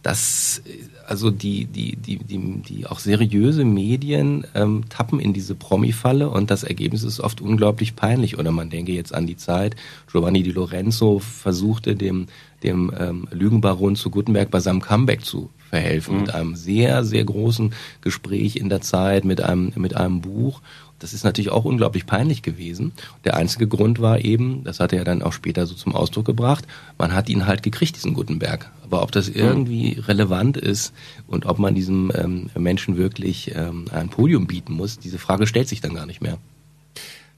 Das 0.04 0.62
also 1.08 1.32
die, 1.32 1.66
die, 1.66 1.96
die, 1.96 2.18
die, 2.18 2.62
die 2.62 2.88
auch 2.88 3.00
seriöse 3.00 3.66
Medien 3.66 4.46
ähm, 4.56 4.84
tappen 4.90 5.20
in 5.20 5.34
diese 5.34 5.56
Promi-Falle 5.56 6.30
und 6.30 6.52
das 6.52 6.64
Ergebnis 6.64 7.04
ist 7.04 7.20
oft 7.20 7.42
unglaublich 7.42 7.96
peinlich. 7.96 8.38
Oder 8.38 8.52
man 8.52 8.70
denke 8.70 8.92
jetzt 8.92 9.14
an 9.14 9.28
die 9.28 9.38
Zeit, 9.38 9.76
Giovanni 10.12 10.44
Di 10.44 10.52
Lorenzo 10.52 11.20
versuchte 11.20 11.96
dem, 11.96 12.28
dem 12.64 12.92
ähm, 12.98 13.28
Lügenbaron 13.32 13.96
zu 13.96 14.10
Gutenberg 14.10 14.50
bei 14.52 14.60
seinem 14.60 14.82
Comeback 14.82 15.24
zu 15.24 15.50
verhelfen, 15.70 16.16
mhm. 16.16 16.22
mit 16.22 16.34
einem 16.34 16.56
sehr, 16.56 17.04
sehr 17.04 17.24
großen 17.24 17.74
Gespräch 18.02 18.56
in 18.56 18.70
der 18.70 18.82
Zeit, 18.82 19.26
mit 19.26 19.42
einem, 19.42 19.74
mit 19.76 19.96
einem 19.96 20.22
Buch. 20.22 20.62
Das 21.06 21.14
ist 21.14 21.24
natürlich 21.24 21.52
auch 21.52 21.66
unglaublich 21.66 22.08
peinlich 22.08 22.42
gewesen. 22.42 22.92
Der 23.26 23.38
einzige 23.38 23.68
Grund 23.68 24.02
war 24.02 24.26
eben, 24.26 24.64
das 24.64 24.80
hat 24.80 24.92
er 24.92 25.04
dann 25.04 25.22
auch 25.22 25.34
später 25.34 25.68
so 25.68 25.76
zum 25.76 25.94
Ausdruck 25.94 26.26
gebracht, 26.26 26.66
man 26.98 27.14
hat 27.14 27.30
ihn 27.30 27.46
halt 27.46 27.62
gekriegt, 27.62 27.96
diesen 27.96 28.16
Gutenberg. 28.16 28.72
Aber 28.84 29.04
ob 29.04 29.12
das 29.12 29.30
irgendwie 29.30 30.00
relevant 30.08 30.58
ist 30.58 30.96
und 31.28 31.46
ob 31.46 31.60
man 31.60 31.76
diesem 31.76 32.12
ähm, 32.16 32.50
Menschen 32.58 32.98
wirklich 32.98 33.54
ähm, 33.54 33.86
ein 33.92 34.10
Podium 34.10 34.48
bieten 34.48 34.74
muss, 34.74 34.98
diese 34.98 35.20
Frage 35.20 35.46
stellt 35.46 35.68
sich 35.68 35.80
dann 35.80 35.94
gar 35.94 36.08
nicht 36.08 36.24
mehr. 36.24 36.40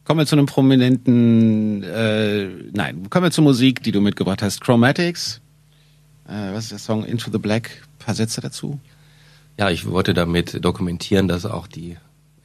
Kommen 0.05 0.21
wir 0.21 0.25
zu 0.25 0.37
einem 0.37 0.45
prominenten, 0.45 1.83
äh, 1.83 2.47
nein, 2.71 3.09
kommen 3.09 3.25
wir 3.25 3.31
zur 3.31 3.43
Musik, 3.43 3.83
die 3.83 3.91
du 3.91 3.99
mitgebracht 3.99 4.41
hast. 4.41 4.61
Chromatics, 4.61 5.41
äh, 6.25 6.53
was 6.53 6.63
ist 6.63 6.71
der 6.71 6.79
Song 6.79 7.03
Into 7.03 7.31
the 7.33 7.37
Black? 7.37 7.69
Ein 7.99 8.05
paar 8.05 8.15
Sätze 8.15 8.39
dazu? 8.39 8.79
Ja, 9.59 9.69
ich 9.69 9.89
wollte 9.89 10.13
damit 10.13 10.63
dokumentieren, 10.63 11.27
dass 11.27 11.45
auch 11.45 11.67
die 11.67 11.97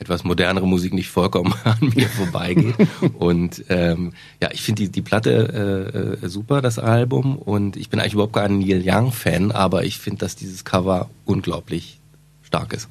etwas 0.03 0.25
modernere 0.25 0.67
Musik 0.67 0.93
nicht 0.93 1.09
vollkommen 1.09 1.55
an 1.65 1.93
mir 1.95 2.09
vorbeigeht. 2.09 2.75
und 3.19 3.65
ähm, 3.69 4.13
ja, 4.41 4.51
ich 4.53 4.63
finde 4.63 4.83
die, 4.83 4.89
die 4.91 5.03
Platte 5.03 6.19
äh, 6.23 6.27
äh, 6.27 6.29
super, 6.29 6.61
das 6.61 6.79
Album. 6.79 7.37
Und 7.37 7.77
ich 7.77 7.89
bin 7.89 8.01
eigentlich 8.01 8.15
überhaupt 8.15 8.35
kein 8.35 8.59
Neil 8.59 8.83
Young-Fan, 8.85 9.53
aber 9.53 9.85
ich 9.85 9.99
finde, 9.99 10.19
dass 10.19 10.37
dieses 10.37 10.65
Cover 10.65 11.09
unglaublich 11.25 12.01
stark 12.43 12.73
ist. 12.73 12.89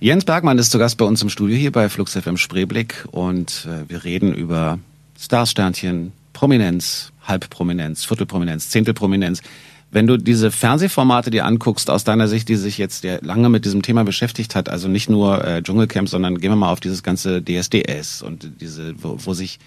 Jens 0.00 0.24
Bergmann 0.24 0.58
ist 0.58 0.70
zu 0.70 0.78
Gast 0.78 0.96
bei 0.96 1.04
uns 1.04 1.22
im 1.22 1.28
Studio 1.28 1.56
hier 1.56 1.70
bei 1.70 1.88
Flux 1.88 2.12
FM 2.16 2.36
Spreeblick 2.36 3.06
und 3.12 3.68
äh, 3.68 3.88
wir 3.88 4.02
reden 4.02 4.34
über 4.34 4.78
Starsternchen, 5.18 6.12
Prominenz, 6.32 7.12
Halbprominenz, 7.22 8.04
Viertelprominenz, 8.04 8.70
Zehntelprominenz. 8.70 9.42
Wenn 9.92 10.06
du 10.06 10.16
diese 10.16 10.50
Fernsehformate 10.50 11.30
dir 11.30 11.44
anguckst, 11.44 11.90
aus 11.90 12.02
deiner 12.02 12.26
Sicht, 12.26 12.48
die 12.48 12.56
sich 12.56 12.78
jetzt 12.78 13.04
lange 13.20 13.50
mit 13.50 13.66
diesem 13.66 13.82
Thema 13.82 14.04
beschäftigt 14.04 14.54
hat, 14.54 14.70
also 14.70 14.88
nicht 14.88 15.10
nur 15.10 15.44
äh, 15.44 15.62
Dschungelcamp, 15.62 16.08
sondern 16.08 16.38
gehen 16.38 16.50
wir 16.50 16.56
mal 16.56 16.72
auf 16.72 16.80
dieses 16.80 17.02
ganze 17.02 17.42
DSDS 17.42 18.22
und 18.22 18.52
diese, 18.62 18.94
wo, 19.02 19.18
wo 19.18 19.34
sich 19.34 19.58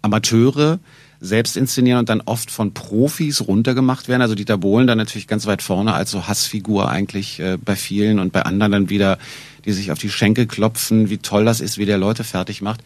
Amateure 0.00 0.78
selbst 1.20 1.58
inszenieren 1.58 1.98
und 1.98 2.08
dann 2.08 2.22
oft 2.24 2.50
von 2.50 2.72
Profis 2.72 3.46
runtergemacht 3.46 4.08
werden. 4.08 4.22
Also 4.22 4.34
Dieter 4.34 4.56
Bohlen 4.56 4.86
dann 4.86 4.96
natürlich 4.96 5.26
ganz 5.26 5.44
weit 5.46 5.60
vorne 5.60 5.92
als 5.92 6.10
so 6.10 6.26
Hassfigur 6.26 6.88
eigentlich 6.88 7.38
äh, 7.40 7.58
bei 7.62 7.76
vielen 7.76 8.20
und 8.20 8.32
bei 8.32 8.40
anderen 8.42 8.72
dann 8.72 8.88
wieder, 8.88 9.18
die 9.66 9.72
sich 9.72 9.92
auf 9.92 9.98
die 9.98 10.10
Schenkel 10.10 10.46
klopfen, 10.46 11.10
wie 11.10 11.18
toll 11.18 11.44
das 11.44 11.60
ist, 11.60 11.76
wie 11.76 11.86
der 11.86 11.98
Leute 11.98 12.24
fertig 12.24 12.62
macht. 12.62 12.82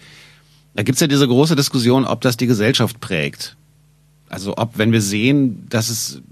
Da 0.74 0.82
gibt's 0.82 1.00
ja 1.00 1.06
diese 1.06 1.28
große 1.28 1.54
Diskussion, 1.54 2.04
ob 2.04 2.22
das 2.22 2.36
die 2.36 2.48
Gesellschaft 2.48 2.98
prägt. 2.98 3.56
Also 4.28 4.56
ob, 4.56 4.78
wenn 4.78 4.90
wir 4.90 5.00
sehen, 5.00 5.66
dass 5.68 5.88
es 5.90 6.22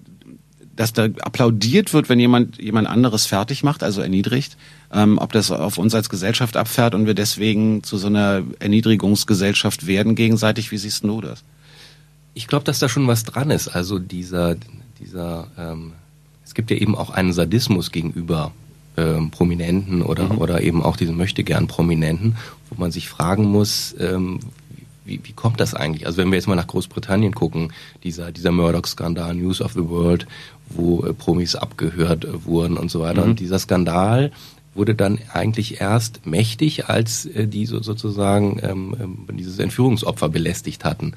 dass 0.77 0.93
da 0.93 1.05
applaudiert 1.05 1.93
wird, 1.93 2.09
wenn 2.09 2.21
jemand 2.21 2.61
jemand 2.61 2.87
anderes 2.89 3.27
fertig 3.27 3.63
macht, 3.63 3.83
also 3.83 4.01
erniedrigt, 4.01 4.57
ähm, 4.93 5.19
ob 5.19 5.33
das 5.33 5.51
auf 5.51 5.79
uns 5.79 5.95
als 5.95 6.09
Gesellschaft 6.09 6.57
abfährt 6.57 6.95
und 6.95 7.07
wir 7.07 7.15
deswegen 7.15 7.83
zu 7.83 7.97
so 7.99 8.07
einer 8.07 8.43
Erniedrigungsgesellschaft 8.59 9.87
werden 9.87 10.15
gegenseitig. 10.15 10.71
Wie 10.71 10.79
siehst 10.79 11.05
du 11.05 11.21
das? 11.21 11.43
Ich 12.35 12.47
glaube, 12.47 12.65
dass 12.65 12.79
da 12.79 12.89
schon 12.89 13.07
was 13.09 13.25
dran 13.25 13.51
ist. 13.51 13.69
Also 13.69 13.99
dieser 13.99 14.57
dieser 15.01 15.49
ähm, 15.59 15.93
es 16.45 16.55
gibt 16.55 16.71
ja 16.71 16.77
eben 16.77 16.95
auch 16.95 17.11
einen 17.11 17.33
Sadismus 17.33 17.91
gegenüber 17.91 18.53
ähm, 18.97 19.31
Prominenten 19.31 20.03
oder, 20.03 20.33
mhm. 20.33 20.39
oder 20.39 20.63
eben 20.63 20.83
auch 20.83 20.97
diesen 20.97 21.17
möchte 21.17 21.45
gern 21.45 21.67
Prominenten, 21.67 22.37
wo 22.71 22.81
man 22.81 22.93
sich 22.93 23.09
fragen 23.09 23.45
muss, 23.45 23.95
ähm, 23.99 24.39
wie, 25.07 25.21
wie 25.23 25.33
kommt 25.33 25.61
das 25.61 25.75
eigentlich? 25.75 26.07
Also 26.07 26.19
wenn 26.19 26.31
wir 26.31 26.37
jetzt 26.37 26.49
mal 26.49 26.57
nach 26.57 26.67
Großbritannien 26.67 27.35
gucken, 27.35 27.73
dieser, 28.05 28.33
dieser 28.33 28.53
Murdoch-Skandal, 28.53 29.35
News 29.35 29.61
of 29.61 29.73
the 29.73 29.89
World, 29.89 30.27
wo 30.69 31.05
äh, 31.05 31.13
Promis 31.13 31.55
abgehört 31.55 32.25
äh, 32.25 32.45
wurden 32.45 32.77
und 32.77 32.91
so 32.91 33.01
weiter. 33.01 33.23
Mhm. 33.23 33.31
Und 33.31 33.41
dieser 33.41 33.59
Skandal 33.59 34.33
wurde 34.75 34.95
dann 34.95 35.19
eigentlich 35.33 35.81
erst 35.81 36.27
mächtig, 36.27 36.89
als 36.89 37.27
äh, 37.27 37.47
die 37.47 37.67
so, 37.67 37.83
sozusagen 37.83 38.61
ähm, 38.63 38.97
ähm, 39.29 39.37
dieses 39.37 39.59
Entführungsopfer 39.59 40.29
belästigt 40.29 40.85
hatten. 40.85 41.15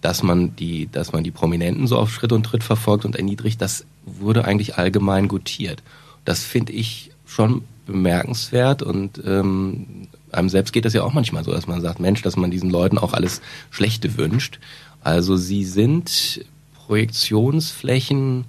Dass 0.00 0.22
man 0.22 0.56
die, 0.56 0.88
dass 0.90 1.12
man 1.12 1.22
die 1.22 1.30
Prominenten 1.30 1.86
so 1.86 1.96
auf 1.96 2.12
Schritt 2.12 2.32
und 2.32 2.42
Tritt 2.44 2.64
verfolgt 2.64 3.04
und 3.04 3.14
erniedrigt, 3.14 3.60
das 3.60 3.84
wurde 4.04 4.44
eigentlich 4.44 4.76
allgemein 4.76 5.28
gutiert. 5.28 5.82
Das 6.24 6.42
finde 6.42 6.72
ich 6.72 7.12
schon 7.24 7.62
bemerkenswert 7.86 8.82
und 8.82 9.22
ähm, 9.24 10.08
einem 10.32 10.48
selbst 10.48 10.72
geht 10.72 10.84
das 10.84 10.94
ja 10.94 11.02
auch 11.02 11.12
manchmal 11.12 11.44
so, 11.44 11.52
dass 11.52 11.66
man 11.66 11.80
sagt, 11.80 12.00
Mensch, 12.00 12.22
dass 12.22 12.36
man 12.36 12.50
diesen 12.50 12.70
Leuten 12.70 12.98
auch 12.98 13.12
alles 13.12 13.40
Schlechte 13.70 14.16
wünscht. 14.16 14.58
Also 15.02 15.36
sie 15.36 15.64
sind 15.64 16.44
Projektionsflächen, 16.74 18.44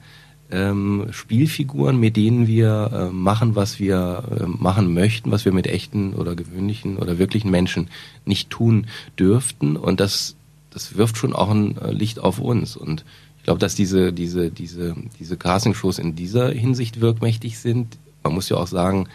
ähm, 0.51 1.07
Spielfiguren, 1.11 1.99
mit 1.99 2.15
denen 2.15 2.47
wir 2.47 2.91
äh, 2.93 3.13
machen, 3.13 3.55
was 3.55 3.79
wir 3.79 4.23
äh, 4.39 4.45
machen 4.45 4.93
möchten, 4.93 5.31
was 5.31 5.45
wir 5.45 5.51
mit 5.51 5.67
echten 5.67 6.13
oder 6.13 6.35
gewöhnlichen 6.35 6.97
oder 6.97 7.17
wirklichen 7.17 7.49
Menschen 7.49 7.89
nicht 8.25 8.49
tun 8.49 8.87
dürften. 9.17 9.75
Und 9.75 9.99
das, 9.99 10.35
das 10.69 10.95
wirft 10.95 11.17
schon 11.17 11.33
auch 11.33 11.49
ein 11.49 11.77
äh, 11.77 11.91
Licht 11.91 12.19
auf 12.19 12.39
uns. 12.39 12.77
Und 12.77 13.03
ich 13.37 13.43
glaube, 13.43 13.59
dass 13.59 13.75
diese, 13.75 14.13
diese, 14.13 14.51
diese, 14.51 14.95
diese 15.19 15.37
Castingshows 15.37 15.99
in 15.99 16.15
dieser 16.15 16.49
Hinsicht 16.51 17.01
wirkmächtig 17.01 17.57
sind. 17.57 17.97
Man 18.23 18.33
muss 18.33 18.49
ja 18.49 18.57
auch 18.57 18.67
sagen, 18.67 19.09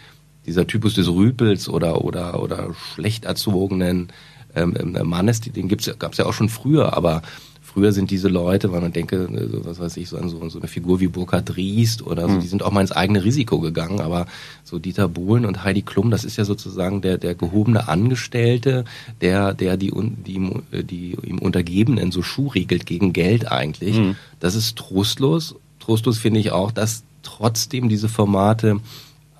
dieser 0.48 0.66
Typus 0.66 0.94
des 0.94 1.08
Rüpels 1.08 1.68
oder 1.68 2.04
oder 2.04 2.42
oder 2.42 2.74
schlecht 2.74 3.26
erzogenen 3.26 4.08
ähm, 4.56 4.74
ähm 4.76 5.08
Mannes, 5.08 5.40
den 5.40 5.68
gibt's 5.68 5.90
gab's 5.98 6.18
ja 6.18 6.26
auch 6.26 6.32
schon 6.32 6.48
früher, 6.48 6.96
aber 6.96 7.22
früher 7.60 7.92
sind 7.92 8.10
diese 8.10 8.28
Leute, 8.28 8.72
weil 8.72 8.80
man 8.80 8.92
denke, 8.92 9.28
was 9.64 9.78
weiß 9.78 9.98
ich, 9.98 10.08
so 10.08 10.16
an 10.16 10.30
so, 10.30 10.48
so 10.48 10.58
eine 10.58 10.68
Figur 10.68 11.00
wie 11.00 11.06
Burkhard 11.06 11.54
Riest 11.56 12.04
oder 12.04 12.22
so, 12.22 12.36
mhm. 12.36 12.40
die 12.40 12.46
sind 12.46 12.62
auch 12.62 12.72
mal 12.72 12.80
ins 12.80 12.92
eigene 12.92 13.22
Risiko 13.22 13.60
gegangen, 13.60 14.00
aber 14.00 14.26
so 14.64 14.78
Dieter 14.78 15.06
Bohlen 15.06 15.44
und 15.44 15.64
Heidi 15.64 15.82
Klum, 15.82 16.10
das 16.10 16.24
ist 16.24 16.38
ja 16.38 16.44
sozusagen 16.44 17.02
der 17.02 17.18
der 17.18 17.34
gehobene 17.34 17.86
Angestellte, 17.88 18.84
der 19.20 19.52
der 19.52 19.76
die 19.76 19.92
die 20.26 20.50
die 20.82 21.16
ihm 21.22 21.38
Untergebenen 21.38 22.10
so 22.10 22.22
Schuh 22.22 22.48
riegelt 22.48 22.86
gegen 22.86 23.12
Geld 23.12 23.52
eigentlich. 23.52 23.98
Mhm. 23.98 24.16
Das 24.40 24.54
ist 24.54 24.76
trostlos. 24.76 25.54
Trostlos 25.78 26.18
finde 26.18 26.40
ich 26.40 26.52
auch, 26.52 26.72
dass 26.72 27.04
trotzdem 27.22 27.88
diese 27.88 28.08
Formate 28.08 28.80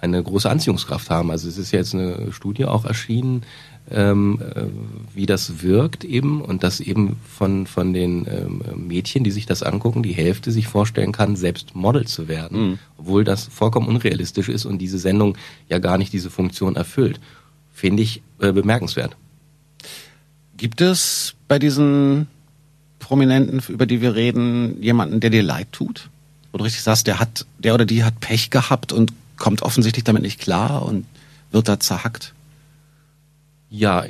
eine 0.01 0.23
große 0.23 0.49
Anziehungskraft 0.49 1.11
haben. 1.11 1.31
Also 1.31 1.49
es 1.49 1.59
ist 1.59 1.73
jetzt 1.73 1.95
eine 1.95 2.33
Studie 2.33 2.65
auch 2.65 2.85
erschienen, 2.85 3.43
ähm, 3.91 4.41
äh, 4.55 4.65
wie 5.15 5.27
das 5.27 5.63
wirkt 5.63 6.05
eben 6.05 6.43
und 6.43 6.63
dass 6.63 6.81
eben 6.81 7.17
von, 7.27 7.67
von 7.67 7.93
den 7.93 8.27
ähm, 8.27 8.87
Mädchen, 8.87 9.25
die 9.25 9.31
sich 9.31 9.47
das 9.47 9.63
angucken, 9.63 10.03
die 10.03 10.13
Hälfte 10.13 10.53
sich 10.53 10.67
vorstellen 10.67 11.13
kann, 11.13 11.37
selbst 11.37 11.75
Model 11.75 12.07
zu 12.07 12.29
werden, 12.29 12.61
mhm. 12.61 12.79
obwohl 12.99 13.25
das 13.25 13.45
vollkommen 13.45 13.89
unrealistisch 13.89 14.49
ist 14.49 14.67
und 14.67 14.79
diese 14.79 14.99
Sendung 14.99 15.37
ja 15.69 15.79
gar 15.79 15.99
nicht 15.99 16.13
diese 16.13 16.31
Funktion 16.31 16.77
erfüllt. 16.77 17.19
Finde 17.73 18.03
ich 18.03 18.23
äh, 18.41 18.53
bemerkenswert. 18.53 19.17
Gibt 20.57 20.81
es 20.81 21.35
bei 21.47 21.59
diesen 21.59 22.27
Prominenten, 22.99 23.63
über 23.73 23.87
die 23.87 24.03
wir 24.03 24.15
reden, 24.17 24.83
jemanden, 24.83 25.21
der 25.21 25.31
dir 25.31 25.43
leid 25.43 25.69
tut? 25.73 26.11
Du 26.53 26.65
richtig 26.65 26.83
sagst, 26.83 27.07
der 27.07 27.21
hat, 27.21 27.47
der 27.59 27.75
oder 27.75 27.87
die 27.87 28.03
hat 28.03 28.19
Pech 28.19 28.51
gehabt 28.51 28.93
und 28.93 29.13
kommt 29.39 29.63
offensichtlich 29.63 30.05
damit 30.05 30.23
nicht 30.23 30.41
klar 30.41 30.85
und 30.85 31.07
wird 31.51 31.69
da 31.69 31.81
zerhackt. 31.81 32.35
Ja, 33.71 34.05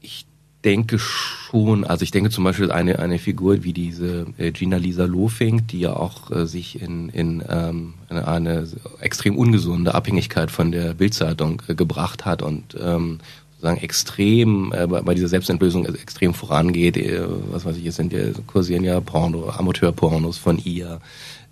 ich 0.00 0.26
denke 0.64 0.98
schon. 0.98 1.84
Also 1.84 2.02
ich 2.02 2.10
denke 2.10 2.30
zum 2.30 2.44
Beispiel 2.44 2.70
eine 2.70 2.98
eine 2.98 3.18
Figur 3.18 3.62
wie 3.64 3.72
diese 3.72 4.26
äh, 4.38 4.50
Gina 4.50 4.76
Lisa 4.76 5.04
Lofink, 5.04 5.68
die 5.68 5.80
ja 5.80 5.94
auch 5.94 6.30
äh, 6.30 6.46
sich 6.46 6.80
in 6.80 7.08
in, 7.10 7.42
ähm, 7.48 7.94
in 8.10 8.18
eine 8.18 8.66
extrem 9.00 9.36
ungesunde 9.36 9.94
Abhängigkeit 9.94 10.50
von 10.50 10.72
der 10.72 10.94
Bildzeitung 10.94 11.62
äh, 11.68 11.74
gebracht 11.74 12.24
hat 12.24 12.42
und 12.42 12.76
ähm, 12.80 13.20
sozusagen 13.52 13.80
extrem 13.80 14.72
äh, 14.72 14.86
bei 14.86 15.14
dieser 15.14 15.28
Selbstentblößung 15.28 15.86
extrem 15.86 16.34
vorangeht. 16.34 16.96
Äh, 16.96 17.22
was 17.50 17.64
weiß 17.64 17.76
ich, 17.76 17.86
es 17.86 17.96
sind 17.96 18.12
ja 18.12 18.20
kursieren 18.46 18.84
ja 18.84 19.00
Porno, 19.00 19.50
Amateurpornos 19.50 20.38
von 20.38 20.58
ihr. 20.58 21.00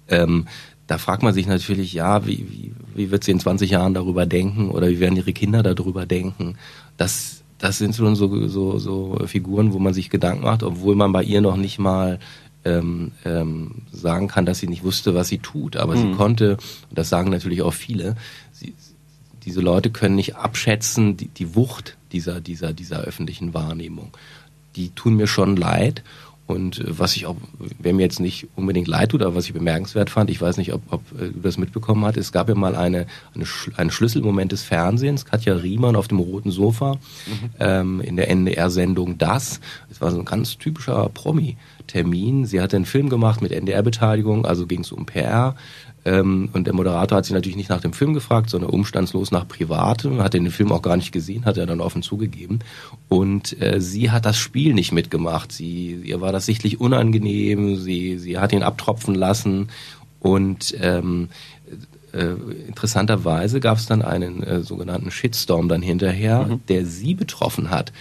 Ähm, 0.09 0.47
da 0.87 0.99
fragt 0.99 1.23
man 1.23 1.35
sich 1.35 1.47
natürlich, 1.47 1.93
ja, 1.93 2.27
wie, 2.27 2.47
wie, 2.49 2.73
wie 2.95 3.11
wird 3.11 3.25
sie 3.25 3.33
in 3.33 3.41
20 3.41 3.71
Jahren 3.71 3.95
darüber 3.95 4.27
denken 4.27 4.71
oder 4.71 4.89
wie 4.89 5.01
werden 5.01 5.17
ihre 5.17 5.33
Kinder 5.33 5.63
darüber 5.63 6.07
denken? 6.07 6.57
Das, 6.97 7.43
das 7.59 7.79
sind 7.79 7.97
schon 7.97 8.15
so, 8.15 8.47
so, 8.49 8.79
so 8.79 9.19
Figuren, 9.27 9.73
wo 9.73 9.79
man 9.79 9.95
sich 9.95 10.11
Gedanken 10.11 10.45
macht, 10.45 10.63
obwohl 10.63 10.95
man 10.95 11.13
bei 11.13 11.23
ihr 11.23 11.41
noch 11.41 11.57
nicht 11.57 11.79
mal 11.79 12.21
ähm, 12.65 13.13
ähm, 13.25 13.83
sagen 13.93 14.29
kann, 14.29 14.47
dass 14.47 14.59
sie 14.59 14.69
nicht 14.69 14.85
wusste, 14.85 15.15
was 15.15 15.29
sie 15.29 15.39
tut. 15.39 15.77
Aber 15.77 15.97
mhm. 15.97 16.01
sie 16.01 16.17
konnte, 16.17 16.53
und 16.89 16.99
das 16.99 17.09
sagen 17.09 17.31
natürlich 17.31 17.63
auch 17.63 17.75
viele, 17.75 18.17
sie, 18.53 18.75
diese 19.45 19.61
Leute 19.61 19.91
können 19.91 20.17
nicht 20.17 20.37
abschätzen 20.37 21.17
die, 21.17 21.29
die 21.29 21.55
Wucht 21.55 21.97
dieser, 22.13 22.41
dieser, 22.41 22.73
dieser 22.73 23.01
öffentlichen 23.01 23.55
Wahrnehmung. 23.55 24.11
Die 24.75 24.91
tun 24.91 25.15
mir 25.15 25.29
schon 25.29 25.57
leid. 25.57 26.03
Und 26.47 26.79
äh, 26.79 26.99
was 26.99 27.17
ich 27.17 27.27
auch, 27.27 27.37
wer 27.79 27.93
mir 27.93 28.03
jetzt 28.03 28.21
nicht 28.21 28.49
unbedingt 28.55 28.89
leid 28.89 29.11
tut, 29.11 29.23
aber 29.23 29.35
was 29.35 29.47
ich 29.47 29.53
bemerkenswert 29.53 30.11
fand, 30.11 30.31
ich 30.31 30.41
weiß 30.41 30.57
nicht, 30.59 30.73
ob, 30.73 30.83
ob 30.91 31.03
äh, 31.21 31.31
du 31.31 31.41
das 31.41 31.59
mitbekommen 31.59 32.05
hast, 32.05 32.17
es 32.17 32.33
gab 32.33 32.49
ja 32.49 32.55
mal 32.55 32.77
eine, 32.77 33.07
eine 33.35 33.47
einen 33.77 33.91
Schlüsselmoment 33.91 34.53
des 34.53 34.63
Fernsehens, 34.63 35.25
Katja 35.25 35.55
Riemann 35.55 35.97
auf 35.97 36.09
dem 36.09 36.19
roten 36.19 36.51
Sofa 36.51 36.95
mhm. 36.95 37.51
ähm, 37.59 38.01
in 38.01 38.17
der 38.17 38.31
NDR-Sendung 38.31 39.19
Das. 39.19 39.61
Es 39.91 40.01
war 40.01 40.11
so 40.11 40.19
ein 40.19 40.25
ganz 40.25 40.59
typischer 40.59 41.09
Promi-Termin. 41.09 42.47
Sie 42.47 42.61
hatte 42.61 42.77
einen 42.77 42.87
Film 42.87 43.09
gemacht 43.09 43.43
mit 43.43 43.53
NDR-Beteiligung, 43.53 44.47
also 44.47 44.67
ging 44.67 44.81
es 44.81 44.93
um 44.93 45.07
PR. 45.07 45.57
Ähm, 46.07 46.51
und 46.53 46.69
der 46.69 46.75
Moderator 46.75 47.19
hat 47.19 47.25
sich 47.25 47.35
natürlich 47.35 47.57
nicht 47.57 47.69
nach 47.69 47.81
dem 47.81 47.93
Film 47.93 48.15
gefragt, 48.15 48.49
sondern 48.49 48.71
umstandslos 48.71 49.33
nach 49.33 49.49
Privatem, 49.49 50.23
hat 50.23 50.35
den 50.35 50.51
Film 50.53 50.71
auch 50.71 50.81
gar 50.81 50.97
nicht 50.97 51.11
gesehen, 51.11 51.45
hat 51.45 51.57
er 51.57 51.67
dann 51.67 51.81
offen 51.81 52.01
zugegeben. 52.01 52.61
Und 53.09 53.61
äh, 53.61 53.81
sie 53.81 54.13
hat 54.13 54.25
das 54.25 54.39
Spiel 54.39 54.73
nicht 54.73 54.93
mitgemacht. 54.93 55.51
Sie, 55.51 56.01
ihr 56.05 56.21
war 56.21 56.31
das 56.31 56.47
sichtlich 56.47 56.81
unangenehm, 56.81 57.77
sie, 57.77 58.19
sie 58.19 58.39
hat 58.39 58.53
ihn 58.53 58.63
abtropfen 58.63 59.17
lassen 59.17 59.69
und 60.21 60.77
ähm, 60.81 61.29
äh, 62.13 62.35
interessanterweise 62.69 63.59
gab 63.59 63.79
es 63.79 63.87
dann 63.87 64.03
einen 64.03 64.45
äh, 64.45 64.63
sogenannten 64.63 65.11
Shitstorm 65.11 65.69
dann 65.69 65.83
hinterher, 65.83 66.47
mhm. 66.47 66.61
der 66.69 66.87
sie 66.87 67.15
betroffen 67.15 67.71
hat. 67.71 67.93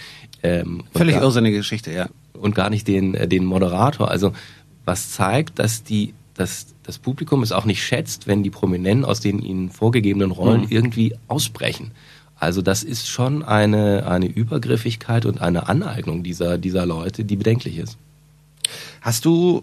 Ähm, 0.44 0.84
Völlig 0.94 1.16
irrsinnige 1.16 1.56
Geschichte, 1.56 1.90
ja. 1.90 2.08
Und 2.34 2.54
gar 2.54 2.70
nicht 2.70 2.86
den, 2.86 3.14
äh, 3.14 3.26
den 3.26 3.44
Moderator. 3.44 4.12
Also 4.12 4.32
was 4.84 5.10
zeigt, 5.10 5.58
dass 5.58 5.82
die 5.82 6.14
dass 6.36 6.74
das 6.82 6.98
Publikum 6.98 7.42
es 7.42 7.52
auch 7.52 7.64
nicht 7.64 7.82
schätzt, 7.82 8.26
wenn 8.26 8.42
die 8.42 8.50
Prominenten 8.50 9.04
aus 9.04 9.20
den 9.20 9.40
ihnen 9.40 9.70
vorgegebenen 9.70 10.30
Rollen 10.30 10.62
mhm. 10.62 10.68
irgendwie 10.70 11.14
ausbrechen. 11.28 11.92
Also 12.38 12.60
das 12.60 12.82
ist 12.82 13.08
schon 13.08 13.42
eine, 13.42 14.06
eine 14.06 14.26
Übergriffigkeit 14.26 15.24
und 15.24 15.40
eine 15.40 15.68
Aneignung 15.68 16.22
dieser, 16.22 16.58
dieser 16.58 16.84
Leute, 16.84 17.24
die 17.24 17.36
bedenklich 17.36 17.78
ist. 17.78 17.96
Hast 19.00 19.24
du 19.24 19.62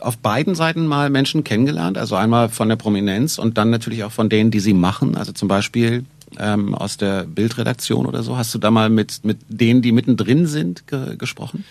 auf 0.00 0.18
beiden 0.18 0.54
Seiten 0.54 0.86
mal 0.86 1.08
Menschen 1.08 1.44
kennengelernt? 1.44 1.96
Also 1.96 2.16
einmal 2.16 2.50
von 2.50 2.68
der 2.68 2.76
Prominenz 2.76 3.38
und 3.38 3.56
dann 3.56 3.70
natürlich 3.70 4.04
auch 4.04 4.12
von 4.12 4.28
denen, 4.28 4.50
die 4.50 4.60
sie 4.60 4.74
machen. 4.74 5.16
Also 5.16 5.32
zum 5.32 5.48
Beispiel 5.48 6.04
ähm, 6.38 6.74
aus 6.74 6.98
der 6.98 7.24
Bildredaktion 7.24 8.04
oder 8.04 8.22
so. 8.22 8.36
Hast 8.36 8.54
du 8.54 8.58
da 8.58 8.70
mal 8.70 8.90
mit, 8.90 9.24
mit 9.24 9.38
denen, 9.48 9.80
die 9.80 9.92
mittendrin 9.92 10.46
sind, 10.46 10.86
ge 10.86 11.16
gesprochen? 11.16 11.64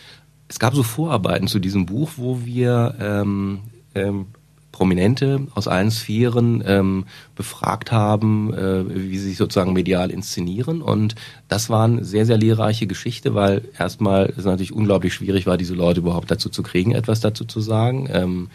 Es 0.48 0.60
gab 0.60 0.74
so 0.74 0.84
Vorarbeiten 0.84 1.48
zu 1.48 1.60
diesem 1.60 1.86
Buch, 1.86 2.12
wo 2.18 2.46
wir 2.46 2.96
ähm, 3.00 3.60
ähm, 3.96 4.28
Prominente 4.76 5.48
aus 5.56 5.70
allen 5.70 5.89
Sphären 5.89 6.62
ähm, 6.68 7.06
befragt 7.34 7.93
haben, 7.93 8.54
äh, 8.54 8.84
wie 9.10 9.18
sie 9.18 9.30
sich 9.30 9.38
sozusagen 9.38 9.72
medial 9.72 10.12
inszenieren. 10.12 10.82
Und 10.82 11.16
das 11.48 11.70
war 11.70 11.86
eine 11.86 12.04
sehr, 12.04 12.26
sehr 12.26 12.38
lehrreiche 12.38 12.86
Geschichte, 12.86 13.34
weil 13.34 13.62
erstmal 13.80 14.34
es 14.36 14.43
natürlich 14.43 14.74
unglaublich 14.74 15.14
schwierig 15.14 15.48
war, 15.48 15.56
diese 15.56 15.76
Leute 15.76 16.02
überhaupt 16.02 16.30
dazu 16.30 16.50
zu 16.50 16.62
kriegen, 16.62 16.91
etwas 16.91 17.22
dazu 17.22 17.46
zu 17.46 17.62
sagen. 17.62 18.10
Ähm, 18.12 18.50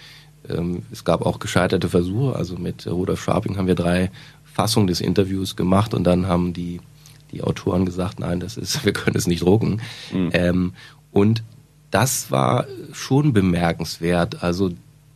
ähm, 0.47 0.83
es 0.93 1.05
gab 1.05 1.25
auch 1.25 1.39
gescheiterte 1.39 1.89
Versuche. 1.89 2.37
Also 2.37 2.57
mit 2.57 2.87
Rudolf 2.87 3.23
Scharping 3.23 3.57
haben 3.57 3.67
wir 3.67 3.75
drei 3.75 4.11
Fassungen 4.45 4.89
des 4.89 5.01
Interviews 5.01 5.57
gemacht 5.57 5.95
und 5.95 6.05
dann 6.05 6.27
haben 6.27 6.53
die, 6.53 6.81
die 7.33 7.43
Autoren 7.43 7.87
gesagt, 7.87 8.21
nein, 8.21 8.41
das 8.41 8.59
ist, 8.59 8.85
wir 8.85 8.93
können 8.93 9.17
es 9.17 9.27
nicht 9.27 9.43
drucken. 9.43 9.81
Mhm. 10.13 10.31
Ähm, 10.35 10.73
und 11.13 11.43
das 11.91 12.31
war 12.31 12.67
schon 12.93 13.33
bemerkenswert. 13.33 14.43
Also 14.43 14.71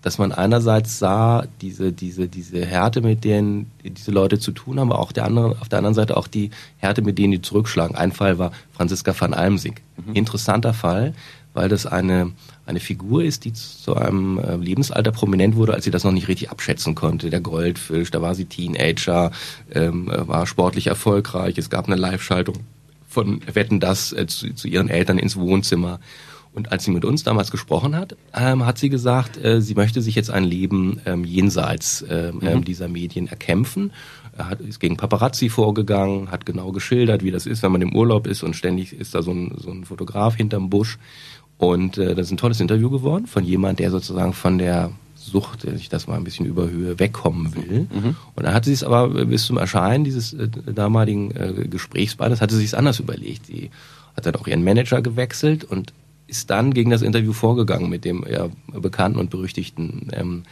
dass 0.05 0.19
man 0.19 0.33
einerseits 0.33 0.99
sah, 0.99 1.47
diese, 1.63 1.91
diese, 1.91 2.29
diese 2.29 2.67
Härte, 2.67 3.01
mit 3.01 3.25
denen 3.25 3.71
diese 3.83 4.11
Leute 4.11 4.39
zu 4.39 4.53
tun 4.53 4.79
haben, 4.79 4.93
aber 4.93 5.01
auch 5.01 5.13
der 5.13 5.25
andere, 5.25 5.57
auf 5.63 5.71
der 5.71 5.79
anderen 5.79 5.95
Seite 5.95 6.19
auch 6.19 6.29
die 6.29 6.51
Härte, 6.77 7.01
mit 7.01 7.17
denen 7.17 7.33
die 7.33 7.41
zurückschlagen. 7.41 7.97
Ein 7.97 8.13
Fall 8.13 8.39
war 8.39 8.53
Franziska 8.73 9.19
van 9.19 9.33
Almsig. 9.33 9.81
Mhm. 9.97 10.13
Interessanter 10.13 10.75
Fall, 10.75 11.15
weil 11.55 11.71
das 11.71 11.87
eine, 11.87 12.33
eine 12.67 12.81
Figur 12.81 13.25
ist, 13.25 13.47
die 13.47 13.55
zu 13.55 13.97
einem 13.97 14.39
äh, 14.39 14.57
Lebensalter 14.57 15.11
prominent 15.11 15.57
wurde, 15.57 15.73
als 15.73 15.87
sie 15.87 15.91
das 15.91 16.05
noch 16.05 16.13
nicht 16.13 16.29
richtig 16.29 16.51
abschätzen 16.51 16.95
konnte. 16.95 17.31
Der 17.31 17.41
Goldfisch, 17.41 18.11
da 18.11 18.21
war 18.21 18.35
sie 18.35 18.45
Teenager, 18.45 19.31
ähm, 19.73 20.11
war 20.15 20.47
sportlich 20.47 20.89
erfolgreich, 20.89 21.57
es 21.57 21.71
gab 21.71 21.87
eine 21.87 21.97
Live-Schaltung 21.97 22.57
von 23.09 23.41
Wetten 23.51 23.81
das 23.81 24.13
äh, 24.13 24.27
zu, 24.27 24.53
zu 24.55 24.69
ihren 24.69 24.91
Eltern 24.91 25.17
ins 25.17 25.37
Wohnzimmer. 25.37 25.99
Und 26.55 26.71
als 26.71 26.85
sie 26.85 26.93
mit 26.93 27.05
uns 27.05 27.25
damals 27.25 27.51
gesprochen 27.51 27.97
hat, 27.97 28.17
ähm, 28.33 28.65
hat 28.65 28.79
sie 28.79 28.89
gesagt, 28.89 29.43
äh, 29.43 29.61
sie 29.61 29.75
möchte 29.75 30.01
sich 30.01 30.15
jetzt 30.15 30.31
ein 30.31 30.45
Leben 30.45 31.01
ähm, 31.05 31.25
jenseits 31.25 32.05
ähm, 32.09 32.39
mhm. 32.41 32.65
dieser 32.65 32.87
Medien 32.87 33.27
erkämpfen. 33.27 33.91
Er 34.37 34.51
hat, 34.51 34.61
ist 34.61 34.79
gegen 34.79 34.97
Paparazzi 34.97 35.49
vorgegangen, 35.49 36.31
hat 36.31 36.47
genau 36.47 36.71
geschildert, 36.71 37.25
wie 37.25 37.33
das 37.33 37.47
ist, 37.47 37.63
wenn 37.63 37.73
man 37.73 37.83
im 37.83 37.95
Urlaub 37.95 38.27
ist 38.27 38.43
und 38.45 38.55
ständig 38.55 38.93
ist 38.93 39.15
da 39.15 39.23
so 39.23 39.33
ein, 39.33 39.55
so 39.59 39.71
ein 39.71 39.85
Fotograf 39.85 40.37
hinterm 40.37 40.71
Busch. 40.71 40.99
Und 41.59 41.99
äh, 41.99 42.15
das 42.15 42.27
ist 42.27 42.33
ein 42.33 42.37
tolles 42.37 42.61
Interview 42.61 42.89
geworden 42.89 43.27
von 43.27 43.45
jemand, 43.45 43.81
der 43.81 43.91
sozusagen 43.91 44.33
von 44.33 44.59
der 44.59 44.93
Sucht, 45.17 45.67
wenn 45.67 45.77
ich 45.77 45.89
das 45.89 46.07
mal 46.07 46.17
ein 46.17 46.25
bisschen 46.25 46.47
überhöhe, 46.47 46.99
wegkommen 46.99 47.55
will. 47.55 47.89
Mhm. 47.93 48.17
Und 48.35 48.45
dann 48.45 48.55
hatte 48.55 48.67
sie 48.67 48.75
es 48.75 48.85
aber 48.85 49.09
bis 49.09 49.47
zum 49.47 49.57
Erscheinen 49.57 50.05
dieses 50.05 50.35
äh, 50.35 50.49
damaligen 50.49 51.31
äh, 51.33 51.67
Gesprächsbandes, 51.69 52.41
hatte 52.41 52.57
sie 52.57 52.65
es 52.65 52.75
anders 52.75 53.01
überlegt. 53.01 53.47
Sie 53.47 53.71
hat 54.17 54.27
dann 54.27 54.37
auch 54.37 54.47
ihren 54.47 54.63
Manager 54.63 55.03
gewechselt 55.03 55.65
und 55.65 55.93
ist 56.35 56.51
dann 56.51 56.75
gegen 56.75 56.91
das 56.91 57.03
Interview 57.03 57.33
vorgegangen 57.33 57.89
mit 57.89 58.05
dem 58.05 58.25
ja, 58.29 58.49
bekannten 58.73 59.19
und 59.19 59.31
berüchtigten 59.31 60.09
ähm, 60.13 60.43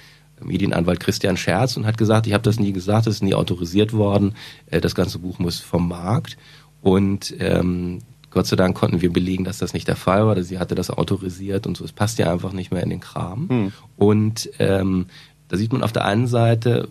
Medienanwalt 0.41 1.01
Christian 1.01 1.37
Scherz 1.37 1.77
und 1.77 1.87
hat 1.87 1.99
gesagt, 1.99 2.27
ich 2.27 2.33
habe 2.33 2.43
das 2.43 2.61
nie 2.61 2.73
gesagt, 2.73 3.07
das 3.07 3.17
ist 3.17 3.23
nie 3.23 3.35
autorisiert 3.35 3.93
worden, 3.93 4.35
äh, 4.67 4.81
das 4.81 4.95
ganze 4.95 5.19
Buch 5.19 5.39
muss 5.39 5.59
vom 5.59 5.89
Markt. 5.89 6.37
Und 6.81 7.35
ähm, 7.39 7.99
Gott 8.31 8.47
sei 8.47 8.57
Dank 8.57 8.77
konnten 8.77 9.03
wir 9.03 9.13
belegen, 9.13 9.45
dass 9.45 9.59
das 9.59 9.75
nicht 9.75 9.89
der 9.89 9.97
Fall 9.97 10.27
war. 10.27 10.41
Sie 10.43 10.59
hatte 10.59 10.75
das 10.75 10.91
autorisiert 10.91 11.67
und 11.67 11.77
so. 11.77 11.85
Es 11.85 11.93
passt 11.93 12.19
ja 12.19 12.33
einfach 12.33 12.53
nicht 12.53 12.73
mehr 12.73 12.83
in 12.83 12.91
den 12.91 13.01
Kram. 13.01 13.49
Hm. 13.49 13.73
Und 13.97 14.51
ähm, 14.59 15.07
da 15.49 15.57
sieht 15.57 15.73
man 15.73 15.83
auf 15.83 15.93
der 15.93 16.05
einen 16.05 16.27
Seite 16.27 16.89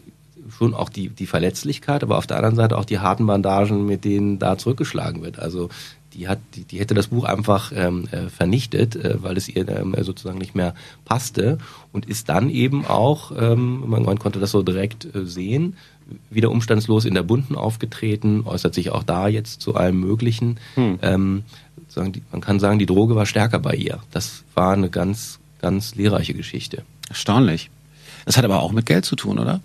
schon 0.58 0.74
auch 0.74 0.90
die, 0.90 1.10
die 1.10 1.28
Verletzlichkeit, 1.28 2.04
aber 2.04 2.18
auf 2.18 2.28
der 2.28 2.38
anderen 2.38 2.56
Seite 2.56 2.78
auch 2.78 2.86
die 2.86 3.00
harten 3.00 3.26
Bandagen, 3.26 3.86
mit 3.86 4.06
denen 4.06 4.38
da 4.38 4.58
zurückgeschlagen 4.58 5.24
wird. 5.24 5.40
Also 5.40 5.70
die 6.14 6.28
hat, 6.28 6.40
die, 6.56 6.64
die 6.64 6.80
hätte 6.80 6.94
das 6.94 7.08
Buch 7.08 7.24
einfach 7.24 7.72
ähm, 7.76 8.08
äh, 8.12 8.30
vernichtet, 8.30 8.96
äh, 8.96 9.22
weil 9.22 9.38
es 9.38 9.48
ihr 9.48 9.68
ähm, 9.68 9.96
sozusagen 10.02 10.38
nicht 10.38 10.56
mehr 10.56 10.76
passte 11.06 11.58
und 11.92 12.06
ist 12.06 12.30
dann 12.30 12.50
eben 12.50 12.86
auch, 12.86 13.32
ähm, 13.38 13.90
man, 13.90 14.04
man 14.04 14.20
konnte 14.20 14.40
das 14.40 14.52
so 14.52 14.62
direkt 14.62 15.14
äh, 15.16 15.26
sehen, 15.26 15.76
wieder 16.30 16.52
umstandslos 16.52 17.06
in 17.06 17.14
der 17.14 17.24
Bunden 17.24 17.56
aufgetreten, 17.56 18.44
äußert 18.46 18.74
sich 18.74 18.90
auch 18.90 19.04
da 19.04 19.28
jetzt 19.28 19.62
zu 19.62 19.76
allem 19.76 20.00
Möglichen. 20.00 20.60
Hm. 20.76 21.00
Ähm, 21.02 21.44
man 22.32 22.42
kann 22.42 22.60
sagen, 22.60 22.80
die 22.80 22.86
Droge 22.86 23.16
war 23.16 23.26
stärker 23.26 23.60
bei 23.60 23.76
ihr. 23.76 24.00
Das 24.12 24.44
war 24.54 24.74
eine 24.74 24.90
ganz, 24.90 25.40
ganz 25.62 25.96
lehrreiche 25.96 26.34
Geschichte. 26.34 26.84
Erstaunlich. 27.10 27.70
Das 28.26 28.38
hat 28.38 28.46
aber 28.46 28.62
auch 28.62 28.72
mit 28.72 28.86
Geld 28.86 29.06
zu 29.06 29.16
tun, 29.16 29.40
oder? 29.40 29.62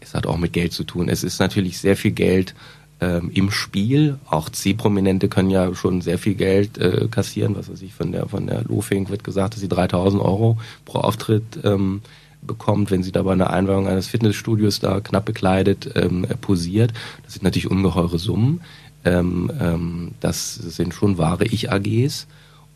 Es 0.00 0.14
hat 0.14 0.26
auch 0.26 0.36
mit 0.36 0.52
Geld 0.52 0.72
zu 0.72 0.84
tun. 0.84 1.08
Es 1.08 1.22
ist 1.22 1.38
natürlich 1.38 1.78
sehr 1.78 1.96
viel 1.96 2.10
Geld 2.10 2.54
ähm, 3.02 3.30
im 3.34 3.50
Spiel. 3.50 4.18
Auch 4.30 4.48
C-Prominente 4.48 5.28
können 5.28 5.50
ja 5.50 5.74
schon 5.74 6.00
sehr 6.00 6.18
viel 6.18 6.34
Geld 6.34 6.78
äh, 6.78 7.08
kassieren. 7.10 7.56
Was 7.56 7.70
weiß 7.70 7.82
ich, 7.82 7.92
von 7.92 8.12
der, 8.12 8.28
von 8.28 8.46
der 8.46 8.62
Lofing 8.62 9.08
wird 9.08 9.24
gesagt, 9.24 9.54
dass 9.54 9.60
sie 9.60 9.68
3000 9.68 10.22
Euro 10.22 10.58
pro 10.84 11.00
Auftritt 11.00 11.42
ähm, 11.64 12.00
bekommt, 12.42 12.90
wenn 12.90 13.02
sie 13.02 13.12
da 13.12 13.22
bei 13.22 13.32
einer 13.32 13.50
Einweihung 13.50 13.88
eines 13.88 14.06
Fitnessstudios 14.06 14.78
da 14.78 15.00
knapp 15.00 15.24
bekleidet 15.24 15.90
ähm, 15.96 16.26
posiert. 16.40 16.92
Das 17.24 17.34
sind 17.34 17.42
natürlich 17.42 17.70
ungeheure 17.70 18.18
Summen. 18.18 18.60
Ähm, 19.04 19.50
ähm, 19.60 20.12
das 20.20 20.54
sind 20.54 20.94
schon 20.94 21.18
wahre 21.18 21.44
Ich-AGs. 21.44 22.28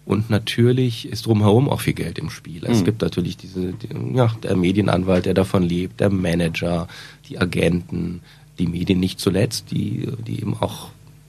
Und 0.04 0.30
natürlich 0.30 1.08
ist 1.08 1.26
drumherum 1.26 1.68
auch 1.68 1.80
viel 1.80 1.94
Geld 1.94 2.18
im 2.18 2.30
Spiel. 2.30 2.64
Es 2.64 2.80
mhm. 2.80 2.84
gibt 2.84 3.02
natürlich 3.02 3.36
diese, 3.36 3.72
die, 3.72 3.88
ja, 4.16 4.28
der 4.42 4.56
Medienanwalt, 4.56 5.26
der 5.26 5.34
davon 5.34 5.64
lebt, 5.64 5.98
der 5.98 6.10
Manager, 6.10 6.86
die 7.28 7.38
Agenten, 7.38 8.20
die 8.58 8.66
Medien 8.66 9.00
nicht 9.00 9.20
zuletzt, 9.20 9.70
die, 9.70 10.08
die 10.26 10.40
eben 10.40 10.56
auch 10.58 10.88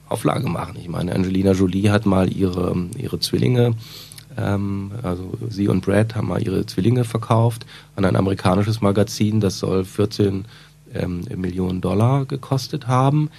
Auflage 0.09 0.47
machen. 0.47 0.77
Ich 0.79 0.87
meine, 0.87 1.13
Angelina 1.13 1.51
Jolie 1.51 1.89
hat 1.89 2.05
mal 2.05 2.31
ihre, 2.31 2.75
ihre 2.97 3.19
Zwillinge, 3.19 3.73
ähm, 4.37 4.91
also 5.03 5.33
sie 5.49 5.67
und 5.67 5.85
Brad 5.85 6.15
haben 6.15 6.29
mal 6.29 6.41
ihre 6.41 6.65
Zwillinge 6.65 7.03
verkauft 7.03 7.65
an 7.95 8.05
ein 8.05 8.15
amerikanisches 8.15 8.81
Magazin, 8.81 9.39
das 9.39 9.59
soll 9.59 9.83
14 9.83 10.45
ähm, 10.93 11.25
Millionen 11.35 11.81
Dollar 11.81 12.25
gekostet 12.25 12.87
haben. 12.87 13.29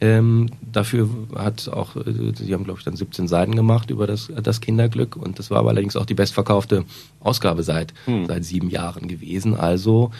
Ähm, 0.00 0.50
dafür 0.60 1.08
hat 1.36 1.68
auch, 1.68 1.96
äh, 1.96 2.02
sie 2.34 2.52
haben 2.52 2.64
glaube 2.64 2.80
ich 2.80 2.84
dann 2.84 2.96
17 2.96 3.28
Seiten 3.28 3.54
gemacht 3.54 3.90
über 3.90 4.06
das, 4.06 4.28
das 4.42 4.60
Kinderglück 4.60 5.16
und 5.16 5.38
das 5.38 5.50
war 5.50 5.58
aber 5.58 5.70
allerdings 5.70 5.96
auch 5.96 6.06
die 6.06 6.14
bestverkaufte 6.14 6.84
Ausgabe 7.20 7.62
seit, 7.62 7.94
hm. 8.06 8.26
seit 8.26 8.44
sieben 8.44 8.70
Jahren 8.70 9.08
gewesen. 9.08 9.54
Also 9.54 10.10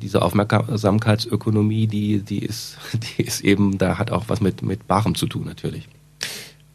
diese 0.00 0.22
Aufmerksamkeitsökonomie, 0.22 1.86
die, 1.86 2.20
die 2.20 2.38
ist, 2.38 2.78
die 3.18 3.22
ist 3.22 3.42
eben, 3.42 3.78
da 3.78 3.98
hat 3.98 4.10
auch 4.10 4.24
was 4.28 4.40
mit, 4.40 4.62
mit 4.62 4.86
Barem 4.86 5.14
zu 5.14 5.26
tun 5.26 5.44
natürlich. 5.44 5.88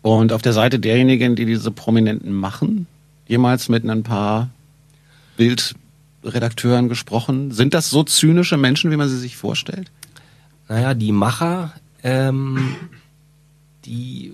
Und 0.01 0.33
auf 0.33 0.41
der 0.41 0.53
Seite 0.53 0.79
derjenigen, 0.79 1.35
die 1.35 1.45
diese 1.45 1.71
Prominenten 1.71 2.33
machen, 2.33 2.87
jemals 3.27 3.69
mit 3.69 3.89
ein 3.89 4.03
paar 4.03 4.49
Bildredakteuren 5.37 6.89
gesprochen. 6.89 7.51
Sind 7.51 7.73
das 7.73 7.89
so 7.89 8.03
zynische 8.03 8.57
Menschen, 8.57 8.91
wie 8.91 8.97
man 8.97 9.07
sie 9.07 9.17
sich 9.17 9.37
vorstellt? 9.37 9.91
Naja, 10.67 10.93
die 10.93 11.11
Macher, 11.11 11.73
ähm, 12.03 12.75
die, 13.85 14.33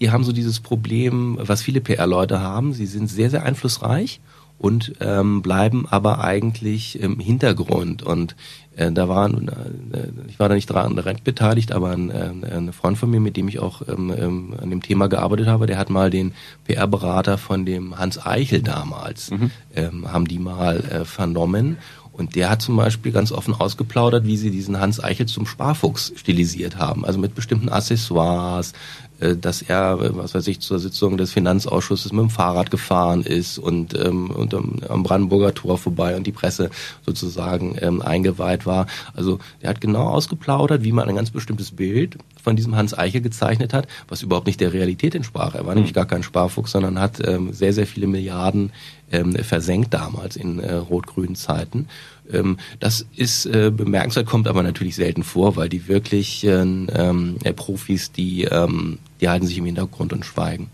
die 0.00 0.10
haben 0.10 0.24
so 0.24 0.32
dieses 0.32 0.60
Problem, 0.60 1.38
was 1.40 1.62
viele 1.62 1.80
PR-Leute 1.80 2.40
haben. 2.40 2.72
Sie 2.72 2.86
sind 2.86 3.08
sehr, 3.08 3.30
sehr 3.30 3.44
einflussreich 3.44 4.20
und 4.58 4.94
ähm, 5.00 5.42
bleiben 5.42 5.86
aber 5.88 6.22
eigentlich 6.22 6.98
im 7.00 7.18
Hintergrund. 7.18 8.02
Und 8.02 8.36
äh, 8.76 8.90
da 8.92 9.08
waren, 9.08 9.48
äh, 9.92 10.28
ich 10.28 10.38
war 10.38 10.48
da 10.48 10.54
nicht 10.54 10.70
daran 10.70 10.94
direkt 10.94 11.24
beteiligt, 11.24 11.72
aber 11.72 11.90
ein, 11.90 12.10
äh, 12.10 12.54
ein 12.54 12.72
Freund 12.72 12.96
von 12.96 13.10
mir, 13.10 13.20
mit 13.20 13.36
dem 13.36 13.48
ich 13.48 13.58
auch 13.58 13.82
ähm, 13.88 14.14
ähm, 14.16 14.54
an 14.60 14.70
dem 14.70 14.82
Thema 14.82 15.08
gearbeitet 15.08 15.46
habe, 15.46 15.66
der 15.66 15.78
hat 15.78 15.90
mal 15.90 16.10
den 16.10 16.32
PR-Berater 16.64 17.38
von 17.38 17.66
dem 17.66 17.98
Hans 17.98 18.24
Eichel 18.24 18.62
damals, 18.62 19.30
mhm. 19.30 19.50
ähm, 19.74 20.12
haben 20.12 20.26
die 20.26 20.38
mal 20.38 20.80
äh, 20.80 21.04
vernommen. 21.04 21.78
Und 22.16 22.34
der 22.34 22.48
hat 22.48 22.62
zum 22.62 22.76
Beispiel 22.76 23.12
ganz 23.12 23.30
offen 23.30 23.52
ausgeplaudert, 23.52 24.24
wie 24.24 24.38
sie 24.38 24.50
diesen 24.50 24.80
Hans 24.80 25.04
Eichel 25.04 25.26
zum 25.26 25.44
Sparfuchs 25.44 26.14
stilisiert 26.16 26.78
haben. 26.78 27.04
Also 27.04 27.18
mit 27.18 27.34
bestimmten 27.34 27.68
Accessoires, 27.68 28.72
äh, 28.72 28.74
dass 29.18 29.62
er, 29.62 30.16
was 30.16 30.34
weiß 30.34 30.46
ich, 30.48 30.60
zur 30.60 30.78
Sitzung 30.78 31.16
des 31.16 31.32
Finanzausschusses 31.32 32.12
mit 32.12 32.20
dem 32.20 32.30
Fahrrad 32.30 32.70
gefahren 32.70 33.22
ist 33.22 33.58
und, 33.58 33.98
ähm, 33.98 34.30
und 34.30 34.54
am 34.54 35.02
Brandenburger 35.02 35.54
Tor 35.54 35.78
vorbei 35.78 36.16
und 36.16 36.26
die 36.26 36.32
Presse 36.32 36.70
sozusagen 37.04 37.76
ähm, 37.80 38.02
eingeweiht 38.02 38.66
war. 38.66 38.86
Also 39.14 39.38
er 39.60 39.70
hat 39.70 39.80
genau 39.80 40.08
ausgeplaudert, 40.08 40.84
wie 40.84 40.92
man 40.92 41.08
ein 41.08 41.16
ganz 41.16 41.30
bestimmtes 41.30 41.70
Bild 41.70 42.18
von 42.42 42.56
diesem 42.56 42.76
Hans 42.76 42.96
Eichel 42.96 43.22
gezeichnet 43.22 43.72
hat, 43.72 43.88
was 44.08 44.22
überhaupt 44.22 44.46
nicht 44.46 44.60
der 44.60 44.72
Realität 44.72 45.14
entsprach. 45.14 45.54
Er 45.54 45.64
war 45.64 45.72
mhm. 45.72 45.80
nämlich 45.80 45.94
gar 45.94 46.06
kein 46.06 46.22
Sparfuchs, 46.22 46.72
sondern 46.72 47.00
hat 47.00 47.26
ähm, 47.26 47.52
sehr, 47.52 47.72
sehr 47.72 47.86
viele 47.86 48.06
Milliarden 48.06 48.72
ähm, 49.10 49.32
versenkt 49.32 49.94
damals 49.94 50.36
in 50.36 50.58
äh, 50.58 50.74
rot-grünen 50.74 51.36
Zeiten. 51.36 51.88
Ähm, 52.32 52.58
das 52.80 53.06
ist 53.16 53.46
äh, 53.46 53.70
bemerkenswert, 53.70 54.26
kommt 54.26 54.48
aber 54.48 54.62
natürlich 54.62 54.96
selten 54.96 55.22
vor, 55.22 55.56
weil 55.56 55.68
die 55.68 55.88
wirklichen 55.88 56.90
ähm, 56.94 57.36
äh, 57.44 57.52
Profis, 57.52 58.12
die, 58.12 58.44
ähm, 58.44 58.98
die 59.20 59.28
halten 59.28 59.46
sich 59.46 59.58
im 59.58 59.66
Hintergrund 59.66 60.12
und 60.12 60.24
schweigen. 60.24 60.70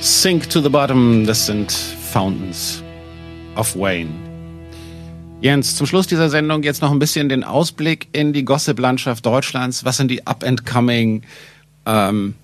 Sink 0.00 0.50
to 0.50 0.60
the 0.60 0.68
bottom, 0.68 1.26
das 1.26 1.46
sind 1.46 1.72
Fountains 1.72 2.82
of 3.56 3.74
Wayne. 3.76 4.10
Jens, 5.40 5.76
zum 5.76 5.86
Schluss 5.86 6.06
dieser 6.06 6.30
Sendung 6.30 6.62
jetzt 6.62 6.80
noch 6.80 6.90
ein 6.90 6.98
bisschen 6.98 7.28
den 7.28 7.44
Ausblick 7.44 8.08
in 8.12 8.32
die 8.32 8.44
Gossip-Landschaft 8.44 9.24
Deutschlands. 9.26 9.84
Was 9.84 9.98
sind 9.98 10.08
die 10.10 10.26
up-and-coming 10.26 11.22
ähm, 11.86 12.34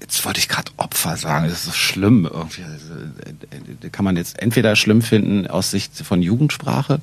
jetzt 0.00 0.24
wollte 0.24 0.38
ich 0.38 0.48
gerade 0.48 0.70
Opfer 0.76 1.16
sagen, 1.16 1.48
das 1.48 1.58
ist 1.58 1.64
so 1.64 1.72
schlimm 1.72 2.28
irgendwie. 2.30 2.62
Also, 2.62 2.94
äh, 2.94 3.88
kann 3.90 4.04
man 4.04 4.16
jetzt 4.16 4.38
entweder 4.38 4.76
schlimm 4.76 5.02
finden 5.02 5.46
aus 5.46 5.70
Sicht 5.70 5.96
von 5.96 6.22
Jugendsprache, 6.22 7.00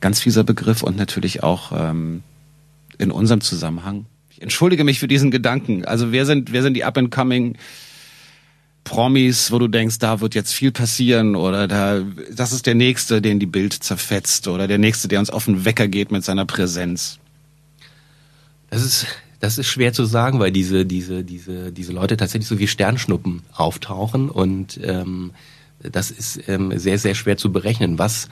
ganz 0.00 0.20
fieser 0.20 0.44
Begriff 0.44 0.82
und 0.82 0.96
natürlich 0.96 1.42
auch 1.42 1.72
ähm, 1.74 2.22
in 2.98 3.10
unserem 3.10 3.40
Zusammenhang. 3.40 4.06
Entschuldige 4.42 4.84
mich 4.84 4.98
für 4.98 5.08
diesen 5.08 5.30
Gedanken. 5.30 5.84
Also 5.84 6.12
wer 6.12 6.26
sind, 6.26 6.52
wer 6.52 6.62
sind 6.62 6.74
die 6.74 6.84
up-and-coming 6.84 7.56
Promis, 8.84 9.52
wo 9.52 9.58
du 9.58 9.68
denkst, 9.68 10.00
da 10.00 10.20
wird 10.20 10.34
jetzt 10.34 10.52
viel 10.52 10.72
passieren 10.72 11.36
oder 11.36 11.68
da, 11.68 12.02
das 12.34 12.52
ist 12.52 12.66
der 12.66 12.74
Nächste, 12.74 13.22
den 13.22 13.38
die 13.38 13.46
Bild 13.46 13.72
zerfetzt 13.72 14.48
oder 14.48 14.66
der 14.66 14.78
Nächste, 14.78 15.06
der 15.06 15.20
uns 15.20 15.30
auf 15.30 15.44
den 15.44 15.64
Wecker 15.64 15.86
geht 15.86 16.10
mit 16.10 16.24
seiner 16.24 16.44
Präsenz? 16.44 17.18
Das 18.70 18.82
ist 18.82 19.06
das 19.42 19.58
ist 19.58 19.66
schwer 19.66 19.92
zu 19.92 20.04
sagen, 20.04 20.38
weil 20.38 20.52
diese, 20.52 20.86
diese, 20.86 21.24
diese, 21.24 21.72
diese 21.72 21.92
Leute 21.92 22.16
tatsächlich 22.16 22.46
so 22.46 22.60
wie 22.60 22.68
Sternschnuppen 22.68 23.42
auftauchen 23.52 24.30
und 24.30 24.78
ähm, 24.84 25.32
das 25.82 26.12
ist 26.12 26.48
ähm, 26.48 26.78
sehr, 26.78 26.96
sehr 26.96 27.16
schwer 27.16 27.36
zu 27.36 27.50
berechnen. 27.50 27.98
Was, 27.98 28.28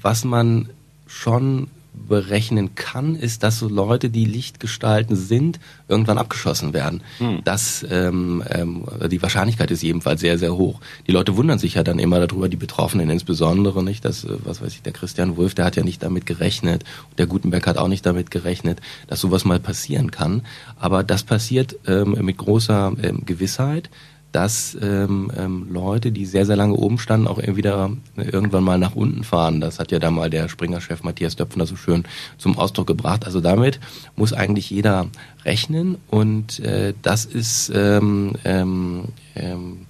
was 0.00 0.24
man 0.24 0.70
schon 1.06 1.68
berechnen 1.94 2.74
kann, 2.74 3.14
ist, 3.14 3.42
dass 3.42 3.58
so 3.58 3.68
Leute, 3.68 4.10
die 4.10 4.24
Lichtgestalten 4.24 5.16
sind, 5.16 5.60
irgendwann 5.88 6.18
abgeschossen 6.18 6.72
werden. 6.72 7.02
Hm. 7.18 7.40
Das, 7.44 7.86
ähm, 7.88 8.42
ähm, 8.50 8.84
die 9.10 9.22
Wahrscheinlichkeit 9.22 9.70
ist 9.70 9.82
jedenfalls 9.82 10.20
sehr, 10.20 10.38
sehr 10.38 10.56
hoch. 10.56 10.80
Die 11.06 11.12
Leute 11.12 11.36
wundern 11.36 11.58
sich 11.58 11.74
ja 11.74 11.82
dann 11.82 11.98
immer 11.98 12.24
darüber, 12.24 12.48
die 12.48 12.56
Betroffenen 12.56 13.10
insbesondere 13.10 13.82
nicht, 13.82 14.04
dass, 14.04 14.24
äh, 14.24 14.36
was 14.44 14.60
weiß 14.60 14.72
ich, 14.74 14.82
der 14.82 14.92
Christian 14.92 15.36
Wulff, 15.36 15.54
der 15.54 15.64
hat 15.64 15.76
ja 15.76 15.84
nicht 15.84 16.02
damit 16.02 16.26
gerechnet, 16.26 16.84
der 17.16 17.26
Gutenberg 17.26 17.66
hat 17.66 17.78
auch 17.78 17.88
nicht 17.88 18.04
damit 18.04 18.30
gerechnet, 18.30 18.80
dass 19.06 19.20
sowas 19.20 19.44
mal 19.44 19.60
passieren 19.60 20.10
kann. 20.10 20.42
Aber 20.78 21.04
das 21.04 21.22
passiert 21.22 21.76
ähm, 21.86 22.16
mit 22.20 22.36
großer 22.36 22.92
ähm, 23.02 23.22
Gewissheit 23.24 23.88
dass 24.34 24.76
ähm, 24.82 25.30
ähm, 25.38 25.68
Leute, 25.70 26.10
die 26.10 26.26
sehr, 26.26 26.44
sehr 26.44 26.56
lange 26.56 26.74
oben 26.74 26.98
standen, 26.98 27.28
auch 27.28 27.38
wieder 27.38 27.90
irgendwann 28.16 28.64
mal 28.64 28.78
nach 28.78 28.96
unten 28.96 29.22
fahren. 29.22 29.60
Das 29.60 29.78
hat 29.78 29.92
ja 29.92 30.00
da 30.00 30.10
mal 30.10 30.28
der 30.28 30.48
Springer-Chef 30.48 31.04
Matthias 31.04 31.36
Döpfner 31.36 31.66
so 31.66 31.76
schön 31.76 32.02
zum 32.36 32.58
Ausdruck 32.58 32.88
gebracht. 32.88 33.26
Also 33.26 33.40
damit 33.40 33.78
muss 34.16 34.32
eigentlich 34.32 34.70
jeder 34.70 35.06
rechnen 35.44 35.98
und 36.08 36.58
äh, 36.58 36.94
das 37.02 37.26
ist 37.26 37.70
ähm, 37.72 38.32
ähm, 38.44 39.04
ähm, 39.36 39.86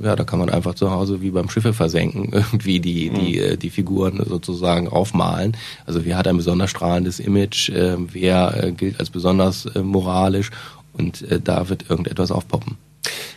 ja, 0.00 0.14
da 0.14 0.22
kann 0.22 0.38
man 0.38 0.50
einfach 0.50 0.74
zu 0.76 0.92
Hause 0.92 1.20
wie 1.20 1.30
beim 1.30 1.48
Schiffe 1.48 1.72
versenken 1.72 2.28
irgendwie 2.32 2.78
die 2.78 3.10
mhm. 3.10 3.14
die 3.14 3.38
äh, 3.40 3.56
die 3.56 3.70
Figuren 3.70 4.24
sozusagen 4.24 4.86
aufmalen. 4.86 5.56
Also 5.86 6.04
wer 6.04 6.16
hat 6.16 6.28
ein 6.28 6.36
besonders 6.36 6.70
strahlendes 6.70 7.18
Image, 7.18 7.68
äh, 7.70 7.96
wer 7.98 8.62
äh, 8.62 8.70
gilt 8.70 9.00
als 9.00 9.10
besonders 9.10 9.66
äh, 9.66 9.82
moralisch 9.82 10.52
und 10.92 11.22
äh, 11.22 11.40
da 11.40 11.68
wird 11.68 11.90
irgendetwas 11.90 12.30
aufpoppen. 12.30 12.76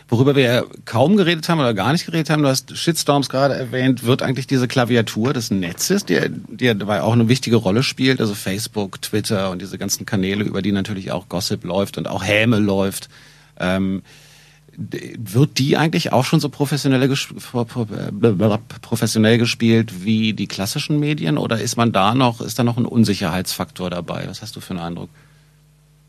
Worüber 0.08 0.34
wir 0.34 0.66
kaum 0.84 1.16
geredet 1.16 1.48
haben 1.48 1.60
oder 1.60 1.74
gar 1.74 1.92
nicht 1.92 2.06
geredet 2.06 2.30
haben, 2.30 2.42
du 2.42 2.48
hast 2.48 2.76
Shitstorms 2.76 3.28
gerade 3.28 3.54
erwähnt, 3.54 4.04
wird 4.04 4.22
eigentlich 4.22 4.46
diese 4.46 4.66
Klaviatur 4.66 5.34
des 5.34 5.50
Netzes, 5.50 6.04
die, 6.06 6.18
die 6.48 6.66
dabei 6.78 7.02
auch 7.02 7.12
eine 7.12 7.28
wichtige 7.28 7.56
Rolle 7.56 7.82
spielt, 7.82 8.20
also 8.20 8.34
Facebook, 8.34 9.02
Twitter 9.02 9.50
und 9.50 9.60
diese 9.60 9.76
ganzen 9.76 10.06
Kanäle, 10.06 10.44
über 10.44 10.62
die 10.62 10.72
natürlich 10.72 11.12
auch 11.12 11.28
Gossip 11.28 11.64
läuft 11.64 11.98
und 11.98 12.08
auch 12.08 12.24
Häme 12.24 12.58
läuft, 12.58 13.10
ähm, 13.60 14.02
wird 14.78 15.58
die 15.58 15.76
eigentlich 15.76 16.12
auch 16.12 16.24
schon 16.24 16.38
so 16.38 16.48
professionell, 16.48 17.08
professionell 18.80 19.38
gespielt 19.38 20.04
wie 20.04 20.32
die 20.32 20.46
klassischen 20.46 21.00
Medien 21.00 21.36
oder 21.36 21.60
ist 21.60 21.76
man 21.76 21.90
da 21.90 22.14
noch, 22.14 22.40
ist 22.40 22.60
da 22.60 22.64
noch 22.64 22.76
ein 22.76 22.86
Unsicherheitsfaktor 22.86 23.90
dabei? 23.90 24.26
Was 24.28 24.40
hast 24.40 24.54
du 24.54 24.60
für 24.60 24.70
einen 24.70 24.84
Eindruck? 24.84 25.10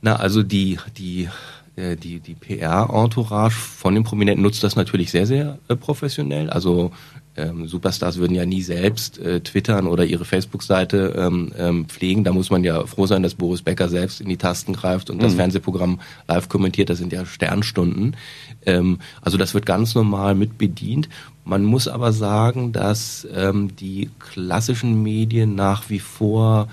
Na, 0.01 0.17
also 0.17 0.43
die, 0.43 0.77
die 0.97 1.29
die, 1.95 2.19
die 2.19 2.35
PR-Entourage 2.35 3.55
von 3.55 3.93
den 3.93 4.03
Prominenten 4.03 4.43
nutzt 4.43 4.63
das 4.63 4.75
natürlich 4.75 5.11
sehr, 5.11 5.25
sehr 5.25 5.59
äh, 5.67 5.75
professionell. 5.75 6.49
Also 6.49 6.91
ähm, 7.35 7.67
Superstars 7.67 8.17
würden 8.17 8.35
ja 8.35 8.45
nie 8.45 8.61
selbst 8.61 9.17
äh, 9.19 9.39
twittern 9.41 9.87
oder 9.87 10.05
ihre 10.05 10.25
Facebook-Seite 10.25 11.15
ähm, 11.17 11.53
ähm, 11.57 11.85
pflegen. 11.85 12.23
Da 12.23 12.33
muss 12.33 12.49
man 12.49 12.63
ja 12.63 12.85
froh 12.85 13.05
sein, 13.05 13.23
dass 13.23 13.35
Boris 13.35 13.61
Becker 13.61 13.87
selbst 13.87 14.19
in 14.19 14.29
die 14.29 14.37
Tasten 14.37 14.73
greift 14.73 15.09
und 15.09 15.17
mhm. 15.17 15.21
das 15.21 15.35
Fernsehprogramm 15.35 15.99
live 16.27 16.49
kommentiert. 16.49 16.89
Das 16.89 16.97
sind 16.97 17.13
ja 17.13 17.25
Sternstunden. 17.25 18.15
Ähm, 18.65 18.99
also 19.21 19.37
das 19.37 19.53
wird 19.53 19.65
ganz 19.65 19.95
normal 19.95 20.35
mit 20.35 20.57
bedient. 20.57 21.07
Man 21.45 21.63
muss 21.63 21.87
aber 21.87 22.11
sagen, 22.11 22.73
dass 22.73 23.27
ähm, 23.33 23.75
die 23.75 24.09
klassischen 24.19 25.01
Medien 25.01 25.55
nach 25.55 25.89
wie 25.89 25.99
vor 25.99 26.67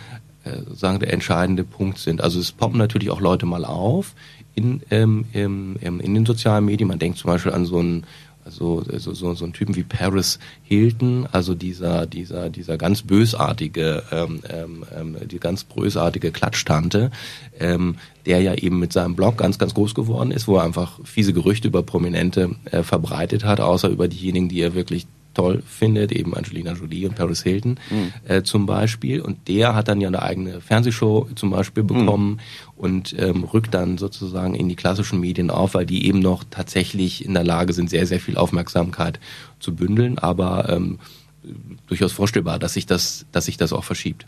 äh, 0.46 0.62
sagen 0.74 1.00
der 1.00 1.12
entscheidende 1.12 1.64
Punkt 1.64 1.98
sind. 1.98 2.20
Also 2.20 2.38
es 2.38 2.52
poppen 2.52 2.78
natürlich 2.78 3.11
auch 3.11 3.20
Leute 3.20 3.46
mal 3.46 3.64
auf, 3.64 4.14
in, 4.57 4.82
ähm, 4.90 5.26
ähm, 5.34 5.76
in 6.00 6.14
den 6.14 6.26
sozialen 6.26 6.64
Medien. 6.64 6.88
Man 6.88 6.98
denkt 6.98 7.18
zum 7.18 7.30
Beispiel 7.30 7.52
an 7.52 7.66
so 7.66 7.78
einen 7.78 8.04
also 8.44 8.84
so, 8.98 9.12
so, 9.12 9.34
so 9.34 9.44
einen 9.44 9.52
Typen 9.52 9.74
wie 9.74 9.82
Paris 9.82 10.38
Hilton, 10.62 11.26
also 11.32 11.57
dieser 11.57 12.07
dieser 12.07 12.48
dieser 12.48 12.78
ganz 12.78 13.02
bösartige 13.02 14.04
ähm, 14.12 14.40
ähm, 14.48 14.84
ähm, 14.96 15.16
die 15.28 15.40
ganz 15.40 15.64
bösartige 15.64 16.30
Klatschtante, 16.30 17.11
ähm, 17.59 17.96
der 18.24 18.40
ja 18.40 18.54
eben 18.54 18.78
mit 18.78 18.92
seinem 18.92 19.16
Blog 19.16 19.36
ganz 19.36 19.59
ganz 19.59 19.74
groß 19.74 19.96
geworden 19.96 20.30
ist, 20.30 20.46
wo 20.46 20.59
er 20.59 20.62
einfach 20.62 21.00
fiese 21.02 21.32
Gerüchte 21.32 21.66
über 21.66 21.82
Prominente 21.82 22.50
äh, 22.66 22.84
verbreitet 22.84 23.44
hat, 23.44 23.61
außer 23.61 23.88
über 23.88 24.07
diejenigen, 24.07 24.48
die 24.48 24.61
er 24.61 24.74
wirklich 24.74 25.09
toll 25.37 25.62
findet, 25.66 26.12
eben 26.12 26.34
Angelina 26.34 26.72
Jolie 26.72 27.07
und 27.07 27.14
Paris 27.14 27.43
Hilton 27.43 27.78
mhm. 27.91 28.12
äh, 28.26 28.43
zum 28.43 28.64
Beispiel. 28.66 29.20
Und 29.20 29.49
der 29.49 29.74
hat 29.74 29.89
dann 29.89 30.01
ja 30.01 30.09
eine 30.09 30.22
eigene 30.22 30.61
Fernsehshow 30.61 31.28
zum 31.34 31.51
Beispiel 31.51 31.82
mhm. 31.82 31.87
bekommen 31.89 32.30
mhm. 32.30 32.39
und 32.76 33.14
ähm, 33.18 33.45
rückt 33.45 33.74
dann 33.74 33.99
sozusagen 33.99 34.55
in 34.55 34.68
die 34.68 34.76
klassischen 34.76 35.20
Medien 35.20 35.51
auf, 35.51 35.74
weil 35.74 35.87
die 35.87 36.07
eben 36.07 36.20
noch 36.20 36.45
tatsächlich 36.49 37.24
in 37.24 37.34
der 37.34 37.45
Lage 37.45 37.72
sind, 37.72 37.91
sehr, 37.91 38.07
sehr 38.07 38.20
viel 38.20 38.37
Aufmerksamkeit 38.37 39.20
zu 39.61 39.74
bündeln, 39.74 40.18
aber 40.18 40.70
ähm, 40.70 40.99
durchaus 41.87 42.12
vorstellbar, 42.12 42.59
dass 42.59 42.72
sich 42.72 42.87
das, 42.87 43.26
dass 43.32 43.45
sich 43.45 43.57
das 43.57 43.72
auch 43.72 43.84
verschiebt. 43.84 44.26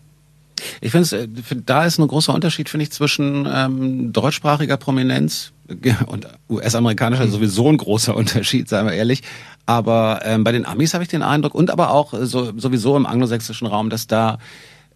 Ich 0.81 0.93
finde, 0.93 1.17
äh, 1.17 1.29
da 1.65 1.85
ist 1.85 1.99
ein 1.99 2.07
großer 2.07 2.35
Unterschied, 2.35 2.69
finde 2.69 2.85
ich, 2.85 2.93
zwischen 2.93 3.49
ähm, 3.51 4.13
deutschsprachiger 4.13 4.77
Prominenz 4.77 5.53
und 6.07 6.27
US-amerikanischer 6.49 7.27
mhm. 7.27 7.31
sowieso 7.31 7.69
ein 7.69 7.77
großer 7.77 8.15
Unterschied, 8.17 8.69
seien 8.69 8.87
wir 8.87 8.93
ehrlich. 8.93 9.23
Aber 9.69 10.21
ähm, 10.25 10.45
bei 10.45 10.53
den 10.53 10.65
Amis 10.65 10.95
habe 10.95 11.05
ich 11.05 11.11
den 11.11 11.23
Eindruck 11.23 11.55
und 11.55 11.71
aber 11.71 11.91
auch 11.91 12.15
so, 12.23 12.59
sowieso 12.59 12.97
im 12.97 13.05
anglosächsischen 13.05 13.67
Raum, 13.67 13.91
dass 13.91 14.07
da 14.07 14.39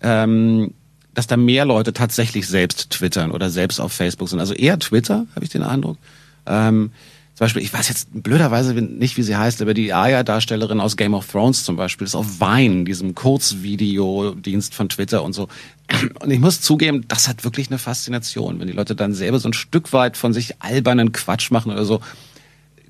ähm, 0.00 0.72
dass 1.12 1.26
da 1.26 1.36
mehr 1.36 1.66
Leute 1.66 1.92
tatsächlich 1.92 2.48
selbst 2.48 2.88
twittern 2.88 3.32
oder 3.32 3.50
selbst 3.50 3.80
auf 3.80 3.92
Facebook 3.92 4.30
sind. 4.30 4.40
Also 4.40 4.54
eher 4.54 4.78
Twitter, 4.78 5.26
habe 5.34 5.44
ich 5.44 5.50
den 5.50 5.62
Eindruck. 5.62 5.98
Ähm, 6.46 6.90
zum 7.34 7.44
Beispiel, 7.44 7.60
ich 7.60 7.74
weiß 7.74 7.86
jetzt 7.90 8.08
blöderweise 8.14 8.72
nicht, 8.72 9.18
wie 9.18 9.22
sie 9.22 9.36
heißt, 9.36 9.60
aber 9.60 9.74
die 9.74 9.92
Aya-Darstellerin 9.92 10.80
aus 10.80 10.96
Game 10.96 11.12
of 11.12 11.30
Thrones 11.30 11.64
zum 11.64 11.76
Beispiel 11.76 12.06
ist 12.06 12.14
auf 12.14 12.40
Vine, 12.40 12.84
diesem 12.84 13.14
Kurzvideodienst 13.14 14.74
von 14.74 14.88
Twitter 14.88 15.22
und 15.22 15.34
so. 15.34 15.48
Und 16.20 16.30
ich 16.30 16.40
muss 16.40 16.62
zugeben, 16.62 17.04
das 17.08 17.28
hat 17.28 17.44
wirklich 17.44 17.68
eine 17.68 17.78
Faszination, 17.78 18.58
wenn 18.58 18.68
die 18.68 18.72
Leute 18.72 18.94
dann 18.94 19.12
selber 19.12 19.38
so 19.38 19.50
ein 19.50 19.52
Stück 19.52 19.92
weit 19.92 20.16
von 20.16 20.32
sich 20.32 20.62
albernen 20.62 21.12
Quatsch 21.12 21.50
machen 21.50 21.72
oder 21.72 21.84
so. 21.84 22.00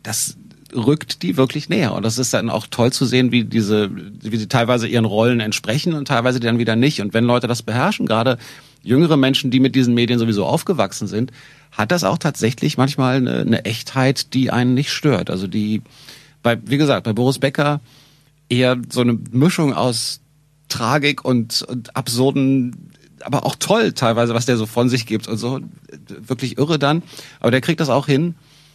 Das, 0.05 0.37
rückt 0.75 1.23
die 1.23 1.37
wirklich 1.37 1.69
näher. 1.69 1.95
Und 1.95 2.05
das 2.05 2.19
ist 2.19 2.33
dann 2.35 2.51
auch 2.51 2.67
toll 2.67 2.93
zu 2.93 3.05
sehen, 3.05 3.33
wie 3.33 3.45
diese, 3.45 3.91
wie 3.95 4.37
sie 4.37 4.49
teilweise 4.49 4.87
ihren 4.87 5.05
Rollen 5.05 5.41
entsprechen 5.41 5.95
und 5.95 6.09
teilweise 6.09 6.41
dann 6.41 6.59
wieder 6.59 6.77
nicht. 6.77 7.01
Und 7.01 7.15
wenn 7.15 7.25
Leute 7.25 7.47
das 7.47 7.63
beherrschen, 7.63 8.07
gerade 8.07 8.39
jüngere 8.83 9.17
Menschen, 9.17 9.51
die 9.51 9.61
mit 9.61 9.75
diesen 9.75 9.95
Medien 9.95 10.19
sowieso 10.19 10.47
aufgewachsen 10.47 11.07
sind, 11.07 11.33
hat 11.71 11.91
das 11.91 12.05
auch 12.05 12.19
tatsächlich 12.19 12.77
manchmal 12.77 13.17
eine, 13.17 13.41
eine 13.41 13.65
Echtheit, 13.65 14.35
die 14.35 14.51
einen 14.51 14.75
nicht 14.75 14.91
stört. 14.91 15.31
Also 15.31 15.47
die, 15.47 15.83
bei, 16.43 16.59
wie 16.65 16.79
gesagt, 16.79 17.05
bei 17.05 17.13
Boris 17.13 17.39
Becker 17.39 17.81
eher 18.49 18.77
so 18.91 19.01
eine 19.01 19.19
Mischung 19.31 19.73
aus 19.73 20.21
Tragik 20.69 21.25
und, 21.25 21.63
und 21.63 21.97
absurden 21.97 22.93
aber 23.25 23.47
auch 23.47 23.57
toll 23.57 23.93
teilweise, 23.93 24.35
was 24.35 24.47
der 24.47 24.57
so 24.57 24.67
von 24.67 24.89
sich 24.89 25.07
gibt 25.07 25.29
und 25.29 25.39
so. 25.39 25.61
Wirklich 26.09 26.59
irre 26.59 26.79
dann. 26.79 27.03
Aber 27.41 27.51
der 27.51 27.61
kriegt 27.61 27.81
das 27.81 27.89
auch 27.89 28.07
hin, 28.07 28.35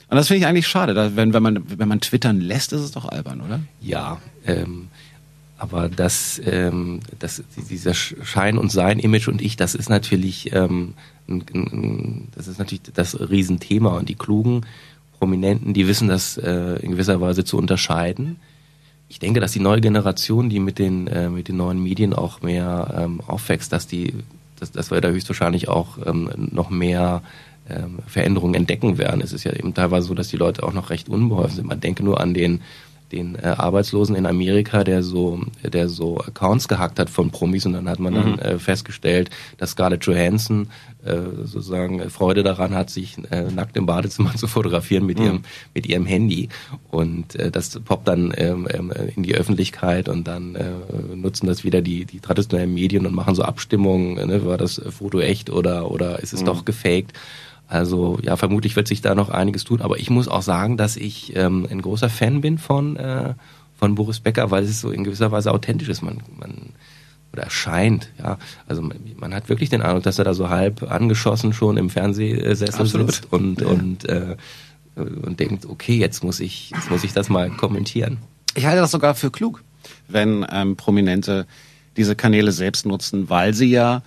und 0.10 0.16
das 0.16 0.28
finde 0.28 0.39
ich 0.39 0.47
eigentlich 0.47 0.68
schade, 0.68 0.93
dass, 0.93 1.16
wenn, 1.16 1.34
wenn, 1.34 1.43
man, 1.43 1.64
wenn 1.78 1.88
man 1.88 1.99
twittern 1.99 2.39
lässt, 2.39 2.74
ist 2.74 2.82
es 2.82 2.91
doch 2.91 3.10
albern, 3.10 3.41
oder? 3.41 3.60
Ja, 3.82 4.20
ähm, 4.45 4.88
aber 5.58 5.89
das, 5.89 6.39
ähm, 6.45 6.99
das, 7.20 7.43
dieser 7.70 7.93
Schein 7.93 8.58
und 8.58 8.72
Sein-Image 8.72 9.28
und 9.28 9.41
ich, 9.41 9.55
das 9.55 9.76
ist 9.76 9.89
natürlich, 9.89 10.53
ähm, 10.53 10.93
ein, 11.28 11.43
ein, 11.53 12.28
das 12.36 12.47
ist 12.47 12.60
natürlich 12.60 12.84
das 12.93 13.20
Riesenthema 13.20 13.97
und 13.97 14.08
die 14.08 14.16
klugen 14.16 14.66
Prominenten, 15.20 15.74
die 15.74 15.88
wissen 15.88 16.08
das 16.08 16.38
äh, 16.38 16.76
in 16.82 16.91
gewisser 16.91 17.20
Weise 17.20 17.43
zu 17.43 17.58
unterscheiden. 17.58 18.38
Ich 19.10 19.20
denke, 19.20 19.39
dass 19.39 19.51
die 19.51 19.60
neue 19.60 19.82
Generation, 19.82 20.49
die 20.49 20.60
mit 20.60 20.80
den 20.80 21.08
äh, 21.08 21.30
mit 21.30 21.47
den 21.47 21.58
neuen 21.58 21.82
Medien 21.82 22.14
auch 22.14 22.41
mehr 22.41 22.93
ähm, 22.97 23.22
aufwächst, 23.26 23.74
dass 23.74 23.88
die, 23.88 24.14
dass, 24.60 24.72
dass 24.72 24.91
wir 24.91 25.01
da 25.01 25.10
höchstwahrscheinlich 25.10 25.70
auch 25.70 25.97
ähm, 26.05 26.30
noch 26.51 26.70
mehr 26.70 27.24
ähm, 27.70 27.99
Veränderungen 28.07 28.55
entdecken 28.55 28.97
werden. 28.97 29.22
Es 29.22 29.34
ist 29.34 29.43
ja 29.43 29.53
eben 29.53 29.74
teilweise 29.74 30.07
so, 30.07 30.13
dass 30.13 30.30
die 30.30 30.38
Leute 30.38 30.63
auch 30.63 30.74
noch 30.74 30.89
recht 30.89 31.09
unbeholfen 31.09 31.55
sind. 31.55 31.68
Man 31.68 31.80
denke 31.80 32.03
nur 32.03 32.20
an 32.20 32.34
den 32.34 32.61
den 33.11 33.36
äh, 33.36 33.47
Arbeitslosen 33.57 34.15
in 34.15 34.26
Amerika, 34.26 34.84
der 34.84 35.01
so, 35.01 35.41
der 35.63 35.88
so 35.88 36.18
Accounts 36.18 36.68
gehackt 36.68 36.99
hat 36.99 37.09
von 37.09 37.32
Promis 37.32 37.65
und 37.65 37.74
dann 37.74 37.88
hat 37.88 37.99
man 37.99 38.13
mhm. 38.13 38.18
dann 38.18 38.39
äh, 38.39 38.59
festgestellt, 38.59 39.30
dass 39.57 39.72
Scarlett 39.72 40.05
Johansson 40.05 40.68
äh, 41.05 41.15
sozusagen 41.43 42.09
Freude 42.09 42.43
daran 42.43 42.76
hat, 42.76 42.89
sich 42.89 43.18
äh, 43.32 43.43
nackt 43.43 43.78
im 43.78 43.86
Badezimmer 43.86 44.34
zu 44.36 44.47
fotografieren 44.47 45.05
mit 45.05 45.20
mhm. 45.20 45.26
ihrem 45.26 45.41
mit 45.74 45.88
ihrem 45.88 46.05
Handy 46.05 46.49
und 46.89 47.36
äh, 47.36 47.49
das 47.49 47.80
poppt 47.80 48.07
dann 48.07 48.34
ähm, 48.36 48.68
ähm, 48.72 48.91
in 49.15 49.24
die 49.24 49.36
Öffentlichkeit 49.36 50.09
und 50.09 50.28
dann 50.28 50.55
äh, 50.55 50.72
nutzen 51.15 51.47
das 51.47 51.63
wieder 51.63 51.82
die 51.82 52.05
die 52.05 52.20
traditionellen 52.20 52.74
Medien 52.74 53.05
und 53.05 53.15
machen 53.15 53.36
so 53.36 53.43
Abstimmungen, 53.43 54.15
ne, 54.28 54.45
war 54.45 54.57
das 54.57 54.82
Foto 54.89 55.20
echt 55.20 55.49
oder 55.49 55.89
oder 55.91 56.20
ist 56.20 56.34
es 56.34 56.41
mhm. 56.41 56.45
doch 56.45 56.65
gefaked? 56.65 57.13
Also 57.68 58.18
ja, 58.22 58.38
vermutlich 58.38 58.76
wird 58.76 58.88
sich 58.88 59.01
da 59.01 59.13
noch 59.13 59.30
einiges 59.30 59.63
tun. 59.63 59.82
Aber 59.82 59.99
ich 59.99 60.09
muss 60.09 60.28
auch 60.28 60.41
sagen, 60.41 60.78
dass 60.78 60.95
ich 60.95 61.36
ähm, 61.36 61.68
ein 61.70 61.82
großer 61.82 62.09
Fan 62.09 62.41
bin 62.41 62.57
von, 62.57 62.95
äh, 62.95 63.34
von 63.78 63.95
Boris 63.95 64.20
Becker, 64.20 64.51
weil 64.51 64.63
es 64.63 64.82
so 64.82 64.91
in 64.91 65.03
gewisser 65.03 65.32
Weise 65.32 65.51
authentisch 65.51 65.89
ist. 65.89 66.01
Man, 66.01 66.22
man 66.39 66.74
oder 67.34 67.43
erscheint, 67.43 68.09
ja. 68.20 68.38
Also 68.68 68.82
man, 68.82 68.97
man 69.18 69.34
hat 69.34 69.49
wirklich 69.49 69.70
den 69.70 69.82
Eindruck, 69.82 70.03
dass 70.03 70.18
er 70.18 70.26
da 70.26 70.34
so 70.34 70.49
halb 70.49 70.89
angeschossen 70.89 71.53
schon 71.53 71.78
im 71.78 71.89
Fernsehsessel 71.89 72.82
Absolut. 72.82 73.11
sitzt 73.11 73.34
und, 73.34 73.61
ja. 73.61 73.68
und, 73.68 74.05
äh, 74.05 74.38
und 74.95 75.39
denkt, 75.39 75.65
okay, 75.65 75.97
jetzt 75.97 76.24
muss 76.24 76.39
ich, 76.39 76.72
jetzt 76.72 76.89
muss 76.89 77.03
ich 77.03 77.13
das 77.13 77.30
mal 77.30 77.49
kommentieren. 77.51 78.18
Ich 78.55 78.65
halte 78.65 78.82
das 78.82 78.91
sogar 78.91 79.13
für 79.13 79.30
klug, 79.30 79.63
wenn 80.07 80.45
ähm, 80.49 80.76
Prominente 80.78 81.45
diese 81.97 82.15
Kanäle 82.15 82.51
selbst 82.51 82.86
nutzen, 82.86 83.30
weil 83.30 83.53
sie 83.53 83.70
ja 83.70 84.01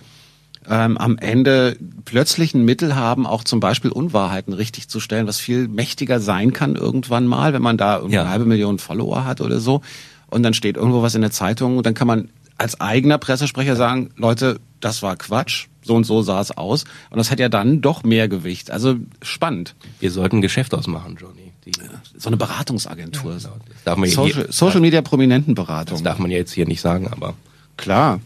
ähm, 0.69 0.97
am 0.97 1.17
Ende 1.17 1.77
plötzlich 2.05 2.53
ein 2.53 2.63
Mittel 2.65 2.95
haben, 2.95 3.25
auch 3.25 3.43
zum 3.43 3.59
Beispiel 3.59 3.91
Unwahrheiten 3.91 4.53
richtig 4.53 4.87
zu 4.89 4.99
stellen, 4.99 5.27
was 5.27 5.39
viel 5.39 5.67
mächtiger 5.67 6.19
sein 6.19 6.53
kann 6.53 6.75
irgendwann 6.75 7.25
mal, 7.27 7.53
wenn 7.53 7.61
man 7.61 7.77
da 7.77 7.99
eine 8.01 8.13
Ja. 8.13 8.29
halbe 8.29 8.45
Million 8.45 8.77
Follower 8.79 9.25
hat 9.25 9.41
oder 9.41 9.59
so. 9.59 9.81
Und 10.27 10.43
dann 10.43 10.53
steht 10.53 10.77
irgendwo 10.77 11.01
was 11.01 11.15
in 11.15 11.21
der 11.21 11.31
Zeitung 11.31 11.77
und 11.77 11.85
dann 11.85 11.93
kann 11.93 12.07
man 12.07 12.29
als 12.57 12.79
eigener 12.79 13.17
Pressesprecher 13.17 13.75
sagen, 13.75 14.11
Leute, 14.17 14.59
das 14.79 15.01
war 15.01 15.15
Quatsch, 15.15 15.65
so 15.83 15.95
und 15.95 16.03
so 16.03 16.21
sah 16.21 16.39
es 16.39 16.51
aus. 16.55 16.83
Und 17.09 17.17
das 17.17 17.31
hat 17.31 17.39
ja 17.39 17.49
dann 17.49 17.81
doch 17.81 18.03
mehr 18.03 18.27
Gewicht. 18.27 18.69
Also 18.69 18.95
spannend. 19.23 19.73
Wir 19.99 20.11
sollten 20.11 20.37
ein 20.37 20.41
Geschäft 20.41 20.73
ausmachen, 20.75 21.17
Johnny. 21.19 21.51
Die, 21.65 21.71
So 22.17 22.29
eine 22.29 22.37
Beratungsagentur. 22.37 23.37
genau. 23.37 23.55
Das 23.67 23.83
darf 23.83 23.97
man 23.97 24.07
ja 24.09 24.15
Social, 24.15 24.43
hier- 24.43 24.51
Social 24.53 24.79
Media 24.81 25.01
Prominentenberatung. 25.01 25.95
das 25.95 26.03
darf 26.03 26.19
man 26.19 26.29
ja 26.31 26.37
jetzt 26.37 26.51
hier 26.53 26.67
nicht 26.67 26.81
sagen, 26.81 27.07
aber 27.11 27.33
Klar, 27.77 28.19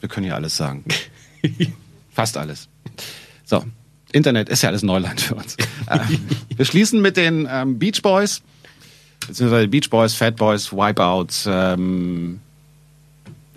wir 0.00 0.08
können 0.08 0.26
ja 0.26 0.34
alles 0.36 0.56
sagen. 0.56 0.84
Fast 2.12 2.36
alles. 2.36 2.68
So, 3.44 3.64
Internet 4.12 4.48
ist 4.48 4.62
ja 4.62 4.68
alles 4.68 4.82
Neuland 4.82 5.20
für 5.20 5.34
uns. 5.34 5.56
Ähm, 5.90 6.20
wir 6.54 6.64
schließen 6.66 7.02
mit 7.02 7.16
den 7.16 7.48
ähm, 7.50 7.80
Beach 7.80 8.00
Boys, 8.02 8.42
beziehungsweise 9.26 9.66
Beach 9.66 9.90
Boys, 9.90 10.14
Fat 10.14 10.36
Boys, 10.36 10.70
Wipeout. 10.72 11.26
Ähm, 11.46 12.38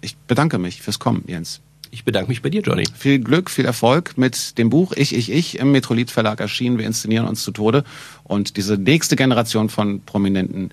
ich 0.02 0.16
bedanke 0.18 0.58
mich 0.58 0.82
fürs 0.82 0.98
Kommen, 0.98 1.24
Jens. 1.28 1.62
ich 1.92 2.06
bedanke 2.06 2.30
mich 2.30 2.42
bei 2.42 2.50
dir, 2.50 2.62
Johnny. 2.62 2.86
Viel 2.98 3.20
Glück, 3.20 3.52
viel 3.52 3.66
Erfolg 3.66 4.18
mit 4.18 4.58
dem 4.58 4.72
Buch 4.72 4.94
Ich, 4.96 5.14
Ich, 5.14 5.30
Ich 5.30 5.60
im 5.60 5.72
Metrolit 5.72 6.10
Verlag 6.10 6.40
erschienen. 6.40 6.80
Wir 6.80 6.88
inszenieren 6.88 7.28
uns 7.28 7.44
zu 7.44 7.52
Tode. 7.52 7.84
Und 8.24 8.58
diese 8.58 8.80
nächste 8.80 9.16
Generation 9.16 9.70
von 9.70 10.02
Prominenten, 10.02 10.72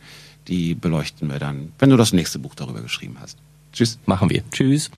die 0.48 0.74
beleuchten 0.74 1.28
wir 1.28 1.38
dann, 1.38 1.72
wenn 1.78 1.90
du 1.90 1.98
das 1.98 2.14
nächste 2.14 2.38
Buch 2.38 2.54
darüber 2.54 2.80
geschrieben 2.80 3.18
hast. 3.20 3.36
Tschüss. 3.74 3.98
Machen 4.06 4.30
wir. 4.30 4.42
Tschüss. 4.50 4.88